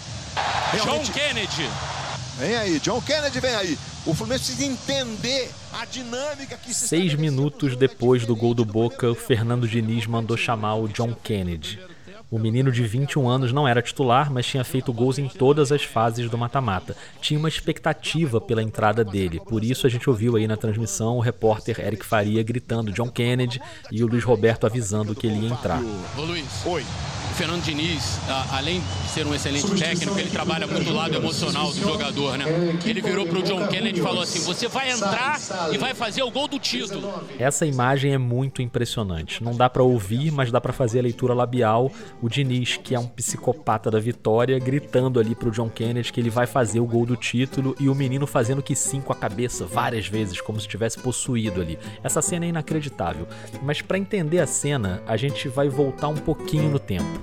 realmente... 0.71 1.07
John 1.07 1.13
Kennedy. 1.13 1.69
Vem 2.37 2.55
aí, 2.55 2.79
John 2.79 3.01
Kennedy 3.01 3.41
vem 3.41 3.55
aí. 3.55 3.77
O 4.05 4.13
Fluminense 4.13 4.55
precisa 4.55 4.71
entender 4.71 5.51
a 5.73 5.83
dinâmica 5.83 6.55
que 6.55 6.73
se 6.73 6.87
Seis 6.87 7.13
minutos 7.13 7.75
depois 7.75 8.25
do 8.25 8.37
gol 8.37 8.53
do 8.53 8.63
Boca, 8.63 9.11
o 9.11 9.15
Fernando 9.15 9.67
Diniz 9.67 10.07
mandou 10.07 10.37
chamar 10.37 10.75
o 10.75 10.87
John 10.87 11.13
Kennedy. 11.13 11.77
O 12.33 12.39
menino 12.39 12.71
de 12.71 12.81
21 12.83 13.29
anos 13.29 13.53
não 13.53 13.67
era 13.67 13.79
titular, 13.79 14.31
mas 14.31 14.47
tinha 14.47 14.63
feito 14.63 14.91
gols 14.91 15.19
em 15.19 15.27
todas 15.27 15.71
as 15.71 15.83
fases 15.83 16.27
do 16.31 16.35
mata-mata. 16.35 16.97
Tinha 17.21 17.39
uma 17.39 17.47
expectativa 17.47 18.41
pela 18.41 18.63
entrada 18.63 19.03
dele. 19.05 19.39
Por 19.39 19.63
isso 19.63 19.85
a 19.85 19.89
gente 19.89 20.09
ouviu 20.09 20.35
aí 20.35 20.47
na 20.47 20.57
transmissão 20.57 21.17
o 21.17 21.19
repórter 21.19 21.79
Eric 21.79 22.03
Faria 22.03 22.41
gritando 22.41 22.91
John 22.91 23.11
Kennedy 23.11 23.61
e 23.91 24.03
o 24.03 24.07
Luiz 24.07 24.23
Roberto 24.23 24.65
avisando 24.65 25.13
que 25.13 25.27
ele 25.27 25.45
ia 25.45 25.49
entrar. 25.49 25.79
Ô 26.17 26.21
Luiz. 26.21 26.65
Oi. 26.65 26.83
O 27.33 27.35
Fernando 27.35 27.63
Diniz, 27.63 28.19
além 28.51 28.79
de 28.79 29.09
ser 29.09 29.25
um 29.25 29.33
excelente 29.33 29.67
técnico, 29.73 30.19
ele 30.19 30.29
trabalha 30.29 30.67
muito 30.67 30.87
o 30.87 30.93
lado 30.93 31.15
emocional 31.15 31.71
do 31.71 31.79
jogador, 31.79 32.37
né? 32.37 32.45
Ele 32.85 33.01
virou 33.01 33.25
pro 33.25 33.41
John 33.41 33.65
Kennedy 33.69 33.99
e 33.99 34.03
falou 34.03 34.21
assim: 34.21 34.39
"Você 34.41 34.67
vai 34.67 34.91
entrar 34.91 35.39
e 35.71 35.77
vai 35.79 35.95
fazer 35.95 36.21
o 36.21 36.29
gol 36.29 36.47
do 36.47 36.59
título". 36.59 37.11
Essa 37.39 37.65
imagem 37.65 38.13
é 38.13 38.19
muito 38.19 38.61
impressionante. 38.61 39.43
Não 39.43 39.55
dá 39.55 39.67
para 39.67 39.81
ouvir, 39.81 40.29
mas 40.29 40.51
dá 40.51 40.61
para 40.61 40.71
fazer 40.71 40.99
a 40.99 41.01
leitura 41.01 41.33
labial. 41.33 41.91
O 42.21 42.29
Diniz, 42.29 42.77
que 42.77 42.93
é 42.93 42.99
um 42.99 43.07
psicopata 43.07 43.89
da 43.89 43.99
vitória, 43.99 44.59
gritando 44.59 45.19
ali 45.19 45.33
pro 45.33 45.49
John 45.49 45.69
Kennedy 45.69 46.13
que 46.13 46.21
ele 46.21 46.29
vai 46.29 46.45
fazer 46.45 46.81
o 46.81 46.85
gol 46.85 47.03
do 47.03 47.17
título 47.17 47.75
e 47.79 47.89
o 47.89 47.95
menino 47.95 48.27
fazendo 48.27 48.61
que 48.61 48.75
sim 48.75 49.01
com 49.01 49.11
a 49.11 49.15
cabeça 49.15 49.65
várias 49.65 50.05
vezes, 50.05 50.39
como 50.39 50.61
se 50.61 50.67
tivesse 50.67 50.99
possuído 50.99 51.61
ali. 51.61 51.79
Essa 52.03 52.21
cena 52.21 52.45
é 52.45 52.49
inacreditável. 52.49 53.27
Mas 53.63 53.81
para 53.81 53.97
entender 53.97 54.39
a 54.39 54.45
cena, 54.45 55.01
a 55.07 55.17
gente 55.17 55.47
vai 55.47 55.67
voltar 55.67 56.09
um 56.09 56.17
pouquinho 56.17 56.69
no 56.69 56.77
tempo. 56.77 57.22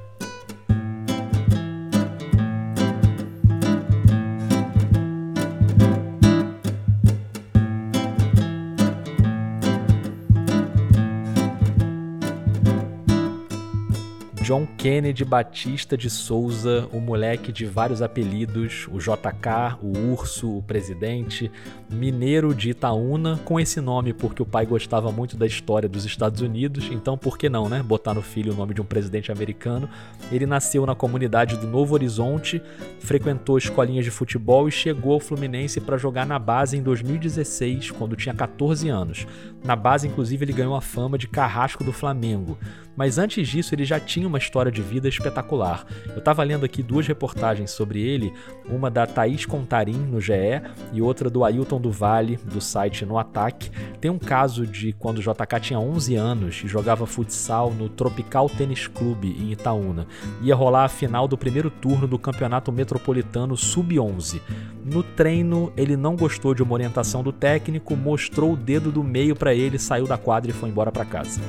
John 14.51 14.67
Kennedy 14.77 15.23
Batista 15.23 15.97
de 15.97 16.09
Souza, 16.09 16.85
o 16.91 16.99
moleque 16.99 17.53
de 17.53 17.65
vários 17.65 18.01
apelidos, 18.01 18.85
o 18.91 18.99
JK, 18.99 19.77
o 19.81 20.11
Urso, 20.11 20.57
o 20.57 20.61
Presidente, 20.61 21.49
mineiro 21.89 22.53
de 22.53 22.71
Itaúna, 22.71 23.39
com 23.45 23.57
esse 23.57 23.79
nome 23.79 24.11
porque 24.11 24.43
o 24.43 24.45
pai 24.45 24.65
gostava 24.65 25.09
muito 25.09 25.37
da 25.37 25.47
história 25.47 25.87
dos 25.87 26.03
Estados 26.03 26.41
Unidos, 26.41 26.89
então 26.91 27.17
por 27.17 27.37
que 27.37 27.47
não, 27.47 27.69
né? 27.69 27.81
Botar 27.81 28.13
no 28.13 28.21
filho 28.21 28.51
o 28.51 28.55
nome 28.57 28.73
de 28.73 28.81
um 28.81 28.85
presidente 28.85 29.31
americano. 29.31 29.87
Ele 30.29 30.45
nasceu 30.45 30.85
na 30.85 30.95
comunidade 30.95 31.55
do 31.55 31.65
Novo 31.65 31.93
Horizonte, 31.93 32.61
frequentou 32.99 33.57
escolinhas 33.57 34.03
de 34.03 34.11
futebol 34.11 34.67
e 34.67 34.71
chegou 34.71 35.13
ao 35.13 35.21
Fluminense 35.21 35.79
para 35.79 35.95
jogar 35.95 36.25
na 36.25 36.37
base 36.37 36.75
em 36.75 36.83
2016, 36.83 37.91
quando 37.91 38.17
tinha 38.17 38.35
14 38.35 38.89
anos. 38.89 39.25
Na 39.63 39.77
base, 39.77 40.09
inclusive, 40.09 40.43
ele 40.43 40.51
ganhou 40.51 40.75
a 40.75 40.81
fama 40.81 41.17
de 41.17 41.29
carrasco 41.29 41.85
do 41.85 41.93
Flamengo. 41.93 42.57
Mas 42.95 43.17
antes 43.17 43.47
disso, 43.47 43.73
ele 43.73 43.85
já 43.85 43.99
tinha 43.99 44.27
uma 44.27 44.37
história 44.37 44.71
de 44.71 44.81
vida 44.81 45.07
espetacular. 45.07 45.85
Eu 46.09 46.19
estava 46.19 46.43
lendo 46.43 46.65
aqui 46.65 46.83
duas 46.83 47.07
reportagens 47.07 47.71
sobre 47.71 48.01
ele, 48.01 48.33
uma 48.69 48.89
da 48.89 49.05
Thaís 49.05 49.45
Contarim, 49.45 49.97
no 49.97 50.19
GE, 50.19 50.61
e 50.93 51.01
outra 51.01 51.29
do 51.29 51.43
Ailton 51.43 51.79
do 51.79 51.91
Vale, 51.91 52.37
do 52.37 52.59
site 52.59 53.05
No 53.05 53.17
Ataque. 53.17 53.71
Tem 53.99 54.11
um 54.11 54.19
caso 54.19 54.65
de 54.67 54.93
quando 54.93 55.19
o 55.19 55.21
JK 55.21 55.59
tinha 55.61 55.79
11 55.79 56.15
anos 56.15 56.61
e 56.63 56.67
jogava 56.67 57.05
futsal 57.05 57.71
no 57.71 57.89
Tropical 57.89 58.49
Tênis 58.49 58.87
Clube, 58.87 59.35
em 59.39 59.51
Itaúna. 59.51 60.07
Ia 60.41 60.55
rolar 60.55 60.85
a 60.85 60.89
final 60.89 61.27
do 61.27 61.37
primeiro 61.37 61.69
turno 61.69 62.07
do 62.07 62.19
Campeonato 62.19 62.71
Metropolitano 62.71 63.55
Sub-11. 63.55 64.41
No 64.83 65.03
treino, 65.03 65.71
ele 65.77 65.95
não 65.95 66.15
gostou 66.15 66.53
de 66.53 66.63
uma 66.63 66.73
orientação 66.73 67.23
do 67.23 67.31
técnico, 67.31 67.95
mostrou 67.95 68.53
o 68.53 68.57
dedo 68.57 68.91
do 68.91 69.03
meio 69.03 69.35
para 69.35 69.53
ele, 69.53 69.77
saiu 69.77 70.07
da 70.07 70.17
quadra 70.17 70.51
e 70.51 70.53
foi 70.53 70.69
embora 70.69 70.91
para 70.91 71.05
casa. 71.05 71.39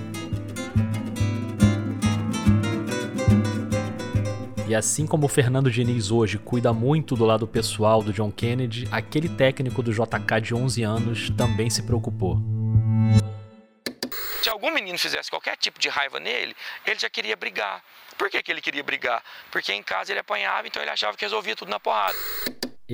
E 4.73 4.75
assim 4.75 5.07
como 5.07 5.27
o 5.27 5.29
Fernando 5.29 5.71
Diniz 5.71 6.11
hoje 6.11 6.39
cuida 6.39 6.73
muito 6.73 7.15
do 7.15 7.27
lado 7.27 7.47
pessoal 7.47 8.03
do 8.03 8.11
John 8.11 8.33
Kennedy, 8.33 8.89
aquele 8.91 9.29
técnico 9.29 9.83
do 9.83 9.93
JK 9.93 10.41
de 10.43 10.55
11 10.55 10.83
anos 10.83 11.29
também 11.37 11.69
se 11.69 11.83
preocupou. 11.83 12.39
Se 14.43 14.49
algum 14.49 14.71
menino 14.71 14.99
fizesse 14.99 15.29
qualquer 15.29 15.59
tipo 15.59 15.79
de 15.79 15.91
raiva 15.91 16.19
nele, 16.19 16.57
ele 16.87 16.99
já 16.99 17.11
queria 17.11 17.37
brigar. 17.37 17.85
Por 18.17 18.31
que, 18.31 18.43
que 18.43 18.51
ele 18.51 18.63
queria 18.63 18.83
brigar? 18.83 19.23
Porque 19.51 19.75
em 19.75 19.83
casa 19.83 20.11
ele 20.11 20.21
apanhava, 20.21 20.67
então 20.67 20.81
ele 20.81 20.91
achava 20.91 21.19
que 21.19 21.25
resolvia 21.27 21.55
tudo 21.55 21.69
na 21.69 21.79
porrada. 21.79 22.17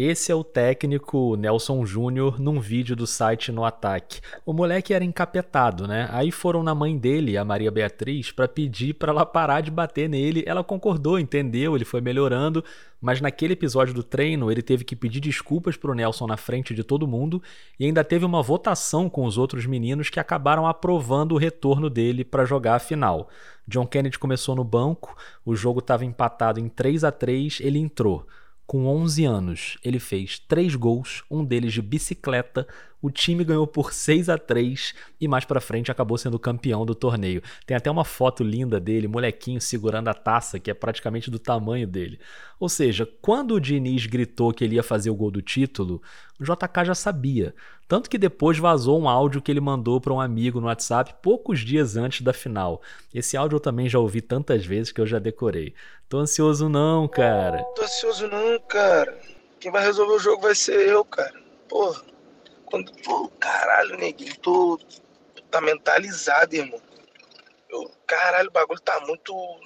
Esse 0.01 0.31
é 0.31 0.35
o 0.37 0.45
técnico 0.45 1.35
Nelson 1.35 1.85
Júnior 1.85 2.41
num 2.41 2.61
vídeo 2.61 2.95
do 2.95 3.05
site 3.05 3.51
No 3.51 3.65
Ataque. 3.65 4.21
O 4.47 4.53
moleque 4.53 4.95
era 4.95 5.05
encapetado, 5.05 5.89
né? 5.89 6.09
Aí 6.13 6.31
foram 6.31 6.63
na 6.63 6.73
mãe 6.73 6.97
dele, 6.97 7.37
a 7.37 7.45
Maria 7.45 7.69
Beatriz, 7.69 8.31
para 8.31 8.47
pedir 8.47 8.95
para 8.95 9.11
ela 9.11 9.27
parar 9.27 9.61
de 9.61 9.73
bater 9.73 10.09
nele. 10.09 10.45
Ela 10.47 10.63
concordou, 10.63 11.19
entendeu, 11.19 11.75
ele 11.75 11.85
foi 11.85 12.01
melhorando, 12.01 12.63
mas 13.01 13.21
naquele 13.21 13.55
episódio 13.55 13.93
do 13.93 14.05
treino 14.05 14.53
ele 14.53 14.63
teve 14.63 14.85
que 14.85 14.95
pedir 14.95 15.19
desculpas 15.19 15.77
pro 15.77 15.97
Nelson 15.97 16.29
na 16.29 16.37
frente 16.37 16.73
de 16.73 16.85
todo 16.85 17.05
mundo 17.05 17.43
e 17.77 17.85
ainda 17.85 18.05
teve 18.05 18.25
uma 18.25 18.41
votação 18.41 19.11
com 19.11 19.25
os 19.25 19.37
outros 19.37 19.67
meninos 19.67 20.09
que 20.09 20.21
acabaram 20.21 20.65
aprovando 20.65 21.33
o 21.33 21.39
retorno 21.39 21.91
dele 21.91 22.25
para 22.25 22.45
jogar 22.45 22.77
a 22.77 22.79
final. 22.79 23.29
John 23.67 23.85
Kennedy 23.85 24.17
começou 24.17 24.55
no 24.55 24.63
banco, 24.63 25.17
o 25.45 25.57
jogo 25.57 25.81
estava 25.81 26.05
empatado 26.05 26.61
em 26.61 26.69
3 26.69 27.03
a 27.03 27.11
3, 27.11 27.59
ele 27.63 27.81
entrou. 27.81 28.25
Com 28.69 28.85
11 28.87 29.25
anos, 29.25 29.79
ele 29.83 29.99
fez 29.99 30.39
três 30.39 30.75
gols, 30.75 31.25
um 31.31 31.43
deles 31.43 31.73
de 31.73 31.81
bicicleta. 31.81 32.69
O 33.01 33.11
time 33.11 33.43
ganhou 33.43 33.67
por 33.67 33.95
6 33.95 34.29
a 34.29 34.37
3 34.37 34.93
e 35.19 35.27
mais 35.27 35.47
para 35.47 35.59
frente 35.59 35.91
acabou 35.91 36.19
sendo 36.19 36.39
campeão 36.39 36.85
do 36.85 36.95
torneio. 36.95 37.43
Tem 37.65 37.75
até 37.75 37.91
uma 37.91 38.05
foto 38.05 38.45
linda 38.45 38.79
dele, 38.79 39.09
molequinho 39.09 39.59
segurando 39.59 40.09
a 40.09 40.13
taça, 40.13 40.61
que 40.61 40.71
é 40.71 40.75
praticamente 40.75 41.31
do 41.31 41.39
tamanho 41.39 41.87
dele. 41.87 42.21
Ou 42.61 42.69
seja, 42.69 43.09
quando 43.23 43.55
o 43.55 43.61
Diniz 43.61 44.05
gritou 44.05 44.53
que 44.53 44.65
ele 44.65 44.75
ia 44.75 44.83
fazer 44.83 45.09
o 45.09 45.15
gol 45.15 45.31
do 45.31 45.41
título, 45.41 46.03
o 46.39 46.45
JK 46.45 46.85
já 46.85 46.95
sabia. 46.95 47.55
Tanto 47.89 48.11
que 48.11 48.19
depois 48.19 48.59
vazou 48.59 49.01
um 49.01 49.09
áudio 49.09 49.41
que 49.41 49.51
ele 49.51 49.63
mandou 49.63 49.99
para 49.99 50.13
um 50.13 50.21
amigo 50.21 50.61
no 50.61 50.67
WhatsApp 50.67 51.15
poucos 51.23 51.61
dias 51.61 51.97
antes 51.97 52.21
da 52.21 52.35
final. 52.35 52.83
Esse 53.15 53.35
áudio 53.35 53.57
eu 53.57 53.61
também 53.61 53.89
já 53.89 53.99
ouvi 53.99 54.21
tantas 54.21 54.67
vezes 54.67 54.93
que 54.93 55.01
eu 55.01 55.07
já 55.07 55.19
decorei. 55.19 55.73
Tô 56.09 56.21
ansioso 56.21 56.71
não, 56.71 57.07
cara. 57.07 57.63
Tô 57.75 57.83
ansioso 57.83 58.27
não, 58.29 58.59
cara. 58.61 59.21
Quem 59.61 59.71
vai 59.71 59.85
resolver 59.85 60.15
o 60.15 60.19
jogo 60.19 60.41
vai 60.41 60.55
ser 60.55 60.89
eu, 60.89 61.05
cara. 61.05 61.39
Porra. 61.69 62.03
Quando. 62.65 62.91
Pô, 63.03 63.29
caralho, 63.39 63.99
neguinho. 63.99 64.35
Tô. 64.39 64.81
Tá 65.51 65.61
mentalizado, 65.61 66.57
irmão. 66.57 66.81
Eu, 67.69 67.91
caralho, 68.07 68.49
o 68.49 68.53
bagulho 68.53 68.81
tá 68.81 68.99
muito. 69.01 69.35
O 69.35 69.61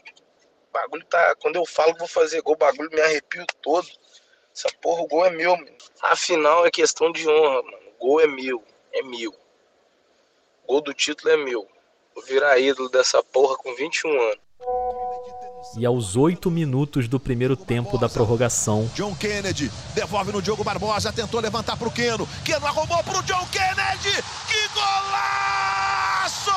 bagulho 0.72 1.04
tá. 1.06 1.36
Quando 1.36 1.56
eu 1.56 1.64
falo 1.64 1.92
que 1.92 2.00
vou 2.00 2.08
fazer 2.08 2.42
gol, 2.42 2.54
o 2.54 2.58
bagulho 2.58 2.90
me 2.90 3.00
arrepio 3.00 3.46
todo. 3.60 3.86
Essa 4.52 4.68
porra, 4.80 5.02
o 5.02 5.06
gol 5.06 5.24
é 5.24 5.30
meu, 5.30 5.56
mano. 5.56 5.76
Afinal, 6.00 6.66
é 6.66 6.72
questão 6.72 7.12
de 7.12 7.28
honra, 7.28 7.62
mano. 7.62 7.88
O 7.94 8.04
gol 8.04 8.20
é 8.20 8.26
meu. 8.26 8.64
É 8.92 9.00
meu. 9.00 9.30
O 10.64 10.72
gol 10.72 10.80
do 10.80 10.92
título 10.92 11.30
é 11.30 11.36
meu. 11.36 11.68
Vou 12.16 12.24
virar 12.24 12.58
ídolo 12.58 12.88
dessa 12.88 13.22
porra 13.22 13.56
com 13.56 13.72
21 13.76 14.10
anos. 14.10 14.41
E 15.76 15.86
aos 15.86 16.16
oito 16.16 16.50
minutos 16.50 17.08
do 17.08 17.18
primeiro 17.18 17.56
tempo 17.56 17.96
da 17.96 18.08
prorrogação, 18.08 18.90
John 18.94 19.14
Kennedy 19.14 19.70
devolve 19.94 20.32
no 20.32 20.42
Diogo 20.42 20.62
Barbosa, 20.62 21.12
tentou 21.12 21.40
levantar 21.40 21.76
pro 21.76 21.90
Keno. 21.90 22.28
Keno 22.44 22.66
arrumou 22.66 23.02
pro 23.04 23.22
John 23.22 23.46
Kennedy. 23.50 24.22
Que 24.48 24.68
golaço! 24.74 26.52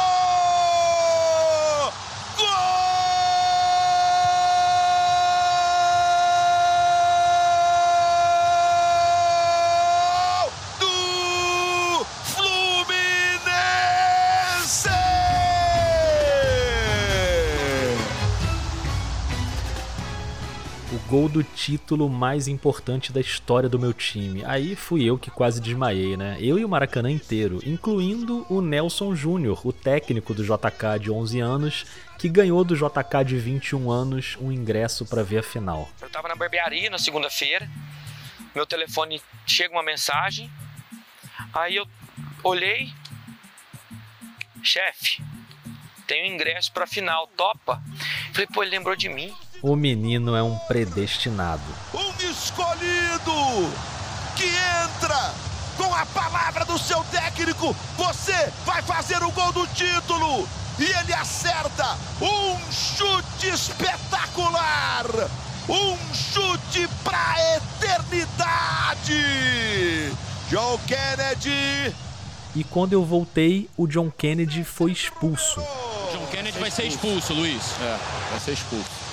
Gol 21.07 21.29
do 21.29 21.43
título 21.43 22.09
mais 22.09 22.47
importante 22.47 23.11
da 23.11 23.21
história 23.21 23.69
do 23.69 23.79
meu 23.79 23.93
time. 23.93 24.43
Aí 24.45 24.75
fui 24.75 25.03
eu 25.03 25.17
que 25.17 25.29
quase 25.29 25.61
desmaiei, 25.61 26.17
né? 26.17 26.37
Eu 26.39 26.57
e 26.57 26.65
o 26.65 26.69
Maracanã 26.69 27.11
inteiro, 27.11 27.59
incluindo 27.65 28.45
o 28.49 28.61
Nelson 28.61 29.15
Júnior, 29.15 29.61
o 29.65 29.71
técnico 29.71 30.33
do 30.33 30.43
JK 30.43 30.99
de 30.99 31.11
11 31.11 31.39
anos, 31.39 31.85
que 32.17 32.27
ganhou 32.27 32.63
do 32.63 32.75
JK 32.75 33.23
de 33.25 33.37
21 33.37 33.91
anos 33.91 34.37
um 34.41 34.51
ingresso 34.51 35.05
para 35.05 35.23
ver 35.23 35.39
a 35.39 35.43
final. 35.43 35.87
Eu 36.01 36.09
tava 36.09 36.27
na 36.27 36.35
barbearia 36.35 36.89
na 36.89 36.97
segunda-feira, 36.97 37.69
meu 38.55 38.65
telefone 38.65 39.21
chega 39.45 39.73
uma 39.73 39.83
mensagem, 39.83 40.49
aí 41.53 41.75
eu 41.75 41.87
olhei, 42.43 42.91
chefe, 44.63 45.21
tem 46.07 46.23
um 46.23 46.35
ingresso 46.35 46.71
pra 46.71 46.87
final, 46.87 47.27
topa? 47.35 47.81
Falei, 48.31 48.47
pô, 48.47 48.63
ele 48.63 48.71
lembrou 48.71 48.95
de 48.95 49.09
mim. 49.09 49.33
O 49.61 49.75
menino 49.75 50.35
é 50.35 50.43
um 50.43 50.57
predestinado. 50.67 51.63
Um 51.93 52.11
escolhido 52.29 53.71
que 54.35 54.45
entra 54.45 55.33
com 55.77 55.93
a 55.93 56.05
palavra 56.07 56.65
do 56.65 56.77
seu 56.77 57.03
técnico. 57.05 57.75
Você 57.97 58.51
vai 58.65 58.81
fazer 58.81 59.23
o 59.23 59.31
gol 59.31 59.51
do 59.51 59.65
título. 59.67 60.47
E 60.77 60.83
ele 60.83 61.13
acerta 61.13 61.97
um 62.21 62.71
chute 62.71 63.47
espetacular. 63.47 65.05
Um 65.69 65.97
chute 66.13 66.87
pra 67.03 67.35
eternidade. 67.55 69.13
John 70.49 70.77
Kennedy. 70.85 71.95
E 72.55 72.63
quando 72.63 72.93
eu 72.93 73.03
voltei, 73.03 73.69
o 73.75 73.87
John 73.87 74.11
Kennedy 74.11 74.63
foi 74.63 74.91
expulso. 74.91 75.59
John 76.11 76.25
Kennedy 76.31 76.59
vai 76.59 76.69
ser 76.69 76.83
expulso, 76.85 77.33
Luiz. 77.33 77.63
É, 77.81 77.97
vai 78.31 78.39
ser 78.39 78.51
expulso. 78.51 79.04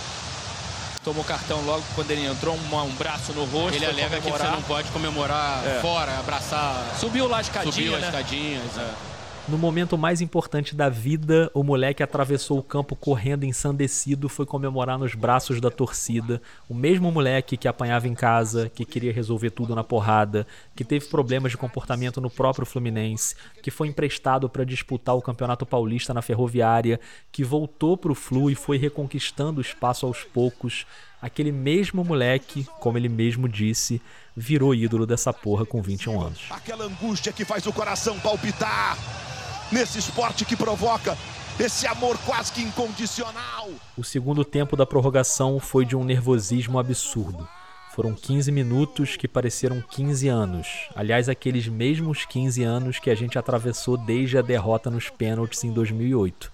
Tomou 1.04 1.24
cartão 1.24 1.60
logo 1.64 1.82
quando 1.96 2.10
ele 2.12 2.24
entrou, 2.26 2.54
um, 2.56 2.82
um 2.84 2.94
braço 2.94 3.32
no 3.32 3.44
rosto. 3.44 3.74
Ele 3.74 3.86
alega 3.86 4.20
que 4.20 4.30
você 4.30 4.44
não 4.44 4.62
pode 4.62 4.88
comemorar 4.92 5.66
É. 5.66 5.80
fora, 5.80 6.16
abraçar. 6.18 6.94
Subiu 6.98 7.26
lá 7.26 7.38
a 7.38 7.40
escadinha, 7.40 7.72
Subiu 7.72 7.94
as 7.96 8.00
né? 8.02 8.06
escadinhas. 8.08 8.78
é. 8.78 9.11
No 9.52 9.58
momento 9.58 9.98
mais 9.98 10.22
importante 10.22 10.74
da 10.74 10.88
vida, 10.88 11.50
o 11.52 11.62
moleque 11.62 12.02
atravessou 12.02 12.58
o 12.58 12.62
campo 12.62 12.96
correndo 12.96 13.44
ensandecido, 13.44 14.26
foi 14.26 14.46
comemorar 14.46 14.98
nos 14.98 15.14
braços 15.14 15.60
da 15.60 15.70
torcida. 15.70 16.40
O 16.70 16.74
mesmo 16.74 17.12
moleque 17.12 17.58
que 17.58 17.68
apanhava 17.68 18.08
em 18.08 18.14
casa, 18.14 18.70
que 18.74 18.86
queria 18.86 19.12
resolver 19.12 19.50
tudo 19.50 19.74
na 19.74 19.84
porrada, 19.84 20.46
que 20.74 20.82
teve 20.82 21.04
problemas 21.04 21.52
de 21.52 21.58
comportamento 21.58 22.18
no 22.18 22.30
próprio 22.30 22.64
Fluminense, 22.64 23.36
que 23.62 23.70
foi 23.70 23.88
emprestado 23.88 24.48
para 24.48 24.64
disputar 24.64 25.14
o 25.14 25.20
Campeonato 25.20 25.66
Paulista 25.66 26.14
na 26.14 26.22
Ferroviária, 26.22 26.98
que 27.30 27.44
voltou 27.44 27.94
pro 27.94 28.14
Flu 28.14 28.50
e 28.50 28.54
foi 28.54 28.78
reconquistando 28.78 29.58
o 29.58 29.62
espaço 29.62 30.06
aos 30.06 30.24
poucos. 30.24 30.86
Aquele 31.20 31.52
mesmo 31.52 32.02
moleque, 32.02 32.66
como 32.80 32.96
ele 32.96 33.10
mesmo 33.10 33.46
disse, 33.46 34.00
virou 34.34 34.74
ídolo 34.74 35.04
dessa 35.04 35.30
porra 35.30 35.66
com 35.66 35.82
21 35.82 36.22
anos. 36.22 36.46
Aquela 36.48 36.86
angústia 36.86 37.34
que 37.34 37.44
faz 37.44 37.66
o 37.66 37.72
coração 37.72 38.18
palpitar. 38.18 38.96
Nesse 39.72 39.98
esporte 39.98 40.44
que 40.44 40.54
provoca 40.54 41.16
esse 41.58 41.86
amor 41.86 42.18
quase 42.26 42.52
que 42.52 42.62
incondicional. 42.62 43.70
O 43.96 44.04
segundo 44.04 44.44
tempo 44.44 44.76
da 44.76 44.84
prorrogação 44.84 45.58
foi 45.58 45.84
de 45.84 45.96
um 45.96 46.04
nervosismo 46.04 46.78
absurdo. 46.78 47.48
Foram 47.94 48.14
15 48.14 48.50
minutos 48.50 49.16
que 49.16 49.28
pareceram 49.28 49.82
15 49.82 50.28
anos. 50.28 50.66
Aliás, 50.94 51.28
aqueles 51.28 51.68
mesmos 51.68 52.24
15 52.24 52.62
anos 52.62 52.98
que 52.98 53.10
a 53.10 53.14
gente 53.14 53.38
atravessou 53.38 53.98
desde 53.98 54.38
a 54.38 54.42
derrota 54.42 54.90
nos 54.90 55.10
pênaltis 55.10 55.62
em 55.64 55.72
2008. 55.72 56.50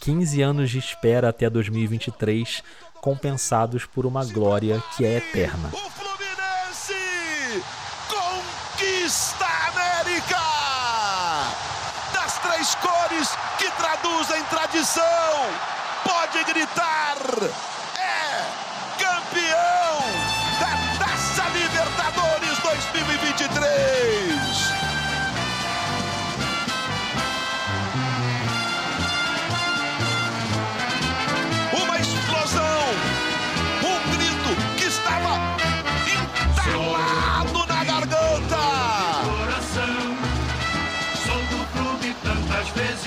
15 0.00 0.42
anos 0.42 0.70
de 0.70 0.78
espera 0.78 1.30
até 1.30 1.48
2023, 1.48 2.62
compensados 3.00 3.86
por 3.86 4.04
uma 4.04 4.24
glória 4.24 4.82
que 4.96 5.04
é 5.04 5.16
eterna. 5.16 5.70
O 5.72 5.90
Fluminense 5.90 6.94
conquista 8.06 9.44
a 9.46 9.68
América! 9.68 10.40
Das 12.12 12.38
três 12.64 12.74
cores 12.76 13.28
que 13.58 13.70
traduzem 13.72 14.42
tradição, 14.44 15.04
pode 16.02 16.42
gritar: 16.44 17.16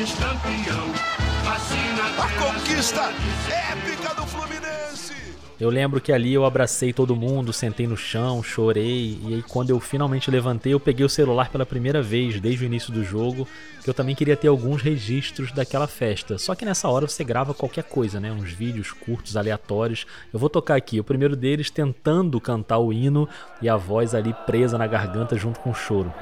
campeão. 0.06 0.86
A 2.20 2.54
conquista 2.54 3.12
épica 3.50 4.14
do 4.14 4.28
Fluminense! 4.28 5.16
Eu 5.60 5.72
lembro 5.72 6.00
que 6.00 6.12
ali 6.12 6.36
eu 6.36 6.46
abracei 6.46 6.94
todo 6.94 7.16
mundo, 7.16 7.52
sentei 7.52 7.88
no 7.88 7.98
chão, 7.98 8.44
chorei, 8.44 9.20
e 9.24 9.34
aí 9.34 9.42
quando 9.42 9.72
eu 9.72 9.80
finalmente 9.80 10.30
levantei, 10.30 10.72
eu 10.72 10.80
peguei 10.80 11.04
o 11.04 11.10
celular 11.10 11.50
pela 11.50 11.66
primeira 11.66 12.00
vez 12.00 12.40
desde 12.40 12.64
o 12.64 12.68
início 12.68 12.94
do 12.94 13.04
jogo, 13.04 13.48
que 13.84 13.90
eu 13.90 13.94
também 13.94 14.14
queria 14.14 14.38
ter 14.38 14.50
alguns 14.50 14.84
registros 14.84 15.52
daquela 15.52 15.88
festa. 15.88 16.38
Só 16.38 16.54
que 16.54 16.64
nessa 16.64 16.88
hora 16.88 17.08
você 17.08 17.24
grava 17.24 17.56
qualquer 17.56 17.86
coisa, 17.86 18.20
né? 18.20 18.32
Uns 18.32 18.52
vídeos 18.52 18.92
curtos, 18.92 19.36
aleatórios. 19.36 20.06
Eu 20.32 20.38
vou 20.38 20.50
tocar 20.50 20.76
aqui 20.76 21.00
o 21.00 21.04
primeiro 21.04 21.36
deles 21.36 21.72
tentando 21.72 22.40
cantar 22.40 22.78
o 22.78 22.94
hino 22.94 23.28
e 23.64 23.68
a 23.68 23.76
voz 23.76 24.14
ali 24.14 24.36
presa 24.46 24.78
na 24.78 24.86
garganta 24.86 25.36
junto 25.36 25.60
com 25.60 25.72
o 25.72 25.76
choro. 25.76 26.14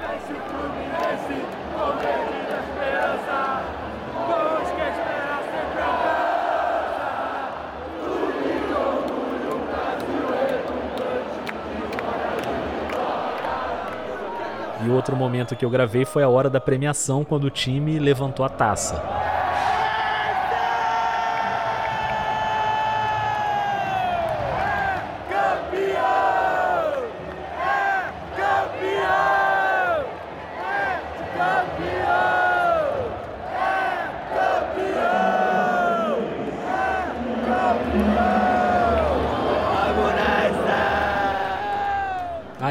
E 14.86 14.90
outro 14.90 15.16
momento 15.16 15.56
que 15.56 15.66
eu 15.66 15.70
gravei 15.70 16.06
foi 16.06 16.22
a 16.22 16.30
hora 16.30 16.48
da 16.48 16.62
premiação, 16.62 17.24
quando 17.24 17.46
o 17.46 17.50
time 17.50 17.98
levantou 17.98 18.46
a 18.46 18.50
taça. 18.50 19.35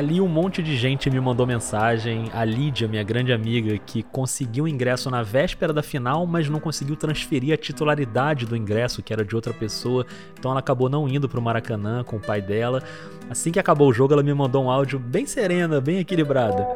Ali 0.04 0.20
um 0.20 0.28
monte 0.28 0.62
de 0.62 0.76
gente 0.76 1.08
me 1.08 1.18
mandou 1.18 1.46
mensagem. 1.46 2.30
A 2.34 2.44
Lídia, 2.44 2.86
minha 2.86 3.02
grande 3.02 3.32
amiga, 3.32 3.78
que 3.78 4.02
conseguiu 4.02 4.68
ingresso 4.68 5.10
na 5.10 5.22
véspera 5.22 5.72
da 5.72 5.82
final, 5.82 6.26
mas 6.26 6.46
não 6.46 6.60
conseguiu 6.60 6.94
transferir 6.94 7.54
a 7.54 7.56
titularidade 7.56 8.44
do 8.44 8.54
ingresso, 8.54 9.02
que 9.02 9.14
era 9.14 9.24
de 9.24 9.34
outra 9.34 9.54
pessoa. 9.54 10.04
Então 10.38 10.50
ela 10.50 10.60
acabou 10.60 10.90
não 10.90 11.08
indo 11.08 11.26
pro 11.26 11.40
Maracanã 11.40 12.04
com 12.04 12.16
o 12.16 12.20
pai 12.20 12.42
dela. 12.42 12.82
Assim 13.30 13.50
que 13.50 13.58
acabou 13.58 13.88
o 13.88 13.94
jogo, 13.94 14.12
ela 14.12 14.22
me 14.22 14.34
mandou 14.34 14.64
um 14.64 14.70
áudio 14.70 14.98
bem 14.98 15.24
serena, 15.24 15.80
bem 15.80 16.00
equilibrada. 16.00 16.66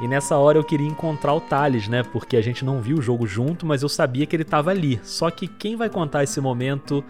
E 0.00 0.06
nessa 0.06 0.36
hora 0.36 0.58
eu 0.58 0.64
queria 0.64 0.86
encontrar 0.86 1.34
o 1.34 1.40
Thales, 1.40 1.88
né? 1.88 2.04
Porque 2.04 2.36
a 2.36 2.40
gente 2.40 2.64
não 2.64 2.80
viu 2.80 2.98
o 2.98 3.02
jogo 3.02 3.26
junto, 3.26 3.66
mas 3.66 3.82
eu 3.82 3.88
sabia 3.88 4.26
que 4.26 4.36
ele 4.36 4.44
estava 4.44 4.70
ali. 4.70 5.00
Só 5.02 5.28
que 5.28 5.48
quem 5.48 5.74
vai 5.74 5.90
contar 5.90 6.22
esse 6.22 6.40
momento 6.40 7.02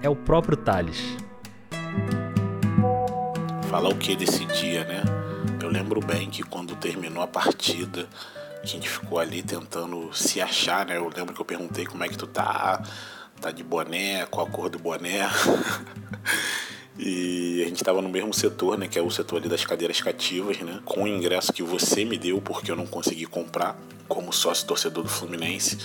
é 0.00 0.08
o 0.08 0.14
próprio 0.14 0.56
Thales. 0.56 1.16
Falar 3.70 3.88
o 3.88 3.96
que 3.96 4.16
desse 4.16 4.44
dia, 4.46 4.84
né? 4.84 5.02
Eu 5.62 5.68
lembro 5.68 6.00
bem 6.00 6.28
que 6.28 6.42
quando 6.42 6.74
terminou 6.76 7.22
a 7.22 7.26
partida, 7.26 8.08
a 8.62 8.66
gente 8.66 8.88
ficou 8.88 9.18
ali 9.18 9.42
tentando 9.42 10.12
se 10.12 10.40
achar, 10.40 10.86
né? 10.86 10.96
Eu 10.96 11.10
lembro 11.14 11.34
que 11.34 11.40
eu 11.40 11.44
perguntei 11.44 11.86
como 11.86 12.04
é 12.04 12.08
que 12.08 12.18
tu 12.18 12.26
tá, 12.26 12.82
tá 13.40 13.50
de 13.50 13.62
boné, 13.62 14.26
qual 14.26 14.46
a 14.46 14.50
cor 14.50 14.68
do 14.68 14.78
boné. 14.78 15.28
E 17.02 17.62
a 17.62 17.66
gente 17.66 17.82
tava 17.82 18.02
no 18.02 18.10
mesmo 18.10 18.34
setor, 18.34 18.76
né? 18.76 18.86
Que 18.86 18.98
é 18.98 19.02
o 19.02 19.10
setor 19.10 19.38
ali 19.38 19.48
das 19.48 19.64
cadeiras 19.64 20.02
cativas, 20.02 20.58
né? 20.58 20.80
Com 20.84 21.04
o 21.04 21.08
ingresso 21.08 21.50
que 21.50 21.62
você 21.62 22.04
me 22.04 22.18
deu, 22.18 22.42
porque 22.42 22.70
eu 22.70 22.76
não 22.76 22.86
consegui 22.86 23.24
comprar 23.24 23.74
como 24.06 24.30
sócio 24.34 24.66
torcedor 24.66 25.04
do 25.04 25.08
Fluminense. 25.08 25.78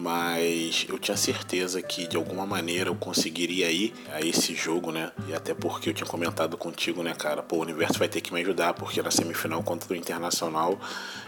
Mas 0.00 0.86
eu 0.88 0.96
tinha 0.96 1.16
certeza 1.16 1.82
que 1.82 2.06
de 2.06 2.16
alguma 2.16 2.46
maneira 2.46 2.88
eu 2.88 2.94
conseguiria 2.94 3.68
ir 3.68 3.92
a 4.14 4.20
esse 4.20 4.54
jogo, 4.54 4.92
né? 4.92 5.10
E 5.26 5.34
até 5.34 5.52
porque 5.52 5.90
eu 5.90 5.92
tinha 5.92 6.06
comentado 6.06 6.56
contigo, 6.56 7.02
né, 7.02 7.12
cara? 7.18 7.42
Pô, 7.42 7.56
o 7.56 7.62
universo 7.62 7.98
vai 7.98 8.06
ter 8.06 8.20
que 8.20 8.32
me 8.32 8.40
ajudar, 8.40 8.74
porque 8.74 9.02
na 9.02 9.10
semifinal 9.10 9.60
contra 9.60 9.92
o 9.92 9.96
Internacional 9.96 10.78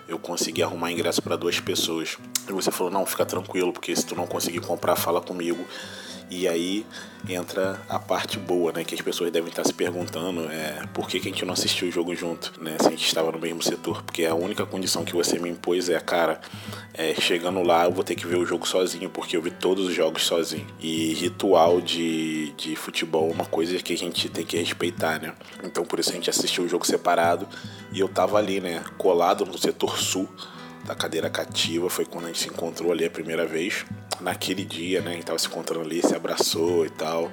eu 0.07 0.21
consegui 0.21 0.63
arrumar 0.63 0.93
ingresso 0.93 1.21
para 1.21 1.35
duas 1.35 1.59
pessoas. 1.59 2.17
E 2.49 2.53
você 2.53 2.71
falou: 2.71 2.93
não, 2.93 3.05
fica 3.05 3.27
tranquilo, 3.27 3.73
porque 3.73 3.95
se 3.97 4.07
tu 4.07 4.15
não 4.15 4.25
conseguir 4.25 4.61
comprar, 4.61 4.95
fala 4.95 5.21
comigo. 5.21 5.67
E 6.31 6.47
aí 6.47 6.87
entra 7.29 7.81
a 7.89 7.99
parte 7.99 8.39
boa, 8.39 8.73
né? 8.73 8.85
Que 8.85 8.95
as 8.95 9.01
pessoas 9.01 9.33
devem 9.33 9.49
estar 9.49 9.65
se 9.65 9.73
perguntando 9.73 10.49
é, 10.51 10.87
por 10.95 11.09
que, 11.09 11.19
que 11.19 11.29
a 11.29 11.33
gente 11.33 11.45
não 11.45 11.53
assistiu 11.53 11.89
o 11.89 11.91
jogo 11.91 12.15
junto, 12.15 12.53
né? 12.63 12.77
Se 12.81 12.87
a 12.87 12.91
gente 12.91 13.05
estava 13.05 13.33
no 13.33 13.39
mesmo 13.39 13.61
setor. 13.63 14.03
Porque 14.03 14.25
a 14.25 14.35
única 14.35 14.65
condição 14.65 15.05
que 15.05 15.13
você 15.13 15.39
me 15.39 15.51
impôs 15.51 15.89
é, 15.89 15.99
cara, 15.99 16.41
é, 16.95 17.15
chegando 17.21 17.63
lá 17.63 17.85
eu 17.85 17.93
vou 17.93 18.05
ter 18.05 18.15
que 18.15 18.27
ver 18.27 18.37
o 18.37 18.47
jogo 18.47 18.67
sozinho, 18.67 19.11
porque 19.11 19.37
eu 19.37 19.43
vi 19.43 19.51
todos 19.51 19.89
os 19.89 19.95
jogos 19.95 20.23
sozinho. 20.25 20.67
E 20.79 21.15
ritual 21.15 21.81
de, 21.81 22.53
de 22.53 22.77
futebol 22.77 23.29
é 23.31 23.35
uma 23.35 23.47
coisa 23.47 23.77
que 23.79 23.93
a 23.93 23.99
gente 23.99 24.29
tem 24.29 24.47
que 24.47 24.57
respeitar, 24.57 25.21
né? 25.21 25.35
Então 25.65 25.85
por 25.85 25.99
isso 25.99 26.11
a 26.11 26.15
gente 26.15 26.31
assistiu 26.31 26.65
o 26.65 26.69
jogo 26.69 26.87
separado 26.87 27.49
e 27.93 27.99
eu 27.99 28.09
tava 28.09 28.39
ali, 28.39 28.61
né? 28.61 28.85
Colado 28.97 29.45
no 29.45 29.59
setor 29.59 29.99
sul 29.99 30.29
da 30.91 30.95
cadeira 30.97 31.31
cativa. 31.31 31.89
Foi 31.89 32.05
quando 32.05 32.25
a 32.25 32.29
gente 32.29 32.41
se 32.41 32.49
encontrou 32.49 32.91
ali 32.91 33.05
a 33.05 33.11
primeira 33.11 33.47
vez. 33.47 33.85
Naquele 34.21 34.65
dia, 34.65 35.01
né? 35.01 35.13
A 35.13 35.15
gente 35.15 35.25
tava 35.25 35.39
se 35.39 35.47
encontrando 35.47 35.85
ali, 35.85 36.03
se 36.03 36.15
abraçou 36.15 36.85
e 36.85 36.91
tal. 36.91 37.31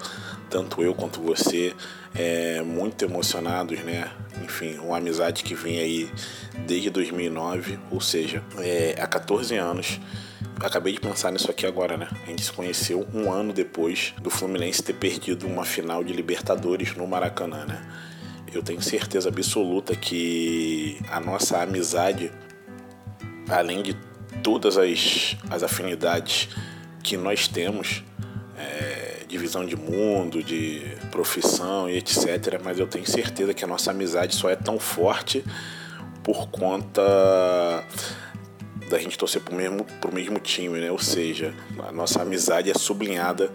Tanto 0.50 0.82
eu 0.82 0.94
quanto 0.94 1.22
você. 1.22 1.74
É, 2.16 2.62
muito 2.62 3.04
emocionados, 3.04 3.80
né? 3.80 4.10
Enfim, 4.44 4.78
uma 4.78 4.98
amizade 4.98 5.44
que 5.44 5.54
vem 5.54 5.80
aí 5.80 6.10
desde 6.66 6.90
2009, 6.90 7.78
ou 7.92 8.00
seja, 8.00 8.44
é, 8.60 8.96
há 9.00 9.06
14 9.06 9.56
anos. 9.56 10.00
Acabei 10.60 10.94
de 10.94 11.00
pensar 11.00 11.32
nisso 11.32 11.52
aqui 11.52 11.66
agora, 11.66 11.98
né? 11.98 12.08
A 12.24 12.30
gente 12.30 12.44
se 12.44 12.52
conheceu 12.52 13.08
um 13.14 13.32
ano 13.32 13.54
depois 13.54 14.14
do 14.22 14.30
Fluminense 14.30 14.82
ter 14.82 14.94
perdido 14.94 15.46
uma 15.46 15.66
final 15.66 16.04
de 16.04 16.14
Libertadores 16.14 16.96
no 16.96 17.06
Maracanã, 17.06 17.66
né? 17.66 17.86
Eu 18.52 18.64
tenho 18.64 18.82
certeza 18.82 19.30
absoluta 19.30 19.96
que 19.96 21.00
a 21.12 21.20
nossa 21.20 21.62
amizade 21.62 22.32
além 23.50 23.82
de 23.82 23.94
todas 24.44 24.78
as, 24.78 25.36
as 25.50 25.64
afinidades 25.64 26.50
que 27.04 27.18
nós 27.18 27.48
temos, 27.48 28.04
é, 28.58 29.24
de 29.28 29.38
visão 29.38 29.66
de 29.66 29.76
mundo, 29.76 30.44
de 30.44 30.82
profissão 31.12 31.90
e 31.90 31.98
etc., 31.98 32.60
mas 32.64 32.80
eu 32.80 32.88
tenho 32.88 33.06
certeza 33.06 33.54
que 33.54 33.64
a 33.64 33.68
nossa 33.68 33.92
amizade 33.92 34.36
só 34.36 34.50
é 34.50 34.56
tão 34.56 34.80
forte 34.80 35.44
por 36.24 36.50
conta 36.50 37.02
da 38.90 38.98
gente 39.00 39.18
torcer 39.18 39.42
pro 39.42 39.56
mesmo, 39.56 39.86
mesmo 40.14 40.40
time, 40.40 40.80
né? 40.80 40.92
Ou 40.92 41.00
seja, 41.00 41.54
a 41.88 41.92
nossa 41.92 42.22
amizade 42.22 42.70
é 42.70 42.74
sublinhada 42.74 43.52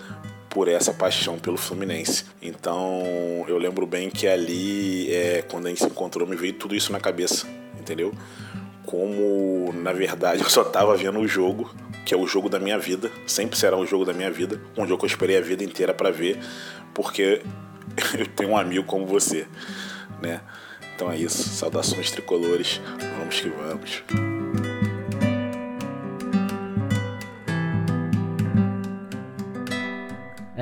por 0.48 0.68
essa 0.68 0.92
paixão 0.92 1.38
pelo 1.38 1.56
Fluminense. 1.56 2.26
Então 2.40 3.44
eu 3.48 3.56
lembro 3.56 3.86
bem 3.86 4.10
que 4.10 4.26
ali, 4.26 5.10
é, 5.12 5.42
quando 5.42 5.66
a 5.66 5.68
gente 5.70 5.80
se 5.80 5.86
encontrou, 5.86 6.28
me 6.28 6.36
veio 6.36 6.52
tudo 6.52 6.74
isso 6.74 6.92
na 6.92 7.00
cabeça, 7.00 7.46
entendeu? 7.80 8.12
Como 8.84 9.72
na 9.72 9.92
verdade 9.92 10.42
eu 10.42 10.50
só 10.50 10.64
tava 10.64 10.96
vendo 10.96 11.18
o 11.18 11.28
jogo, 11.28 11.74
que 12.04 12.14
é 12.14 12.16
o 12.16 12.26
jogo 12.26 12.48
da 12.48 12.58
minha 12.58 12.78
vida, 12.78 13.10
sempre 13.26 13.56
será 13.56 13.76
o 13.76 13.86
jogo 13.86 14.04
da 14.04 14.12
minha 14.12 14.30
vida, 14.30 14.60
um 14.76 14.86
jogo 14.86 14.98
que 14.98 15.04
eu 15.04 15.08
esperei 15.08 15.38
a 15.38 15.40
vida 15.40 15.62
inteira 15.62 15.94
para 15.94 16.10
ver, 16.10 16.38
porque 16.92 17.42
eu 18.18 18.26
tenho 18.26 18.50
um 18.50 18.56
amigo 18.56 18.84
como 18.84 19.06
você, 19.06 19.46
né? 20.20 20.40
Então 20.94 21.10
é 21.10 21.16
isso, 21.16 21.48
saudações 21.48 22.10
tricolores, 22.10 22.80
vamos 23.18 23.40
que 23.40 23.48
vamos. 23.48 24.41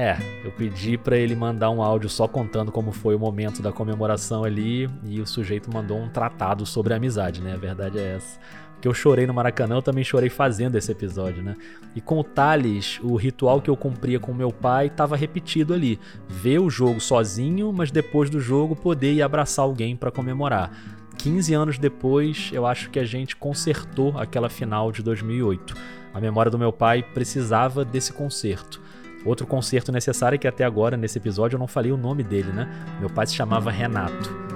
É, 0.00 0.16
eu 0.42 0.50
pedi 0.50 0.96
para 0.96 1.14
ele 1.18 1.36
mandar 1.36 1.68
um 1.68 1.82
áudio 1.82 2.08
só 2.08 2.26
contando 2.26 2.72
como 2.72 2.90
foi 2.90 3.14
o 3.14 3.18
momento 3.18 3.60
da 3.60 3.70
comemoração 3.70 4.44
ali 4.44 4.88
e 5.04 5.20
o 5.20 5.26
sujeito 5.26 5.70
mandou 5.70 5.98
um 5.98 6.08
tratado 6.08 6.64
sobre 6.64 6.94
amizade, 6.94 7.42
né? 7.42 7.52
A 7.52 7.58
verdade 7.58 7.98
é 7.98 8.14
essa. 8.14 8.40
Que 8.80 8.88
eu 8.88 8.94
chorei 8.94 9.26
no 9.26 9.34
Maracanã, 9.34 9.74
eu 9.74 9.82
também 9.82 10.02
chorei 10.02 10.30
fazendo 10.30 10.76
esse 10.76 10.90
episódio, 10.90 11.42
né? 11.42 11.54
E 11.94 12.00
com 12.00 12.18
o 12.18 12.24
Thales, 12.24 12.98
o 13.02 13.14
ritual 13.14 13.60
que 13.60 13.68
eu 13.68 13.76
cumpria 13.76 14.18
com 14.18 14.32
meu 14.32 14.50
pai 14.50 14.86
estava 14.86 15.18
repetido 15.18 15.74
ali. 15.74 16.00
Ver 16.26 16.60
o 16.60 16.70
jogo 16.70 16.98
sozinho, 16.98 17.70
mas 17.70 17.90
depois 17.90 18.30
do 18.30 18.40
jogo 18.40 18.74
poder 18.74 19.12
ir 19.12 19.20
abraçar 19.20 19.66
alguém 19.66 19.94
para 19.94 20.10
comemorar. 20.10 20.72
15 21.18 21.52
anos 21.52 21.78
depois, 21.78 22.48
eu 22.54 22.64
acho 22.64 22.88
que 22.88 22.98
a 22.98 23.04
gente 23.04 23.36
consertou 23.36 24.16
aquela 24.16 24.48
final 24.48 24.90
de 24.90 25.02
2008. 25.02 25.76
A 26.14 26.20
memória 26.22 26.50
do 26.50 26.58
meu 26.58 26.72
pai 26.72 27.02
precisava 27.02 27.84
desse 27.84 28.14
conserto. 28.14 28.80
Outro 29.24 29.46
concerto 29.46 29.92
necessário 29.92 30.36
é 30.36 30.38
que 30.38 30.48
até 30.48 30.64
agora, 30.64 30.96
nesse 30.96 31.18
episódio, 31.18 31.56
eu 31.56 31.60
não 31.60 31.66
falei 31.66 31.92
o 31.92 31.96
nome 31.96 32.22
dele, 32.22 32.52
né? 32.52 32.68
Meu 32.98 33.10
pai 33.10 33.26
se 33.26 33.34
chamava 33.34 33.70
Renato. 33.70 34.50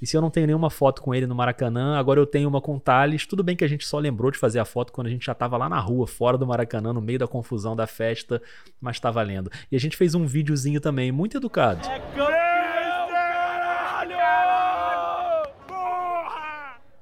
E 0.00 0.08
se 0.08 0.16
eu 0.16 0.20
não 0.20 0.30
tenho 0.30 0.46
nenhuma 0.46 0.70
foto 0.70 1.02
com 1.02 1.12
ele 1.12 1.26
no 1.26 1.34
Maracanã, 1.34 1.98
agora 1.98 2.20
eu 2.20 2.26
tenho 2.26 2.48
uma 2.48 2.60
com 2.60 2.76
o 2.76 2.80
Thales. 2.80 3.26
Tudo 3.26 3.42
bem 3.42 3.56
que 3.56 3.64
a 3.64 3.68
gente 3.68 3.84
só 3.84 3.98
lembrou 3.98 4.30
de 4.30 4.38
fazer 4.38 4.60
a 4.60 4.64
foto 4.64 4.92
quando 4.92 5.08
a 5.08 5.10
gente 5.10 5.26
já 5.26 5.32
estava 5.32 5.56
lá 5.56 5.68
na 5.68 5.80
rua, 5.80 6.06
fora 6.06 6.38
do 6.38 6.46
Maracanã, 6.46 6.92
no 6.92 7.00
meio 7.00 7.18
da 7.18 7.26
confusão 7.26 7.74
da 7.74 7.88
festa, 7.88 8.40
mas 8.80 9.00
tá 9.00 9.10
valendo. 9.10 9.50
E 9.72 9.74
a 9.74 9.80
gente 9.80 9.96
fez 9.96 10.14
um 10.14 10.24
videozinho 10.24 10.80
também, 10.80 11.10
muito 11.10 11.38
educado. 11.38 11.88
É 11.88 12.75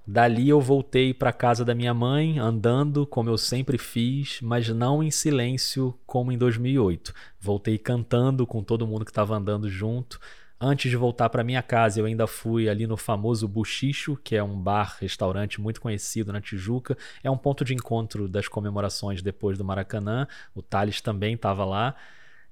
Dali 0.07 0.51
eu 0.51 0.61
voltei 0.61 1.15
para 1.15 1.33
casa 1.33 1.65
da 1.65 1.75
minha 1.75 1.95
mãe, 1.95 2.39
andando 2.39 3.07
como 3.07 3.31
eu 3.31 3.39
sempre 3.39 3.79
fiz, 3.79 4.39
mas 4.43 4.69
não 4.69 5.03
em 5.03 5.11
silêncio 5.11 5.99
como 6.05 6.31
em 6.31 6.37
2008. 6.37 7.15
Voltei 7.41 7.79
cantando 7.79 8.47
com 8.47 8.63
todo 8.63 8.87
mundo 8.87 9.07
que 9.07 9.11
estava 9.11 9.35
andando 9.35 9.67
junto. 9.67 10.21
Antes 10.61 10.91
de 10.91 10.97
voltar 10.97 11.31
para 11.31 11.43
minha 11.43 11.63
casa, 11.63 12.01
eu 12.01 12.05
ainda 12.05 12.27
fui 12.27 12.69
ali 12.69 12.87
no 12.87 12.99
famoso 12.99 13.49
Buchicho, 13.49 14.15
que 14.23 14.37
é 14.37 14.43
um 14.43 14.61
bar, 14.61 14.99
restaurante 15.01 15.59
muito 15.59 15.81
conhecido 15.81 16.35
na 16.35 16.41
Tijuca. 16.41 16.99
É 17.23 17.31
um 17.31 17.39
ponto 17.39 17.65
de 17.65 17.73
encontro 17.73 18.29
das 18.29 18.47
comemorações 18.47 19.23
depois 19.23 19.57
do 19.57 19.65
Maracanã. 19.65 20.29
O 20.55 20.61
Thales 20.61 21.01
também 21.01 21.35
estava 21.35 21.65
lá. 21.65 21.95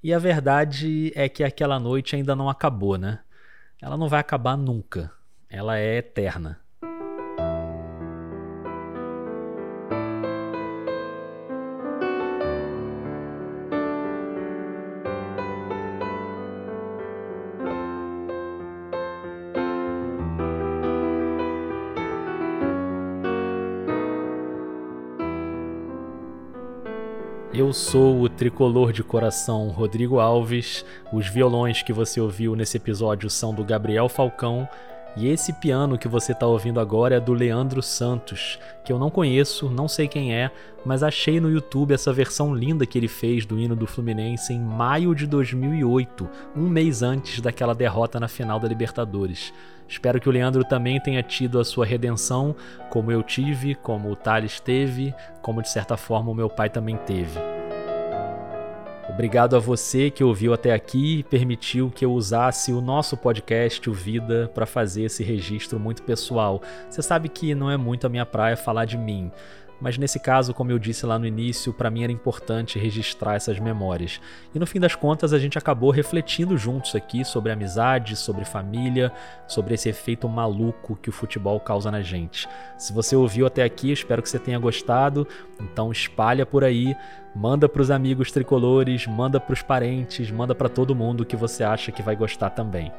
E 0.03 0.13
a 0.15 0.19
verdade 0.19 1.13
é 1.15 1.29
que 1.29 1.45
aquela 1.45 1.79
noite 1.79 2.17
ainda 2.17 2.35
não 2.35 2.49
acabou, 2.49 2.97
né? 2.97 3.21
Ela 3.81 3.99
não 3.99 4.09
vai 4.09 4.21
acabar 4.21 4.57
nunca. 4.57 5.13
Ela 5.51 5.79
é 5.79 5.99
eterna. 5.99 6.62
Eu 27.73 27.75
sou 27.75 28.21
o 28.21 28.29
tricolor 28.29 28.93
de 28.93 29.03
coração 29.03 29.69
Rodrigo 29.71 30.21
Alves. 30.21 30.85
Os 31.11 31.27
violões 31.27 31.83
que 31.83 31.91
você 31.91 32.21
ouviu 32.21 32.55
nesse 32.55 32.77
episódio 32.77 33.31
são 33.31 33.55
do 33.55 33.65
Gabriel 33.65 34.11
Falcão. 34.11 34.69
E 35.17 35.27
esse 35.27 35.55
piano 35.55 35.97
que 35.97 36.07
você 36.07 36.33
está 36.33 36.47
ouvindo 36.47 36.79
agora 36.79 37.17
é 37.17 37.21
do 37.21 37.33
Leandro 37.33 37.83
Santos, 37.83 38.59
que 38.85 38.93
eu 38.93 38.99
não 38.99 39.09
conheço, 39.09 39.71
não 39.71 39.89
sei 39.89 40.07
quem 40.07 40.35
é, 40.35 40.51
mas 40.85 41.03
achei 41.03 41.41
no 41.41 41.51
YouTube 41.51 41.95
essa 41.95 42.13
versão 42.13 42.55
linda 42.55 42.85
que 42.85 42.99
ele 42.99 43.09
fez 43.09 43.47
do 43.47 43.59
hino 43.59 43.75
do 43.75 43.87
Fluminense 43.87 44.53
em 44.53 44.61
maio 44.61 45.15
de 45.15 45.27
2008, 45.27 46.29
um 46.55 46.69
mês 46.69 47.03
antes 47.03 47.41
daquela 47.41 47.75
derrota 47.75 48.21
na 48.21 48.29
final 48.29 48.61
da 48.61 48.69
Libertadores. 48.69 49.51
Espero 49.89 50.21
que 50.21 50.29
o 50.29 50.33
Leandro 50.33 50.63
também 50.63 51.01
tenha 51.01 51.23
tido 51.23 51.59
a 51.59 51.65
sua 51.65 51.87
redenção, 51.87 52.55
como 52.91 53.11
eu 53.11 53.23
tive, 53.23 53.75
como 53.75 54.11
o 54.11 54.17
Thales 54.17 54.61
teve, 54.61 55.15
como 55.41 55.63
de 55.63 55.71
certa 55.71 55.97
forma 55.97 56.31
o 56.31 56.35
meu 56.35 56.51
pai 56.51 56.69
também 56.69 56.99
teve. 56.99 57.62
Obrigado 59.13 59.55
a 59.55 59.59
você 59.59 60.11
que 60.11 60.25
ouviu 60.25 60.55
até 60.55 60.73
aqui 60.73 61.19
e 61.19 61.23
permitiu 61.23 61.91
que 61.91 62.03
eu 62.03 62.13
usasse 62.13 62.73
o 62.73 62.81
nosso 62.81 63.15
podcast, 63.15 63.89
o 63.91 63.93
Vida, 63.93 64.51
para 64.55 64.65
fazer 64.65 65.03
esse 65.03 65.23
registro 65.23 65.79
muito 65.79 66.03
pessoal. 66.03 66.63
Você 66.89 67.03
sabe 67.03 67.29
que 67.29 67.55
não 67.55 67.71
é 67.71 67.77
muito 67.77 68.07
a 68.07 68.11
minha 68.11 68.25
praia 68.25 68.57
falar 68.57 68.87
de 68.87 68.97
mim 68.97 69.31
mas 69.83 69.99
nesse 69.99 70.21
caso, 70.21 70.55
como 70.55 70.71
eu 70.71 70.79
disse 70.79 71.05
lá 71.05 71.19
no 71.19 71.27
início, 71.27 71.73
para 71.73 71.91
mim 71.91 72.05
era 72.05 72.13
importante 72.13 72.79
registrar 72.79 73.35
essas 73.35 73.59
memórias. 73.59 74.21
E 74.55 74.59
no 74.59 74.65
fim 74.65 74.79
das 74.79 74.95
contas, 74.95 75.33
a 75.33 75.41
gente 75.41 75.59
acabou 75.59 75.91
refletindo 75.91 76.57
juntos 76.57 76.95
aqui 76.95 77.25
sobre 77.25 77.51
amizade, 77.51 78.15
sobre 78.15 78.45
família, 78.45 79.11
sobre 79.49 79.75
esse 79.75 79.89
efeito 79.89 80.29
maluco 80.29 80.95
que 80.95 81.09
o 81.09 81.13
futebol 81.13 81.59
causa 81.59 81.91
na 81.91 82.01
gente. 82.01 82.49
Se 82.79 82.93
você 82.93 83.17
ouviu 83.17 83.45
até 83.45 83.65
aqui, 83.65 83.91
espero 83.91 84.23
que 84.23 84.29
você 84.29 84.39
tenha 84.39 84.59
gostado. 84.59 85.27
Então 85.61 85.91
espalha 85.91 86.47
por 86.47 86.63
aí, 86.63 86.97
manda 87.35 87.69
para 87.69 87.83
os 87.83 87.91
amigos 87.91 88.31
tricolores, 88.31 89.09
manda 89.09 89.41
para 89.41 89.53
os 89.53 89.63
parentes, 89.63 90.31
manda 90.31 90.55
para 90.55 90.69
todo 90.69 90.95
mundo 90.95 91.27
que 91.27 91.35
você 91.35 91.65
acha 91.65 91.91
que 91.91 92.03
vai 92.03 92.15
gostar 92.15 92.51
também. 92.51 92.93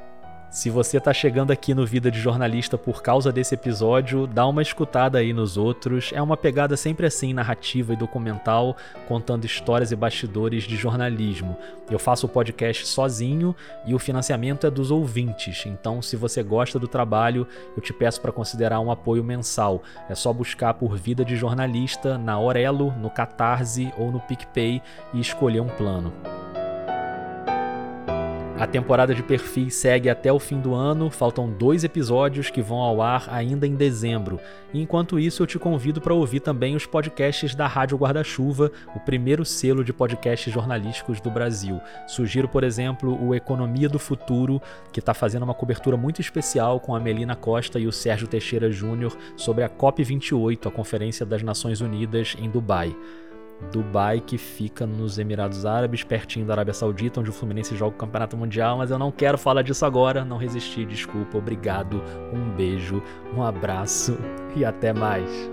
Se 0.54 0.70
você 0.70 0.98
está 0.98 1.12
chegando 1.12 1.50
aqui 1.50 1.74
no 1.74 1.84
Vida 1.84 2.12
de 2.12 2.20
Jornalista 2.20 2.78
por 2.78 3.02
causa 3.02 3.32
desse 3.32 3.56
episódio, 3.56 4.28
dá 4.28 4.46
uma 4.46 4.62
escutada 4.62 5.18
aí 5.18 5.34
nos 5.34 5.58
outros. 5.58 6.12
É 6.14 6.22
uma 6.22 6.38
pegada 6.38 6.78
sempre 6.78 7.08
assim, 7.08 7.34
narrativa 7.34 7.92
e 7.92 7.96
documental, 7.96 8.78
contando 9.08 9.46
histórias 9.46 9.92
e 9.92 9.96
bastidores 9.96 10.66
de 10.66 10.76
jornalismo. 10.76 11.58
Eu 11.90 11.98
faço 11.98 12.28
o 12.28 12.30
podcast 12.30 12.86
sozinho 12.86 13.56
e 13.84 13.96
o 13.96 14.00
financiamento 14.00 14.68
é 14.68 14.70
dos 14.70 14.92
ouvintes. 14.92 15.66
Então, 15.66 16.04
se 16.04 16.16
você 16.16 16.44
gosta 16.44 16.78
do 16.78 16.88
trabalho, 16.88 17.48
eu 17.76 17.82
te 17.82 17.92
peço 17.92 18.22
para 18.22 18.32
considerar 18.32 18.80
um 18.80 18.92
apoio 18.92 19.24
mensal. 19.24 19.82
É 20.08 20.14
só 20.14 20.32
buscar 20.32 20.76
por 20.76 20.96
Vida 20.96 21.26
de 21.26 21.36
Jornalista 21.36 22.16
na 22.16 22.40
Orelo, 22.40 22.94
no 23.00 23.10
Catarse 23.10 23.92
ou 23.98 24.12
no 24.12 24.20
PicPay 24.20 24.84
e 25.16 25.20
escolher 25.20 25.62
um 25.62 25.70
plano. 25.70 26.14
A 28.56 28.68
temporada 28.68 29.16
de 29.16 29.24
perfis 29.24 29.74
segue 29.74 30.10
até 30.10 30.32
o 30.32 30.38
fim 30.38 30.60
do 30.60 30.76
ano, 30.76 31.10
faltam 31.10 31.50
dois 31.50 31.84
episódios 31.84 32.52
que 32.52 32.62
vão 32.62 32.78
ao 32.78 33.02
ar 33.02 33.28
ainda 33.32 33.66
em 33.66 33.76
dezembro. 33.76 34.40
Enquanto 34.72 35.20
isso, 35.20 35.42
eu 35.42 35.48
te 35.48 35.58
convido 35.58 36.00
para 36.00 36.14
ouvir 36.14 36.40
também 36.40 36.76
os 36.76 36.86
podcasts 36.86 37.56
da 37.56 37.66
Rádio 37.66 37.98
Guarda-Chuva, 37.98 38.72
o 38.96 39.00
primeiro 39.00 39.44
selo 39.44 39.84
de 39.84 39.92
podcasts 39.92 40.54
jornalísticos 40.54 41.20
do 41.20 41.32
Brasil. 41.32 41.82
Sugiro, 42.06 42.48
por 42.48 42.64
exemplo, 42.64 43.20
o 43.22 43.34
Economia 43.34 43.90
do 43.90 43.98
Futuro, 43.98 44.62
que 44.92 45.00
está 45.00 45.16
fazendo 45.16 45.44
uma 45.44 45.56
cobertura 45.56 45.98
muito 45.98 46.22
especial 46.22 46.80
com 46.80 46.96
a 46.96 47.00
Melina 47.00 47.36
Costa 47.36 47.80
e 47.80 47.88
o 47.88 47.92
Sérgio 47.92 48.28
Teixeira 48.28 48.72
Júnior 48.72 49.18
sobre 49.36 49.64
a 49.64 49.70
COP28, 49.70 50.68
a 50.68 50.72
Conferência 50.72 51.26
das 51.26 51.42
Nações 51.42 51.82
Unidas 51.82 52.36
em 52.40 52.50
Dubai. 52.50 52.96
Dubai, 53.72 54.20
que 54.20 54.38
fica 54.38 54.86
nos 54.86 55.18
Emirados 55.18 55.66
Árabes, 55.66 56.04
pertinho 56.04 56.46
da 56.46 56.54
Arábia 56.54 56.74
Saudita, 56.74 57.20
onde 57.20 57.30
o 57.30 57.34
Fluminense 57.34 57.76
joga 57.76 57.96
o 57.96 57.98
Campeonato 57.98 58.38
Mundial, 58.38 58.78
mas 58.78 58.92
eu 58.92 59.00
não 59.00 59.12
quero 59.12 59.38
falar 59.38 59.62
disso 59.62 59.86
agora, 59.86 60.26
não 60.26 60.38
resisti, 60.38 60.86
desculpa, 60.86 61.38
obrigado, 61.38 62.02
um 62.34 62.50
beijo, 62.56 63.02
um 63.36 63.44
abraço 63.44 64.18
e 64.56 64.66
até 64.66 64.94
mais. 64.94 65.53